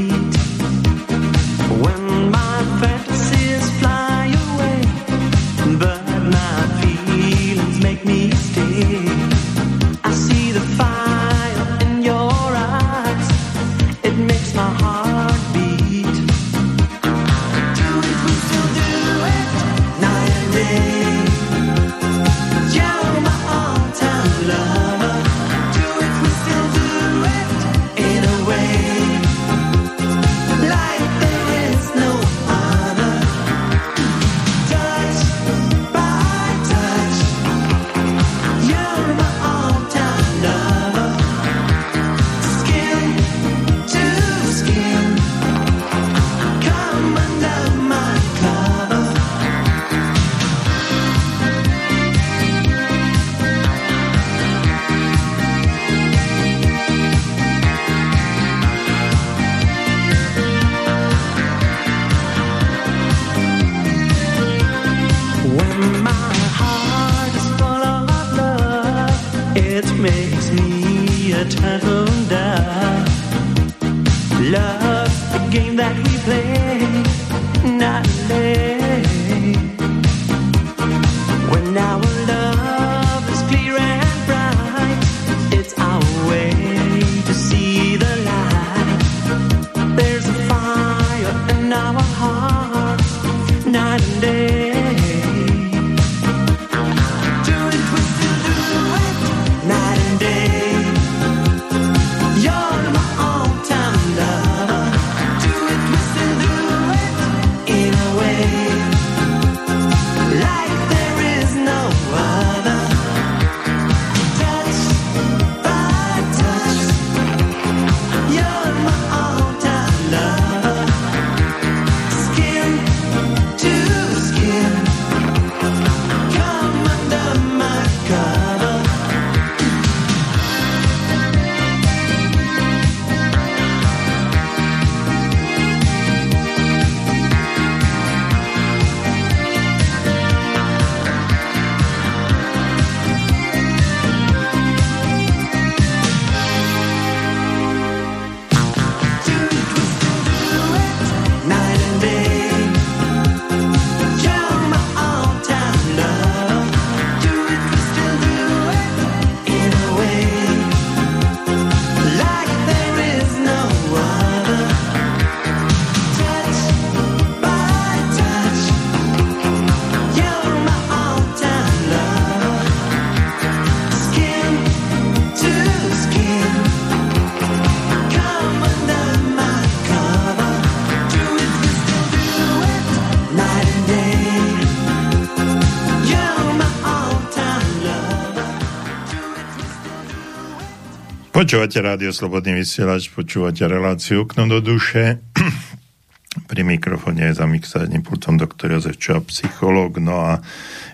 Počúvate 191.35 191.83
rádio 191.83 192.15
Slobodný 192.15 192.63
vysielač, 192.63 193.11
počúvate 193.11 193.67
reláciu 193.67 194.23
Okno 194.23 194.47
do 194.47 194.63
duše. 194.63 195.19
Pri 196.49 196.63
mikrofóne 196.63 197.27
je 197.27 197.35
za 197.35 197.43
mixážnym 197.43 198.07
pultom 198.07 198.39
doktor 198.39 198.71
Jozef 198.71 198.95
Čo, 198.95 199.19
psychológ. 199.27 199.99
No 199.99 200.15
a 200.15 200.39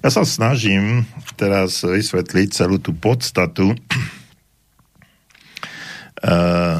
ja 0.02 0.10
sa 0.10 0.26
snažím 0.26 1.06
teraz 1.38 1.86
vysvetliť 1.86 2.58
celú 2.58 2.82
tú 2.82 2.90
podstatu 2.90 3.78
uh, 3.78 3.78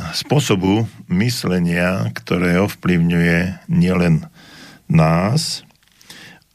spôsobu 0.26 0.90
myslenia, 1.14 2.10
ktoré 2.18 2.58
ovplyvňuje 2.66 3.70
nielen 3.70 4.26
nás, 4.90 5.62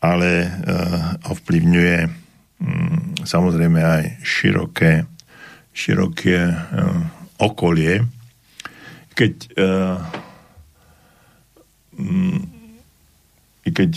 ale 0.02 0.50
uh, 0.50 1.22
ovplyvňuje 1.30 2.10
um, 2.66 3.14
samozrejme 3.22 3.78
aj 3.78 4.26
široké 4.26 5.06
široké 5.76 6.48
uh, 6.48 6.56
okolie, 7.36 8.08
keď 9.12 9.34
uh, 9.60 10.00
i 13.60 13.70
keď 13.72 13.90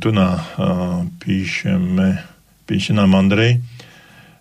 tu 0.00 0.08
na, 0.08 0.40
uh, 0.40 1.04
píšeme, 1.20 2.24
píše 2.64 2.96
nám 2.96 3.12
Andrej, 3.12 3.60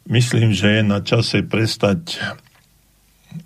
myslím, 0.08 0.56
že 0.56 0.80
je 0.80 0.82
na 0.88 1.04
čase 1.04 1.44
prestať 1.44 2.24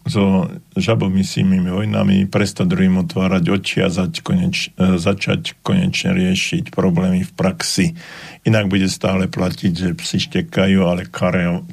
so 0.06 0.48
žabomyslými 0.78 1.68
vojnami, 1.68 2.30
prestať 2.30 2.70
druhým 2.70 3.02
otvárať 3.02 3.44
oči 3.50 3.78
a 3.82 3.90
zač, 3.90 4.22
koneč, 4.22 4.72
začať 4.78 5.58
konečne 5.66 6.16
riešiť 6.16 6.72
problémy 6.72 7.26
v 7.26 7.32
praxi. 7.34 7.98
Inak 8.48 8.70
bude 8.70 8.88
stále 8.88 9.28
platiť, 9.28 9.74
že 9.74 9.98
psi 9.98 10.18
štekajú, 10.30 10.80
ale 10.86 11.10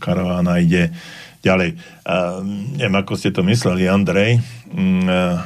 karavána 0.01 0.59
ide 0.59 0.91
Ďalej, 1.39 1.79
uh, 2.03 2.43
neviem, 2.75 2.99
ako 2.99 3.15
ste 3.15 3.31
to 3.31 3.47
mysleli, 3.47 3.87
Andrej. 3.87 4.43
Uh, 4.75 5.39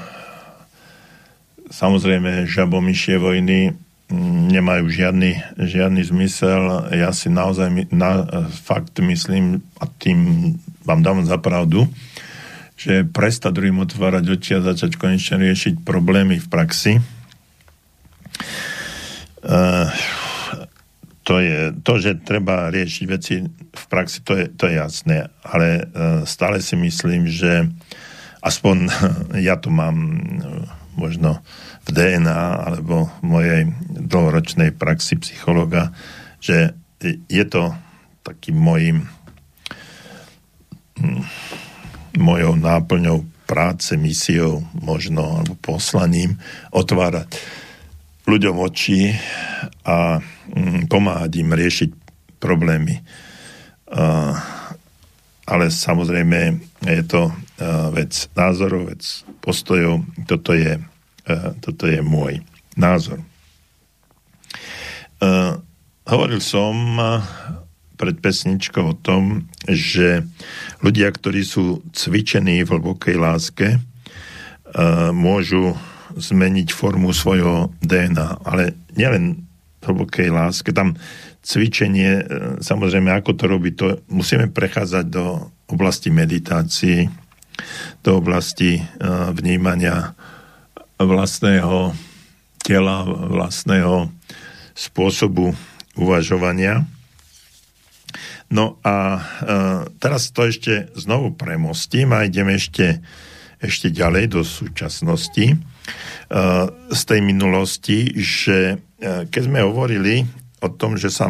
samozrejme, 1.68 2.48
žabomyšie 2.48 3.20
vojny 3.20 3.72
um, 3.72 4.48
nemajú 4.48 4.88
žiadny, 4.88 5.60
žiadny 5.60 6.02
zmysel. 6.08 6.88
Ja 6.96 7.12
si 7.12 7.28
naozaj 7.28 7.92
na, 7.92 8.24
fakt 8.48 8.96
myslím, 9.04 9.60
a 9.80 9.88
tým 9.88 10.56
vám 10.88 11.04
dám 11.04 11.28
za 11.28 11.36
pravdu, 11.36 11.84
že 12.74 13.04
prestať 13.04 13.52
druhým 13.52 13.84
otvárať 13.84 14.24
oči 14.32 14.50
a 14.58 14.64
začať 14.64 14.96
konečne 14.96 15.44
riešiť 15.44 15.84
problémy 15.84 16.40
v 16.40 16.46
praxi. 16.48 16.92
Uh, 19.42 19.92
to 21.22 21.38
je, 21.38 21.70
to, 21.82 21.92
že 22.02 22.26
treba 22.26 22.70
riešiť 22.70 23.04
veci 23.06 23.42
v 23.72 23.84
praxi, 23.86 24.26
to 24.26 24.34
je, 24.34 24.44
to 24.50 24.66
je 24.66 24.74
jasné, 24.74 25.30
ale 25.46 25.66
e, 25.78 25.84
stále 26.26 26.58
si 26.58 26.74
myslím, 26.74 27.30
že 27.30 27.70
aspoň 28.42 28.76
ja 29.46 29.54
to 29.58 29.70
mám 29.70 29.96
e, 29.96 30.18
možno 30.98 31.40
v 31.86 31.88
DNA 31.94 32.42
alebo 32.68 33.10
v 33.22 33.24
mojej 33.24 33.62
dlhoročnej 33.90 34.74
praxi 34.74 35.18
psychologa, 35.22 35.94
že 36.42 36.74
je 37.26 37.44
to 37.46 37.74
takým 38.22 38.58
mojim 38.58 39.06
hm, 40.98 41.22
mojou 42.18 42.54
náplňou 42.58 43.24
práce, 43.46 43.94
misiou 43.98 44.62
možno, 44.74 45.42
alebo 45.42 45.58
poslaním 45.58 46.38
otvárať 46.70 47.34
ľuďom 48.26 48.56
oči 48.62 49.14
a 49.86 50.22
mm, 50.22 50.86
pomáhať 50.86 51.32
im 51.42 51.50
riešiť 51.50 51.90
problémy. 52.42 52.98
Ale 55.42 55.64
samozrejme 55.68 56.58
je 56.86 57.04
to 57.06 57.30
vec 57.92 58.14
názorov, 58.34 58.90
vec 58.90 59.02
postojov. 59.44 60.02
Toto 60.26 60.56
je, 60.56 60.80
toto 61.60 61.84
je 61.86 62.00
môj 62.00 62.40
názor. 62.74 63.20
Hovoril 66.08 66.40
som 66.42 66.74
pred 67.94 68.16
pesničkou 68.18 68.82
o 68.90 68.98
tom, 68.98 69.46
že 69.70 70.26
ľudia, 70.82 71.14
ktorí 71.14 71.46
sú 71.46 71.86
cvičení 71.94 72.66
v 72.66 72.72
hlbokej 72.74 73.16
láske, 73.20 73.78
môžu 75.14 75.76
zmeniť 76.16 76.68
formu 76.72 77.12
svojho 77.12 77.72
DNA. 77.80 78.44
Ale 78.44 78.76
nielen 78.96 79.48
hlbokej 79.82 80.30
láske, 80.30 80.70
tam 80.70 80.94
cvičenie, 81.42 82.12
e, 82.22 82.24
samozrejme, 82.62 83.10
ako 83.10 83.34
to 83.34 83.44
robí, 83.50 83.74
to 83.74 83.98
musíme 84.06 84.54
prechádzať 84.54 85.04
do 85.10 85.50
oblasti 85.66 86.14
meditácií, 86.14 87.10
do 88.06 88.10
oblasti 88.22 88.78
e, 88.78 88.82
vnímania 89.34 90.14
vlastného 91.02 91.92
tela, 92.62 93.02
vlastného 93.02 94.06
spôsobu 94.72 95.50
uvažovania. 95.98 96.86
No 98.52 98.78
a 98.86 99.18
e, 99.18 99.20
teraz 99.98 100.30
to 100.30 100.46
ešte 100.46 100.94
znovu 100.94 101.34
premostím 101.34 102.14
a 102.14 102.22
idem 102.22 102.54
ešte, 102.54 103.02
ešte 103.58 103.90
ďalej 103.90 104.30
do 104.30 104.40
súčasnosti 104.46 105.71
z 106.92 107.02
tej 107.04 107.20
minulosti, 107.20 108.08
že 108.16 108.58
e, 108.72 109.28
keď 109.28 109.42
sme 109.44 109.60
hovorili 109.60 110.24
o 110.64 110.68
tom, 110.72 110.96
že 110.96 111.12
sa 111.12 111.28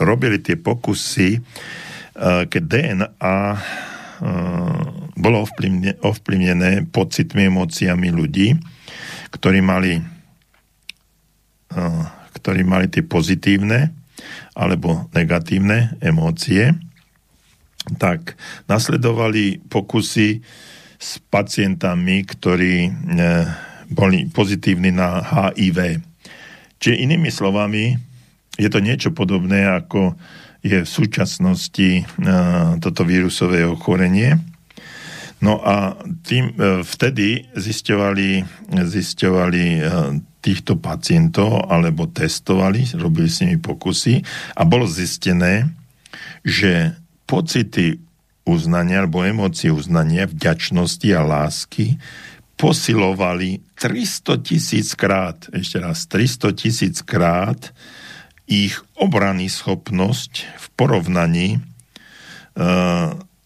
robili 0.00 0.40
tie 0.40 0.56
pokusy, 0.56 1.36
e, 1.36 1.40
keď 2.48 2.62
DNA 2.64 3.36
e, 3.52 3.58
bolo 5.20 5.44
ovplyvnené 6.00 6.88
pocitmi, 6.88 7.52
emóciami 7.52 8.08
ľudí, 8.08 8.56
ktorí 9.32 9.60
mali, 9.60 10.00
ktorí 12.36 12.60
mali 12.64 12.86
tie 12.88 13.04
pozitívne 13.04 13.92
alebo 14.56 15.08
negatívne 15.12 15.96
emócie, 16.04 16.74
tak 17.96 18.36
nasledovali 18.68 19.62
pokusy 19.68 20.42
s 20.98 21.10
pacientami, 21.32 22.24
ktorí 22.28 22.92
boli 23.92 24.26
pozitívni 24.28 24.90
na 24.90 25.22
HIV. 25.22 26.02
Čiže 26.82 27.02
inými 27.04 27.30
slovami, 27.30 27.94
je 28.58 28.68
to 28.68 28.82
niečo 28.82 29.14
podobné, 29.14 29.64
ako 29.64 30.18
je 30.62 30.82
v 30.82 30.88
súčasnosti 30.88 32.02
uh, 32.02 32.78
toto 32.78 33.02
vírusové 33.06 33.66
ochorenie. 33.66 34.38
No 35.42 35.58
a 35.58 35.98
tým 36.26 36.54
uh, 36.54 36.80
vtedy 36.86 37.46
zisťovali, 37.54 38.28
zisťovali 38.70 39.64
uh, 39.78 39.82
týchto 40.42 40.74
pacientov 40.78 41.70
alebo 41.70 42.10
testovali, 42.10 42.82
robili 42.98 43.30
s 43.30 43.46
nimi 43.46 43.58
pokusy 43.62 44.22
a 44.58 44.62
bolo 44.66 44.90
zistené, 44.90 45.70
že 46.42 46.98
pocity 47.30 48.02
uznania 48.42 49.06
alebo 49.06 49.22
emócie 49.22 49.70
uznania, 49.70 50.26
vďačnosti 50.26 51.08
a 51.14 51.22
lásky 51.22 52.02
posilovali 52.62 53.74
300 53.74 54.38
tisíc 54.46 54.94
krát, 54.94 55.50
ešte 55.50 55.82
raz 55.82 56.06
300 56.06 56.54
tisíc 56.54 57.02
krát 57.02 57.74
ich 58.46 58.78
obrany 58.94 59.50
schopnosť 59.50 60.46
v 60.46 60.66
porovnaní 60.78 61.48
e, 61.58 61.60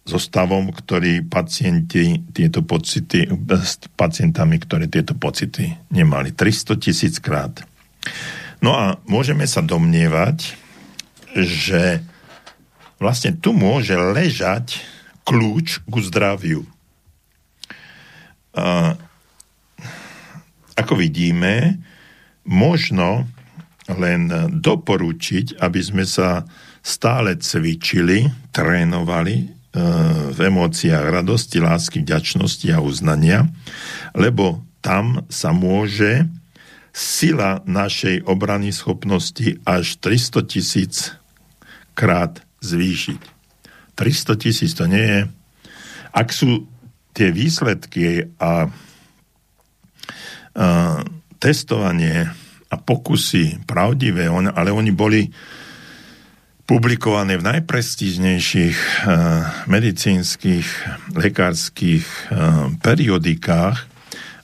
so 0.05 0.20
stavom, 0.20 0.68
ktorý 0.68 1.24
pacienti 1.24 2.28
tieto 2.36 2.60
pocity, 2.60 3.24
s 3.56 3.80
pacientami, 3.97 4.60
ktorí 4.60 4.93
tieto 4.93 5.16
pocity 5.16 5.72
nemali. 5.88 6.36
300 6.36 6.76
tisíc 6.76 7.16
krát. 7.16 7.64
No 8.60 8.76
a 8.76 9.01
môžeme 9.09 9.48
sa 9.48 9.64
domnievať, 9.64 10.52
že 11.32 12.05
vlastne 13.01 13.32
tu 13.32 13.56
môže 13.56 13.97
ležať 13.97 14.84
kľúč 15.24 15.88
ku 15.88 16.05
zdraviu. 16.05 16.68
A, 18.52 18.94
ako 20.76 21.00
vidíme, 21.00 21.80
možno 22.46 23.26
len 23.90 24.28
doporučiť, 24.60 25.58
aby 25.62 25.80
sme 25.82 26.04
sa 26.04 26.44
stále 26.82 27.38
cvičili, 27.38 28.30
trénovali 28.54 29.36
e, 29.42 29.46
v 30.30 30.38
emóciách 30.38 31.06
radosti, 31.10 31.58
lásky, 31.58 32.02
vďačnosti 32.02 32.68
a 32.70 32.78
uznania, 32.82 33.46
lebo 34.14 34.62
tam 34.82 35.26
sa 35.26 35.50
môže 35.50 36.30
sila 36.94 37.60
našej 37.66 38.24
obrany 38.24 38.70
schopnosti 38.70 39.58
až 39.66 39.98
300 39.98 40.46
tisíc 40.46 40.94
krát 41.92 42.40
zvýšiť. 42.62 43.20
300 43.98 44.42
tisíc 44.42 44.72
to 44.72 44.86
nie 44.86 45.04
je. 45.04 45.20
Ak 46.14 46.32
sú 46.32 46.64
tie 47.12 47.32
výsledky 47.32 48.32
a, 48.40 48.68
a 48.68 48.85
testovanie 51.36 52.32
a 52.66 52.76
pokusy 52.80 53.62
pravdivé, 53.68 54.26
ale 54.32 54.72
oni 54.72 54.90
boli 54.90 55.28
publikované 56.66 57.38
v 57.38 57.46
najprestížnejších 57.46 59.06
medicínskych, 59.70 60.66
lekárskych 61.14 62.04
periodikách 62.82 63.76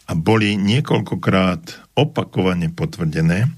a 0.07 0.13
boli 0.15 0.55
niekoľkokrát 0.55 1.83
opakovane 1.99 2.71
potvrdené, 2.71 3.51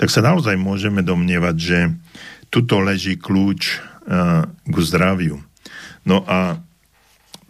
tak 0.00 0.08
sa 0.08 0.24
naozaj 0.24 0.56
môžeme 0.56 1.04
domnievať, 1.04 1.56
že 1.60 1.78
tuto 2.48 2.80
leží 2.80 3.20
kľúč 3.20 3.84
k 4.64 4.76
zdraviu. 4.80 5.42
No 6.06 6.24
a 6.24 6.62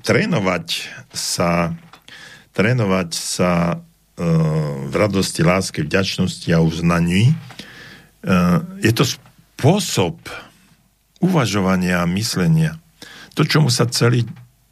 trénovať 0.02 0.88
sa, 1.14 1.76
trénovať 2.56 3.10
sa 3.14 3.80
v 4.16 4.94
radosti, 4.96 5.44
láske, 5.44 5.84
vďačnosti 5.84 6.48
a 6.48 6.64
uznaní. 6.64 7.32
E, 7.32 7.34
je 8.80 8.92
to 8.96 9.04
spôsob 9.04 10.16
uvažovania 11.20 12.00
a 12.00 12.10
myslenia. 12.16 12.80
To, 13.36 13.44
čomu 13.44 13.68
sa 13.68 13.84
celý 13.84 14.24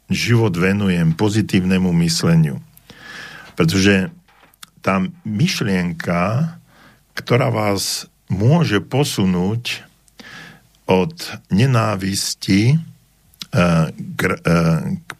život 0.09 0.53
venujem, 0.57 1.13
pozitívnemu 1.13 1.93
mysleniu. 2.05 2.57
Pretože 3.53 4.09
tá 4.81 5.01
myšlienka, 5.25 6.57
ktorá 7.13 7.53
vás 7.53 8.09
môže 8.29 8.81
posunúť 8.81 9.85
od 10.89 11.13
nenávisti 11.53 12.61
e, 12.73 12.77
e, 13.53 14.37
k 14.89 15.11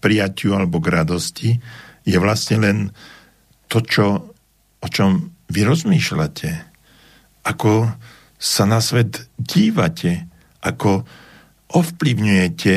prijatiu 0.00 0.56
alebo 0.56 0.76
k 0.80 0.92
radosti, 0.92 1.50
je 2.04 2.16
vlastne 2.20 2.56
len 2.60 2.78
to, 3.72 3.80
čo, 3.80 4.06
o 4.84 4.86
čom 4.92 5.32
vy 5.48 5.64
rozmýšľate, 5.64 6.50
ako 7.48 7.88
sa 8.36 8.68
na 8.68 8.84
svet 8.84 9.32
dívate, 9.40 10.28
ako 10.60 11.08
ovplyvňujete 11.72 12.74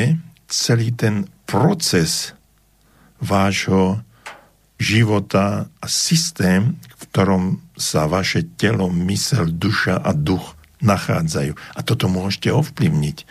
celý 0.48 0.96
ten 0.96 1.28
proces 1.44 2.32
vášho 3.20 4.00
života 4.80 5.68
a 5.68 5.86
systém, 5.86 6.80
v 6.80 7.02
ktorom 7.12 7.44
sa 7.76 8.08
vaše 8.08 8.48
telo, 8.56 8.88
mysel, 8.88 9.52
duša 9.52 10.00
a 10.00 10.16
duch 10.16 10.56
nachádzajú. 10.80 11.52
A 11.76 11.80
toto 11.84 12.08
môžete 12.08 12.52
ovplyvniť. 12.52 13.24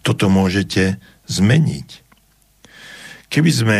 Toto 0.00 0.28
môžete 0.32 1.00
zmeniť. 1.28 1.88
Keby 3.28 3.50
sme 3.52 3.78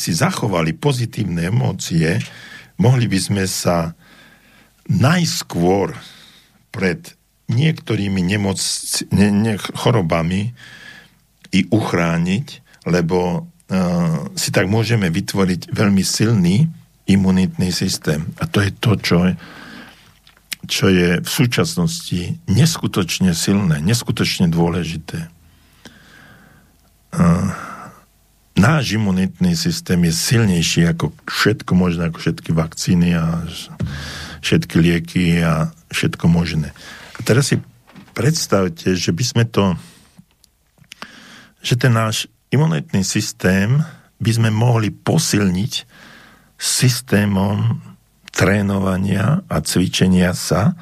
si 0.00 0.16
zachovali 0.16 0.72
pozitívne 0.72 1.52
emócie, 1.52 2.16
mohli 2.80 3.04
by 3.04 3.18
sme 3.20 3.44
sa 3.44 3.92
najskôr 4.88 5.92
pred 6.72 7.12
niektorými 7.52 8.24
nemoc, 8.24 8.56
ne, 9.12 9.28
ne, 9.28 9.54
chorobami 9.60 10.56
i 11.52 11.60
uchrániť, 11.68 12.46
lebo 12.88 13.44
uh, 13.44 14.32
si 14.32 14.48
tak 14.48 14.70
môžeme 14.70 15.12
vytvoriť 15.12 15.68
veľmi 15.74 16.00
silný 16.00 16.64
imunitný 17.10 17.68
systém. 17.74 18.32
A 18.40 18.48
to 18.48 18.64
je 18.64 18.70
to, 18.72 18.92
čo 18.96 19.18
čo 20.70 20.86
je 20.86 21.18
v 21.18 21.30
súčasnosti 21.30 22.38
neskutočne 22.46 23.34
silné, 23.34 23.82
neskutočne 23.82 24.46
dôležité. 24.46 25.26
Uh, 27.10 27.50
náš 28.60 29.00
imunitný 29.00 29.56
systém 29.56 30.04
je 30.04 30.12
silnejší 30.12 30.92
ako 30.92 31.16
všetko 31.24 31.72
možné, 31.72 32.12
ako 32.12 32.20
všetky 32.20 32.50
vakcíny 32.52 33.16
a 33.16 33.40
všetky 34.44 34.76
lieky 34.76 35.40
a 35.40 35.72
všetko 35.88 36.28
možné. 36.28 36.76
A 37.16 37.20
teraz 37.24 37.50
si 37.52 37.56
predstavte, 38.12 38.92
že 38.92 39.16
by 39.16 39.24
sme 39.24 39.44
to, 39.48 39.80
že 41.64 41.80
ten 41.80 41.96
náš 41.96 42.28
imunitný 42.52 43.00
systém 43.00 43.80
by 44.20 44.30
sme 44.36 44.52
mohli 44.52 44.92
posilniť 44.92 45.88
systémom 46.60 47.80
trénovania 48.28 49.40
a 49.48 49.56
cvičenia 49.64 50.36
sa 50.36 50.76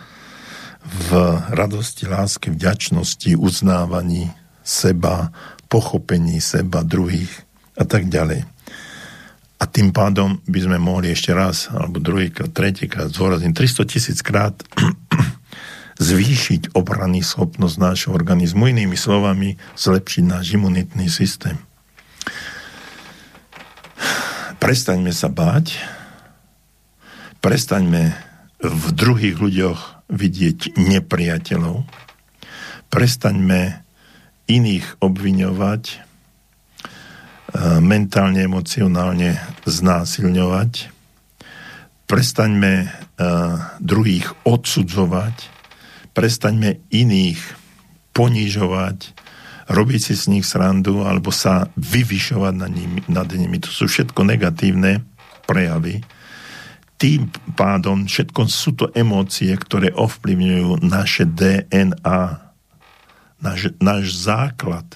v 0.83 1.11
radosti, 1.55 2.11
láske, 2.11 2.51
vďačnosti, 2.51 3.39
uznávaní 3.39 4.35
seba, 4.67 5.31
pochopení 5.71 6.43
seba, 6.43 6.83
druhých 6.83 7.48
a 7.79 7.85
tak 7.87 8.11
ďalej. 8.11 8.43
A 9.59 9.65
tým 9.67 9.91
pádom 9.91 10.39
by 10.47 10.61
sme 10.63 10.79
mohli 10.79 11.11
ešte 11.11 11.35
raz, 11.35 11.67
alebo 11.71 11.99
druhýkrát, 11.99 12.51
tretíkrát, 12.55 13.11
zvorazniť 13.11 13.55
300 13.55 13.91
tisíc 13.91 14.19
krát 14.23 14.55
zvýšiť 15.99 16.79
obranný 16.79 17.27
schopnosť 17.27 17.77
nášho 17.79 18.11
organizmu, 18.15 18.71
inými 18.71 18.95
slovami 18.95 19.59
zlepšiť 19.75 20.25
náš 20.31 20.55
imunitný 20.55 21.11
systém. 21.11 21.59
Prestaňme 24.63 25.11
sa 25.11 25.27
báť, 25.27 25.75
prestaňme 27.43 28.15
v 28.63 28.85
druhých 28.95 29.39
ľuďoch 29.39 30.11
vidieť 30.11 30.79
nepriateľov, 30.79 31.83
prestaňme 32.91 33.83
iných 34.47 35.03
obviňovať, 35.03 36.08
mentálne, 37.81 38.45
emocionálne 38.45 39.41
znásilňovať. 39.65 40.93
Prestaňme 42.09 42.73
e, 42.85 42.87
druhých 43.81 44.33
odsudzovať, 44.45 45.37
prestaňme 46.17 46.81
iných 46.89 47.41
ponižovať, 48.17 48.99
robiť 49.69 50.01
si 50.01 50.15
z 50.17 50.25
nich 50.33 50.47
srandu 50.49 51.05
alebo 51.05 51.29
sa 51.29 51.69
vyvyšovať 51.77 52.55
nad 52.57 52.73
nimi, 52.73 53.01
nad 53.13 53.29
nimi. 53.29 53.61
To 53.61 53.69
sú 53.69 53.85
všetko 53.85 54.25
negatívne 54.25 55.05
prejavy. 55.45 56.01
Tým 56.99 57.31
pádom 57.55 58.09
všetko 58.09 58.41
sú 58.49 58.75
to 58.75 58.91
emócie, 58.97 59.53
ktoré 59.55 59.93
ovplyvňujú 59.95 60.83
naše 60.83 61.29
DNA, 61.29 62.21
náš, 63.39 63.71
náš 63.79 64.05
základ. 64.19 64.89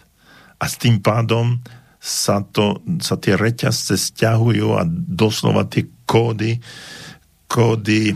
A 0.58 0.66
s 0.66 0.80
tým 0.80 0.98
pádom 0.98 1.62
sa, 2.02 2.42
to, 2.42 2.82
sa 2.98 3.14
tie 3.14 3.38
reťazce 3.38 3.94
stiahujú 3.94 4.74
a 4.74 4.82
doslova 4.90 5.70
tie 5.70 5.86
kódy, 6.02 6.58
kódy 7.46 8.10
e, 8.10 8.14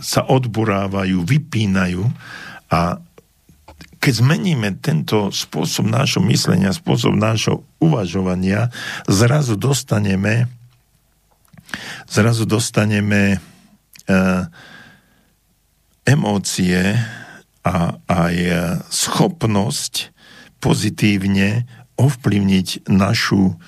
sa 0.00 0.20
odburávajú, 0.24 1.20
vypínajú 1.20 2.00
a 2.72 2.96
keď 3.98 4.12
zmeníme 4.24 4.78
tento 4.80 5.28
spôsob 5.28 5.90
nášho 5.90 6.24
myslenia, 6.24 6.72
spôsob 6.72 7.12
nášho 7.12 7.66
uvažovania, 7.82 8.72
zrazu 9.04 9.58
dostaneme 9.58 10.48
zrazu 12.08 12.48
dostaneme 12.48 13.36
e, 13.36 13.38
emócie 16.08 16.96
a 17.60 18.00
aj 18.08 18.34
schopnosť 18.88 20.08
pozitívne 20.58 21.68
ovplyvniť 21.98 22.88
našu 22.88 23.58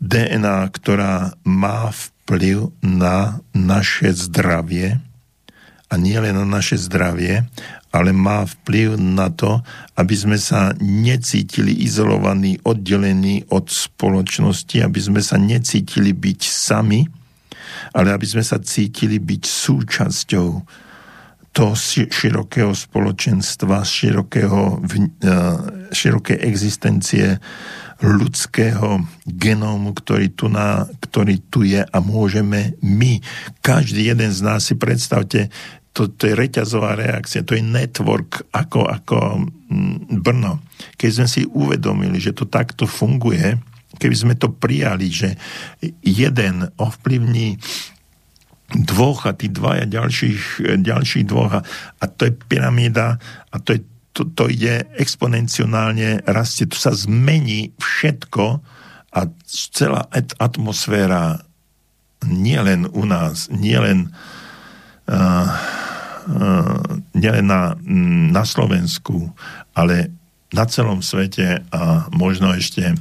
DNA, 0.00 0.68
ktorá 0.72 1.36
má 1.44 1.92
vplyv 1.92 2.72
na 2.80 3.44
naše 3.52 4.12
zdravie. 4.16 4.98
A 5.92 5.94
nie 6.00 6.16
len 6.18 6.34
na 6.34 6.48
naše 6.48 6.80
zdravie, 6.80 7.46
ale 7.94 8.10
má 8.10 8.42
vplyv 8.42 8.98
na 8.98 9.30
to, 9.30 9.62
aby 9.94 10.14
sme 10.18 10.34
sa 10.34 10.74
necítili 10.82 11.70
izolovaní, 11.86 12.58
oddelení 12.66 13.46
od 13.54 13.70
spoločnosti, 13.70 14.82
aby 14.82 14.98
sme 14.98 15.22
sa 15.22 15.38
necítili 15.38 16.10
byť 16.10 16.40
sami, 16.42 17.06
ale 17.94 18.10
aby 18.10 18.26
sme 18.26 18.42
sa 18.42 18.58
cítili 18.58 19.22
byť 19.22 19.42
súčasťou 19.46 20.48
toho 21.54 21.78
širokého 22.10 22.74
spoločenstva, 22.74 23.86
širokého, 23.86 24.82
e, 24.82 25.38
širokej 25.94 26.38
existencie 26.42 27.38
ľudského 28.02 29.06
genómu, 29.22 29.94
ktorý 29.94 30.34
tu, 30.34 30.50
na, 30.50 30.90
ktorý 30.98 31.38
tu 31.46 31.62
je 31.62 31.78
a 31.78 31.98
môžeme 32.02 32.74
my, 32.82 33.22
každý 33.62 34.10
jeden 34.10 34.34
z 34.34 34.40
nás 34.42 34.66
si 34.66 34.74
predstavte, 34.74 35.46
to, 35.94 36.10
to 36.10 36.26
je 36.26 36.34
reťazová 36.34 36.98
reakcia, 36.98 37.46
to 37.46 37.54
je 37.54 37.62
network 37.62 38.42
ako, 38.50 38.90
ako 38.90 39.46
mm, 39.70 40.18
Brno. 40.26 40.58
Keď 40.98 41.10
sme 41.22 41.28
si 41.30 41.46
uvedomili, 41.46 42.18
že 42.18 42.34
to 42.34 42.50
takto 42.50 42.90
funguje, 42.90 43.54
keby 44.02 44.16
sme 44.18 44.34
to 44.34 44.50
prijali, 44.50 45.06
že 45.06 45.38
jeden 46.02 46.66
ovplyvní 46.82 47.62
dvoch 48.72 49.28
a 49.28 49.36
tí 49.36 49.52
dvaja 49.52 49.84
ďalších, 49.84 50.64
ďalších 50.80 51.26
dvoch 51.28 51.52
a, 51.52 51.60
a 52.00 52.04
to 52.08 52.30
je 52.30 52.32
pyramída 52.48 53.20
a 53.52 53.56
to, 53.60 53.76
je, 53.76 53.80
to, 54.16 54.24
to 54.32 54.48
ide 54.48 54.88
exponenciálne 54.96 56.24
rastie, 56.24 56.64
to 56.64 56.78
sa 56.78 56.96
zmení 56.96 57.76
všetko 57.76 58.64
a 59.14 59.20
celá 59.46 60.08
atmosféra 60.40 61.44
nielen 62.24 62.88
u 62.90 63.04
nás, 63.04 63.52
nielen 63.52 64.10
uh, 65.12 65.48
nielen 67.12 67.46
na, 67.46 67.76
na 68.32 68.42
Slovensku, 68.48 69.32
ale 69.76 70.08
na 70.54 70.64
celom 70.70 71.02
svete 71.02 71.66
a 71.74 72.06
možno 72.14 72.54
ešte, 72.54 72.94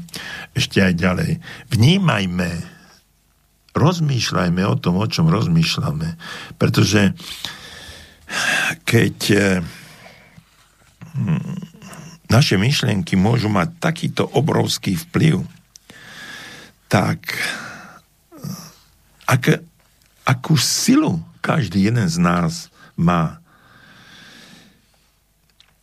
ešte 0.57 0.81
aj 0.81 0.93
ďalej. 0.97 1.31
Vnímajme, 1.69 2.49
rozmýšľajme 3.73 4.61
o 4.69 4.75
tom, 4.77 5.01
o 5.01 5.07
čom 5.09 5.29
rozmýšľame, 5.29 6.15
pretože 6.61 7.17
keď 8.87 9.17
e, 9.33 9.37
hm, 11.17 11.57
naše 12.29 12.55
myšlienky 12.57 13.13
môžu 13.13 13.49
mať 13.49 13.77
takýto 13.77 14.25
obrovský 14.33 14.97
vplyv, 15.09 15.45
tak 16.89 17.19
e, 17.33 17.41
ak, 19.29 19.61
akú 20.25 20.55
silu 20.57 21.21
každý 21.43 21.91
jeden 21.91 22.07
z 22.07 22.17
nás 22.21 22.71
má. 22.95 23.42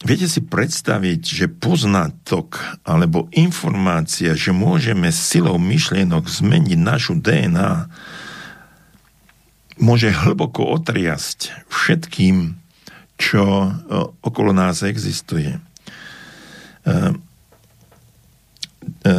Viete 0.01 0.24
si 0.32 0.40
predstaviť, 0.40 1.20
že 1.20 1.47
poznatok 1.52 2.56
alebo 2.89 3.28
informácia, 3.36 4.32
že 4.32 4.48
môžeme 4.48 5.12
silou 5.12 5.60
myšlienok 5.60 6.24
zmeniť 6.24 6.81
našu 6.81 7.20
DNA, 7.20 7.85
môže 9.77 10.09
hlboko 10.09 10.64
otriasť 10.72 11.68
všetkým, 11.68 12.56
čo 13.20 13.44
e, 13.44 13.68
okolo 14.24 14.56
nás 14.56 14.81
existuje. 14.81 15.52
E, 15.52 15.60
e, 19.05 19.14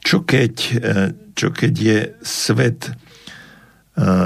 čo 0.00 0.24
keď, 0.24 0.54
čo 1.36 1.52
keď 1.52 1.74
je 1.76 1.98
svet 2.24 2.96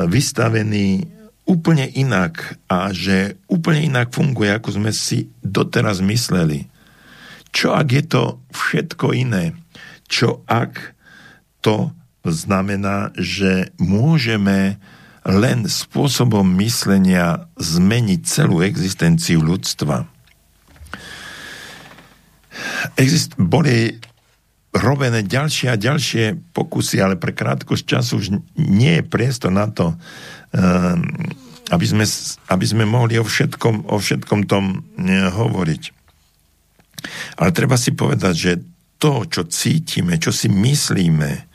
vystavený 0.06 1.10
úplne 1.42 1.90
inak 1.90 2.58
a 2.70 2.94
že 2.94 3.36
úplne 3.50 3.90
inak 3.90 4.14
funguje, 4.14 4.50
ako 4.54 4.78
sme 4.78 4.90
si 4.94 5.30
doteraz 5.42 5.98
mysleli. 6.00 6.70
Čo 7.52 7.76
ak 7.76 7.88
je 7.92 8.04
to 8.06 8.22
všetko 8.54 9.12
iné? 9.12 9.52
Čo 10.08 10.40
ak 10.48 10.96
to 11.60 11.92
znamená, 12.24 13.10
že 13.18 13.74
môžeme 13.76 14.78
len 15.22 15.66
spôsobom 15.66 16.46
myslenia 16.58 17.46
zmeniť 17.58 18.20
celú 18.26 18.62
existenciu 18.62 19.42
ľudstva? 19.42 20.06
Exist- 22.98 23.38
boli 23.38 23.98
robené 24.72 25.20
ďalšie 25.20 25.68
a 25.68 25.76
ďalšie 25.76 26.56
pokusy, 26.56 26.96
ale 27.04 27.20
pre 27.20 27.36
krátkosť 27.36 27.84
času 27.84 28.12
už 28.16 28.26
nie 28.56 28.98
je 29.00 29.04
priestor 29.04 29.52
na 29.52 29.68
to, 29.68 29.92
aby 31.72 31.86
sme, 31.88 32.04
aby 32.52 32.66
sme 32.68 32.84
mohli 32.84 33.16
o 33.16 33.24
všetkom, 33.24 33.88
o 33.88 33.96
všetkom 33.96 34.44
tom 34.44 34.84
hovoriť. 35.32 35.82
Ale 37.40 37.50
treba 37.56 37.80
si 37.80 37.96
povedať, 37.96 38.34
že 38.36 38.52
to, 39.02 39.26
čo 39.26 39.42
cítime, 39.50 40.14
čo 40.20 40.30
si 40.30 40.46
myslíme, 40.46 41.50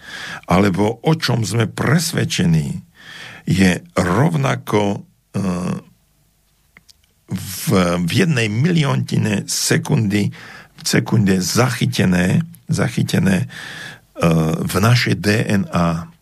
alebo 0.52 0.99
o 0.99 1.14
čom 1.15 1.48
sme 1.48 1.72
presvedčení, 1.72 2.84
je 3.48 3.80
rovnako 3.95 5.07
ehm, 5.32 5.80
v, 7.32 7.64
v 8.03 8.11
jednej 8.11 8.52
miliontine 8.52 9.48
sekundy, 9.48 10.36
sekunde 10.84 11.40
zachytené, 11.40 12.44
zachytené 12.68 13.48
ehm, 13.48 14.68
v 14.68 14.74
našej 14.84 15.15
DNA 15.24 16.16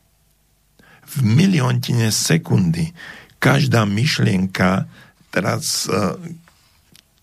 v 1.15 1.21
miliontine 1.23 2.11
sekundy 2.11 2.91
každá 3.39 3.87
myšlienka, 3.87 4.89
teraz 5.31 5.87
uh, 5.87 6.19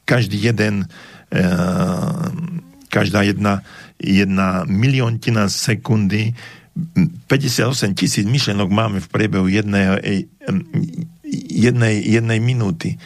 každý 0.09 0.39
jeden, 0.39 0.87
uh, 1.33 2.29
každá 2.89 3.23
jedna, 3.27 3.61
jedna 4.01 4.65
miliontina 4.69 5.49
sekundy 5.53 6.33
58 7.29 7.93
tisíc 7.93 8.25
myšlienok 8.25 8.69
máme 8.73 8.99
v 9.05 9.09
priebehu 9.13 9.45
jednej, 9.45 10.25
jednej, 11.53 12.01
jednej 12.01 12.41
minúty. 12.41 12.97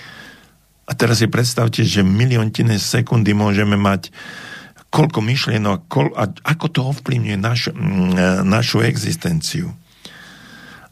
A 0.87 0.95
teraz 0.95 1.19
si 1.19 1.27
predstavte, 1.27 1.83
že 1.83 2.07
miliontine 2.07 2.79
sekundy 2.79 3.35
môžeme 3.35 3.75
mať 3.75 4.15
koľko 4.95 5.19
myšlienok 5.19 5.79
kol, 5.91 6.15
a 6.15 6.31
ako 6.47 6.67
to 6.71 6.81
ovplyvňuje 6.95 7.39
naš, 7.43 7.75
našu 8.47 8.87
existenciu 8.87 9.75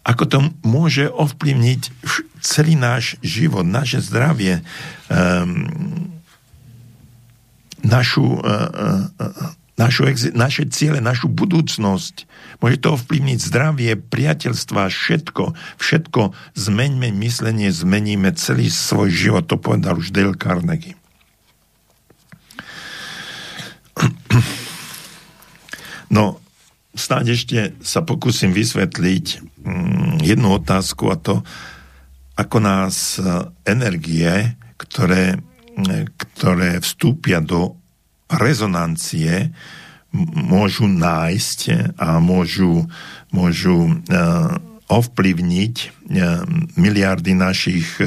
ako 0.05 0.24
to 0.28 0.39
môže 0.60 1.09
ovplyvniť 1.09 1.81
celý 2.44 2.76
náš 2.76 3.16
život, 3.24 3.64
naše 3.64 4.05
zdravie, 4.05 4.60
um, 5.09 6.12
našu, 7.81 8.36
uh, 8.36 9.09
uh, 9.16 9.56
našu, 9.81 10.05
naše 10.36 10.68
ciele, 10.68 11.01
našu 11.01 11.32
budúcnosť. 11.32 12.28
Môže 12.60 12.76
to 12.85 13.01
ovplyvniť 13.01 13.39
zdravie, 13.40 13.97
priateľstva, 13.97 14.93
všetko. 14.93 15.56
Všetko 15.81 16.36
zmeňme 16.52 17.09
myslenie, 17.24 17.72
zmeníme 17.72 18.28
celý 18.36 18.68
svoj 18.68 19.09
život. 19.09 19.48
To 19.48 19.56
povedal 19.56 19.97
už 19.97 20.12
Dale 20.12 20.36
Carnegie. 20.36 21.01
No, 26.12 26.43
snáď 26.94 27.34
ešte 27.34 27.58
sa 27.82 28.06
pokúsim 28.06 28.54
vysvetliť 28.54 29.26
mm, 29.62 30.24
jednu 30.24 30.58
otázku 30.58 31.10
a 31.10 31.18
to, 31.18 31.42
ako 32.34 32.58
nás 32.62 33.18
e, 33.18 33.22
energie, 33.66 34.58
ktoré, 34.78 35.38
e, 35.74 36.08
ktoré 36.08 36.78
vstúpia 36.80 37.42
do 37.42 37.78
rezonancie, 38.30 39.50
môžu 40.34 40.86
nájsť 40.86 41.58
a 41.98 42.22
môžu, 42.22 42.86
môžu 43.34 43.98
ovplyvniť 44.85 46.05
miliardy 46.77 47.32
našich 47.32 47.98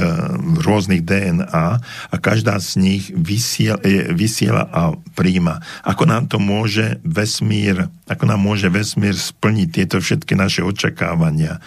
rôznych 0.62 1.02
DNA 1.02 1.68
a 1.84 2.16
každá 2.22 2.62
z 2.62 2.70
nich 2.78 3.04
vysiela, 3.10 3.82
vysiela 4.14 4.70
a 4.70 4.94
príjma. 5.18 5.58
Ako 5.82 6.06
nám 6.06 6.30
to 6.30 6.38
môže 6.38 7.02
vesmír, 7.02 7.90
ako 8.06 8.24
nám 8.30 8.40
môže 8.46 8.70
vesmír 8.70 9.18
splniť 9.18 9.68
tieto 9.74 9.98
všetky 9.98 10.38
naše 10.38 10.62
očakávania? 10.62 11.58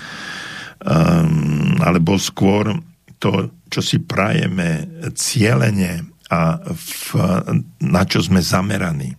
Um, 0.81 1.77
alebo 1.83 2.17
skôr 2.17 2.79
to, 3.21 3.53
čo 3.69 3.85
si 3.85 4.01
prajeme 4.01 4.89
cieľene 5.13 6.09
a 6.31 6.57
v, 6.63 6.97
na 7.85 8.03
čo 8.07 8.23
sme 8.23 8.41
zameraní. 8.41 9.19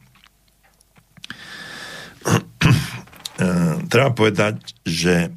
Treba 3.92 4.10
povedať, 4.16 4.80
že 4.88 5.34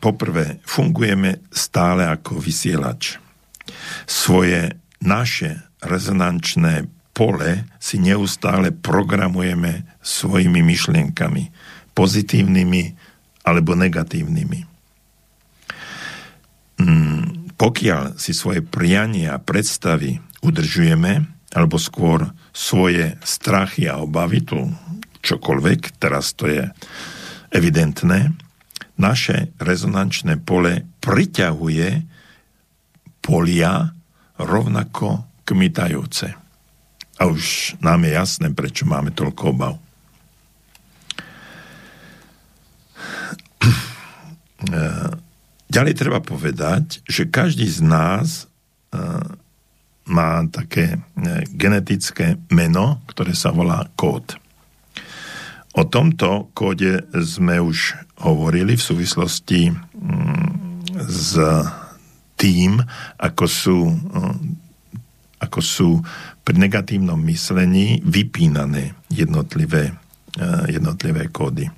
poprvé 0.00 0.64
fungujeme 0.64 1.44
stále 1.52 2.08
ako 2.08 2.40
vysielač. 2.40 3.20
Svoje 4.08 4.74
naše 5.04 5.60
rezonančné 5.84 6.88
pole 7.12 7.68
si 7.76 8.00
neustále 8.00 8.72
programujeme 8.72 9.84
svojimi 10.00 10.64
myšlienkami, 10.64 11.52
pozitívnymi 11.92 12.82
alebo 13.44 13.76
negatívnymi. 13.76 14.60
Mm, 16.80 17.52
pokiaľ 17.60 18.16
si 18.16 18.32
svoje 18.32 18.64
priania 18.64 19.36
a 19.36 19.42
predstavy 19.42 20.16
udržujeme, 20.40 21.28
alebo 21.50 21.76
skôr 21.76 22.30
svoje 22.54 23.18
strachy 23.26 23.90
a 23.90 24.00
obavy, 24.00 24.40
tu 24.40 24.70
čokoľvek, 25.20 26.00
teraz 26.00 26.32
to 26.32 26.48
je 26.48 26.64
evidentné, 27.50 28.32
naše 29.00 29.56
rezonančné 29.56 30.36
pole 30.44 30.84
priťahuje 31.00 31.88
polia 33.24 33.96
rovnako 34.36 35.24
kmitajúce. 35.48 36.36
A 37.20 37.22
už 37.28 37.76
nám 37.80 38.04
je 38.04 38.12
jasné, 38.16 38.46
prečo 38.52 38.84
máme 38.84 39.12
toľko 39.12 39.42
obav. 39.52 39.74
Ďalej 45.70 45.94
treba 45.94 46.20
povedať, 46.20 47.00
že 47.06 47.30
každý 47.30 47.64
z 47.70 47.80
nás 47.86 48.44
e, 48.90 48.98
má 50.10 50.42
také 50.50 50.98
e, 50.98 51.46
genetické 51.54 52.36
meno, 52.50 52.98
ktoré 53.06 53.38
sa 53.38 53.54
volá 53.54 53.86
kód. 53.94 54.34
O 55.70 55.86
tomto 55.86 56.50
kóde 56.50 57.06
sme 57.14 57.62
už 57.62 57.94
hovorili 58.26 58.74
v 58.74 58.82
súvislosti 58.82 59.70
mm, 59.70 60.50
s 61.06 61.38
tým, 62.34 62.82
ako 63.20 63.44
sú, 63.46 63.78
e, 63.86 64.26
ako 65.44 65.60
sú 65.62 65.90
pri 66.42 66.56
negatívnom 66.58 67.20
myslení 67.22 68.02
vypínané 68.02 68.96
jednotlivé, 69.12 69.94
jednotlivé 70.66 71.28
kódy. 71.28 71.68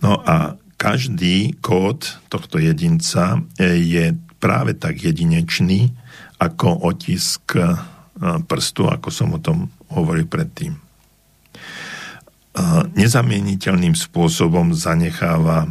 No 0.00 0.22
a 0.24 0.56
každý 0.78 1.56
kód 1.64 2.04
tohto 2.28 2.60
jedinca 2.60 3.40
e, 3.56 3.78
je 3.80 4.04
práve 4.36 4.76
tak 4.76 5.00
jedinečný 5.00 5.88
ako 6.36 6.84
otisk 6.84 7.56
e, 7.56 7.72
prstu, 8.44 8.84
ako 8.84 9.08
som 9.08 9.32
o 9.32 9.40
tom 9.40 9.72
hovoril 9.88 10.28
predtým. 10.28 10.83
E, 12.54 12.62
nezamieniteľným 12.94 13.98
spôsobom 13.98 14.70
zanecháva 14.72 15.66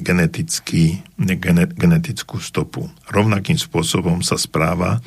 genetický, 0.00 1.04
genetickú 1.76 2.40
stopu. 2.40 2.88
Rovnakým 3.12 3.60
spôsobom 3.60 4.24
sa 4.24 4.40
správa 4.40 5.04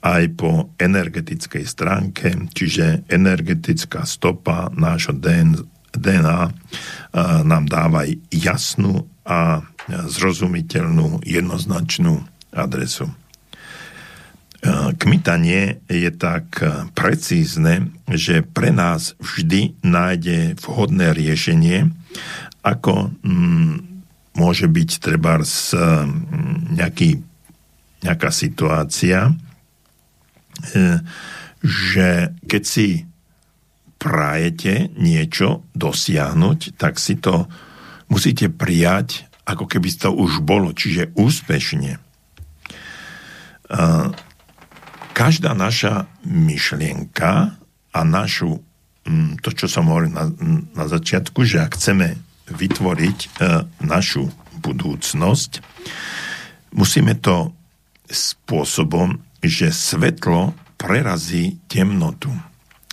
aj 0.00 0.22
po 0.34 0.72
energetickej 0.80 1.64
stránke, 1.68 2.32
čiže 2.56 3.04
energetická 3.12 4.08
stopa 4.08 4.72
nášho 4.72 5.12
DNA 5.14 6.40
nám 7.44 7.64
dáva 7.68 8.08
jasnú 8.32 9.04
a 9.28 9.60
zrozumiteľnú, 9.88 11.20
jednoznačnú 11.28 12.24
adresu. 12.56 13.12
Kmitanie 14.96 15.84
je 15.92 16.08
tak 16.08 16.56
precízne, 16.96 17.92
že 18.08 18.40
pre 18.40 18.72
nás 18.72 19.12
vždy 19.20 19.76
nájde 19.84 20.56
vhodné 20.56 21.12
riešenie, 21.12 21.92
ako 22.64 23.12
mm, 23.20 23.74
môže 24.40 24.66
byť 24.66 24.90
treba 25.04 25.36
mm, 25.36 26.80
nejaký, 26.80 27.20
nejaká 28.08 28.30
situácia, 28.32 29.28
e, 29.28 29.32
že 31.60 32.32
keď 32.48 32.62
si 32.64 32.88
prajete 34.00 34.92
niečo 34.96 35.64
dosiahnuť, 35.76 36.76
tak 36.80 36.96
si 36.96 37.20
to 37.20 37.48
musíte 38.08 38.52
prijať, 38.52 39.28
ako 39.44 39.64
keby 39.68 39.88
to 39.92 40.08
už 40.12 40.40
bolo, 40.44 40.72
čiže 40.72 41.12
úspešne. 41.16 42.00
Každá 45.14 45.54
naša 45.54 46.10
myšlienka 46.26 47.54
a 47.94 48.00
našu, 48.02 48.58
mm, 49.06 49.40
to, 49.40 49.54
čo 49.54 49.70
som 49.70 49.86
hovoril 49.86 50.10
na, 50.10 50.26
na 50.74 50.84
začiatku, 50.90 51.46
že 51.46 51.62
ak 51.62 51.78
chceme 51.78 52.18
vytvoriť 52.50 53.18
e, 53.22 53.28
našu 53.86 54.28
budúcnosť, 54.58 55.62
musíme 56.74 57.14
to 57.22 57.54
spôsobom, 58.10 59.22
že 59.38 59.70
svetlo 59.70 60.52
prerazí 60.74 61.62
temnotu 61.70 62.34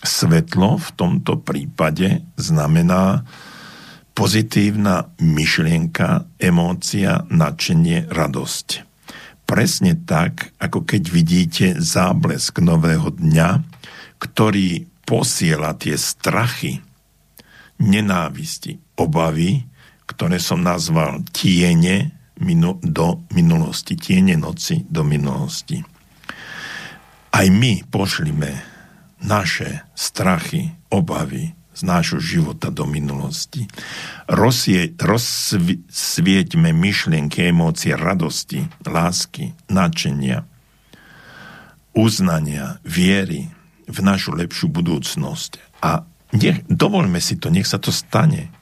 Svetlo 0.02 0.82
v 0.82 0.90
tomto 0.98 1.38
prípade 1.38 2.26
znamená 2.34 3.22
pozitívna 4.18 5.14
myšlienka, 5.22 6.26
emócia, 6.42 7.22
nadšenie, 7.30 8.10
radosť. 8.10 8.91
Presne 9.52 10.00
tak, 10.08 10.56
ako 10.64 10.88
keď 10.88 11.04
vidíte 11.12 11.66
záblesk 11.76 12.64
nového 12.64 13.12
dňa, 13.12 13.60
ktorý 14.16 14.88
posiela 15.04 15.76
tie 15.76 16.00
strachy, 16.00 16.80
nenávisti, 17.76 18.80
obavy, 18.96 19.68
ktoré 20.08 20.40
som 20.40 20.64
nazval 20.64 21.28
tiene 21.36 22.16
do 22.80 23.28
minulosti, 23.36 24.00
tiene 24.00 24.40
noci 24.40 24.88
do 24.88 25.04
minulosti. 25.04 25.84
Aj 27.36 27.48
my 27.52 27.84
pošlime 27.92 28.56
naše 29.20 29.84
strachy, 29.92 30.72
obavy 30.96 31.52
z 31.82 31.90
nášho 31.90 32.22
života 32.22 32.70
do 32.70 32.86
minulosti. 32.86 33.66
Rozsie, 34.30 34.94
rozsvieťme 35.02 36.70
myšlienky, 36.70 37.50
emócie 37.50 37.98
radosti, 37.98 38.70
lásky, 38.86 39.58
načenia, 39.66 40.46
uznania, 41.98 42.78
viery 42.86 43.50
v 43.90 43.98
našu 44.06 44.38
lepšiu 44.38 44.70
budúcnosť. 44.70 45.82
A 45.82 46.06
nech, 46.38 46.62
dovoľme 46.70 47.18
si 47.18 47.42
to, 47.42 47.50
nech 47.50 47.66
sa 47.66 47.82
to 47.82 47.90
stane. 47.90 48.54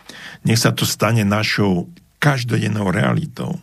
Nech 0.48 0.64
sa 0.64 0.72
to 0.72 0.88
stane 0.88 1.28
našou 1.28 1.91
každodennou 2.24 2.88
realitou. 2.88 3.60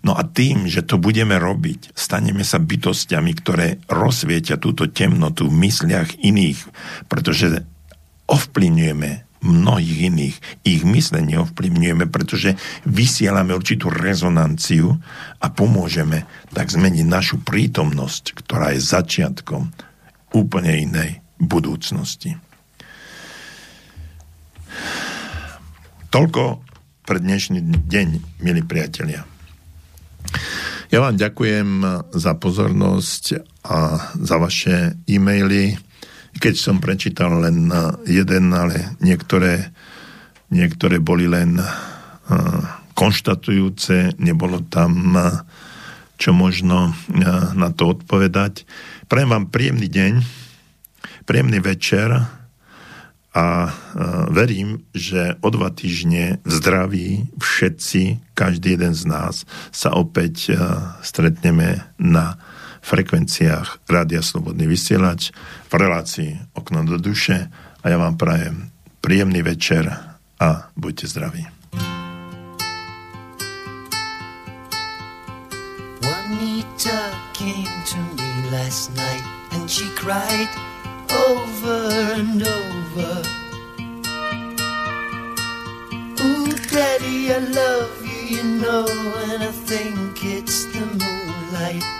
No 0.00 0.16
a 0.16 0.24
tým, 0.24 0.66
že 0.66 0.82
to 0.82 0.96
budeme 0.96 1.36
robiť, 1.36 1.92
staneme 1.92 2.40
sa 2.42 2.56
bytostiami, 2.56 3.32
ktoré 3.36 3.78
rozsvietia 3.86 4.56
túto 4.56 4.88
temnotu 4.88 5.46
v 5.46 5.68
mysliach 5.68 6.16
iných, 6.24 6.58
pretože 7.06 7.68
ovplyvňujeme 8.30 9.10
mnohých 9.40 10.00
iných. 10.12 10.36
Ich 10.68 10.84
myslenie 10.84 11.40
ovplyvňujeme, 11.40 12.06
pretože 12.12 12.60
vysielame 12.84 13.56
určitú 13.56 13.88
rezonanciu 13.88 15.00
a 15.40 15.46
pomôžeme 15.48 16.28
tak 16.52 16.68
zmeniť 16.68 17.06
našu 17.08 17.40
prítomnosť, 17.40 18.36
ktorá 18.36 18.76
je 18.76 18.84
začiatkom 18.84 19.72
úplne 20.36 20.72
inej 20.76 21.24
budúcnosti. 21.40 22.36
Toľko 26.12 26.62
pre 27.02 27.18
dnešný 27.18 27.64
deň, 27.88 28.08
milí 28.44 28.62
priatelia. 28.62 29.24
Ja 30.90 31.00
vám 31.02 31.16
ďakujem 31.18 31.86
za 32.14 32.34
pozornosť 32.34 33.24
a 33.62 34.10
za 34.18 34.36
vaše 34.36 35.00
e-maily. 35.06 35.89
Keď 36.38 36.54
som 36.54 36.78
prečítal 36.78 37.42
len 37.42 37.66
jeden, 38.06 38.54
ale 38.54 38.94
niektoré, 39.02 39.74
niektoré 40.52 41.02
boli 41.02 41.26
len 41.26 41.58
konštatujúce, 42.94 44.20
nebolo 44.20 44.62
tam 44.68 45.16
čo 46.20 46.36
možno 46.36 46.92
na 47.56 47.68
to 47.72 47.96
odpovedať. 47.96 48.68
Prajem 49.08 49.32
vám 49.32 49.46
príjemný 49.48 49.88
deň, 49.88 50.12
príjemný 51.24 51.64
večer 51.64 52.12
a 53.30 53.46
verím, 54.28 54.84
že 54.92 55.40
o 55.40 55.48
dva 55.48 55.72
týždne 55.72 56.44
v 56.44 56.50
zdraví 56.50 57.08
všetci, 57.40 58.34
každý 58.36 58.76
jeden 58.76 58.92
z 58.92 59.08
nás 59.08 59.48
sa 59.72 59.96
opäť 59.96 60.52
stretneme 61.00 61.88
na 61.96 62.36
frekvenciách 62.80 63.86
Rádia 63.86 64.24
Slobodný 64.24 64.66
vysielač 64.66 65.30
v 65.68 65.72
relácii 65.72 66.30
Okno 66.56 66.84
do 66.84 66.96
duše. 66.96 67.48
A 67.80 67.84
ja 67.88 67.96
vám 67.96 68.20
prajem 68.20 68.68
príjemný 69.00 69.40
večer 69.40 69.88
a 70.40 70.68
buďte 70.76 71.06
zdraví. 71.08 71.44
Juanita 76.00 77.00
came 77.32 77.72
to 77.88 78.00
me 78.16 78.30
last 78.52 78.92
night 78.96 79.24
and 79.52 79.68
she 79.68 79.88
cried 79.96 80.48
over 81.08 81.88
and 82.16 82.40
over. 82.40 83.12
Ooh, 86.20 86.52
Daddy, 86.68 87.32
I 87.32 87.40
love 87.40 87.92
you, 88.04 88.36
you 88.36 88.44
know, 88.60 88.84
and 89.32 89.42
I 89.44 89.52
think 89.64 90.24
it's 90.24 90.64
the 90.72 90.84
moonlight 90.84 91.99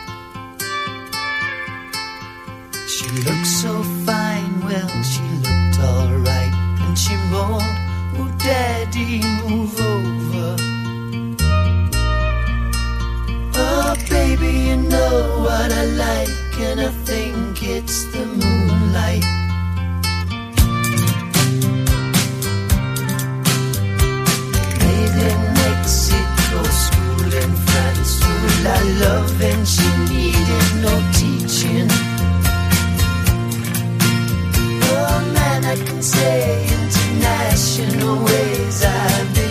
She 3.11 3.17
looked 3.23 3.47
so 3.47 3.83
fine, 4.07 4.61
well, 4.61 4.89
she 5.03 5.23
looked 5.43 5.81
alright. 5.81 6.53
And 6.79 6.97
she 6.97 7.13
moaned, 7.29 7.77
Oh, 8.15 8.33
Daddy, 8.39 9.21
move 9.43 9.81
over. 9.81 10.57
Oh, 13.57 13.97
baby, 14.09 14.53
you 14.69 14.77
know 14.77 15.41
what 15.43 15.73
I 15.73 15.87
like, 15.87 16.61
and 16.61 16.81
I 16.83 16.91
think 17.05 17.61
it's 17.65 18.05
the 18.13 18.27
moonlight. 18.27 19.25
Made 24.79 25.17
in 25.31 25.41
Mexico, 25.65 26.63
school 26.63 27.33
in 27.43 27.57
France, 27.67 28.23
full 28.23 28.67
of 28.69 29.01
love, 29.01 29.43
and 29.43 29.67
she 29.67 29.89
needed 30.07 30.77
no 30.85 30.95
teaching. 31.13 32.20
I 35.71 35.77
can 35.77 36.03
say 36.03 36.67
international 36.67 38.25
ways 38.25 38.85
I 38.85 39.21
so 39.35 39.50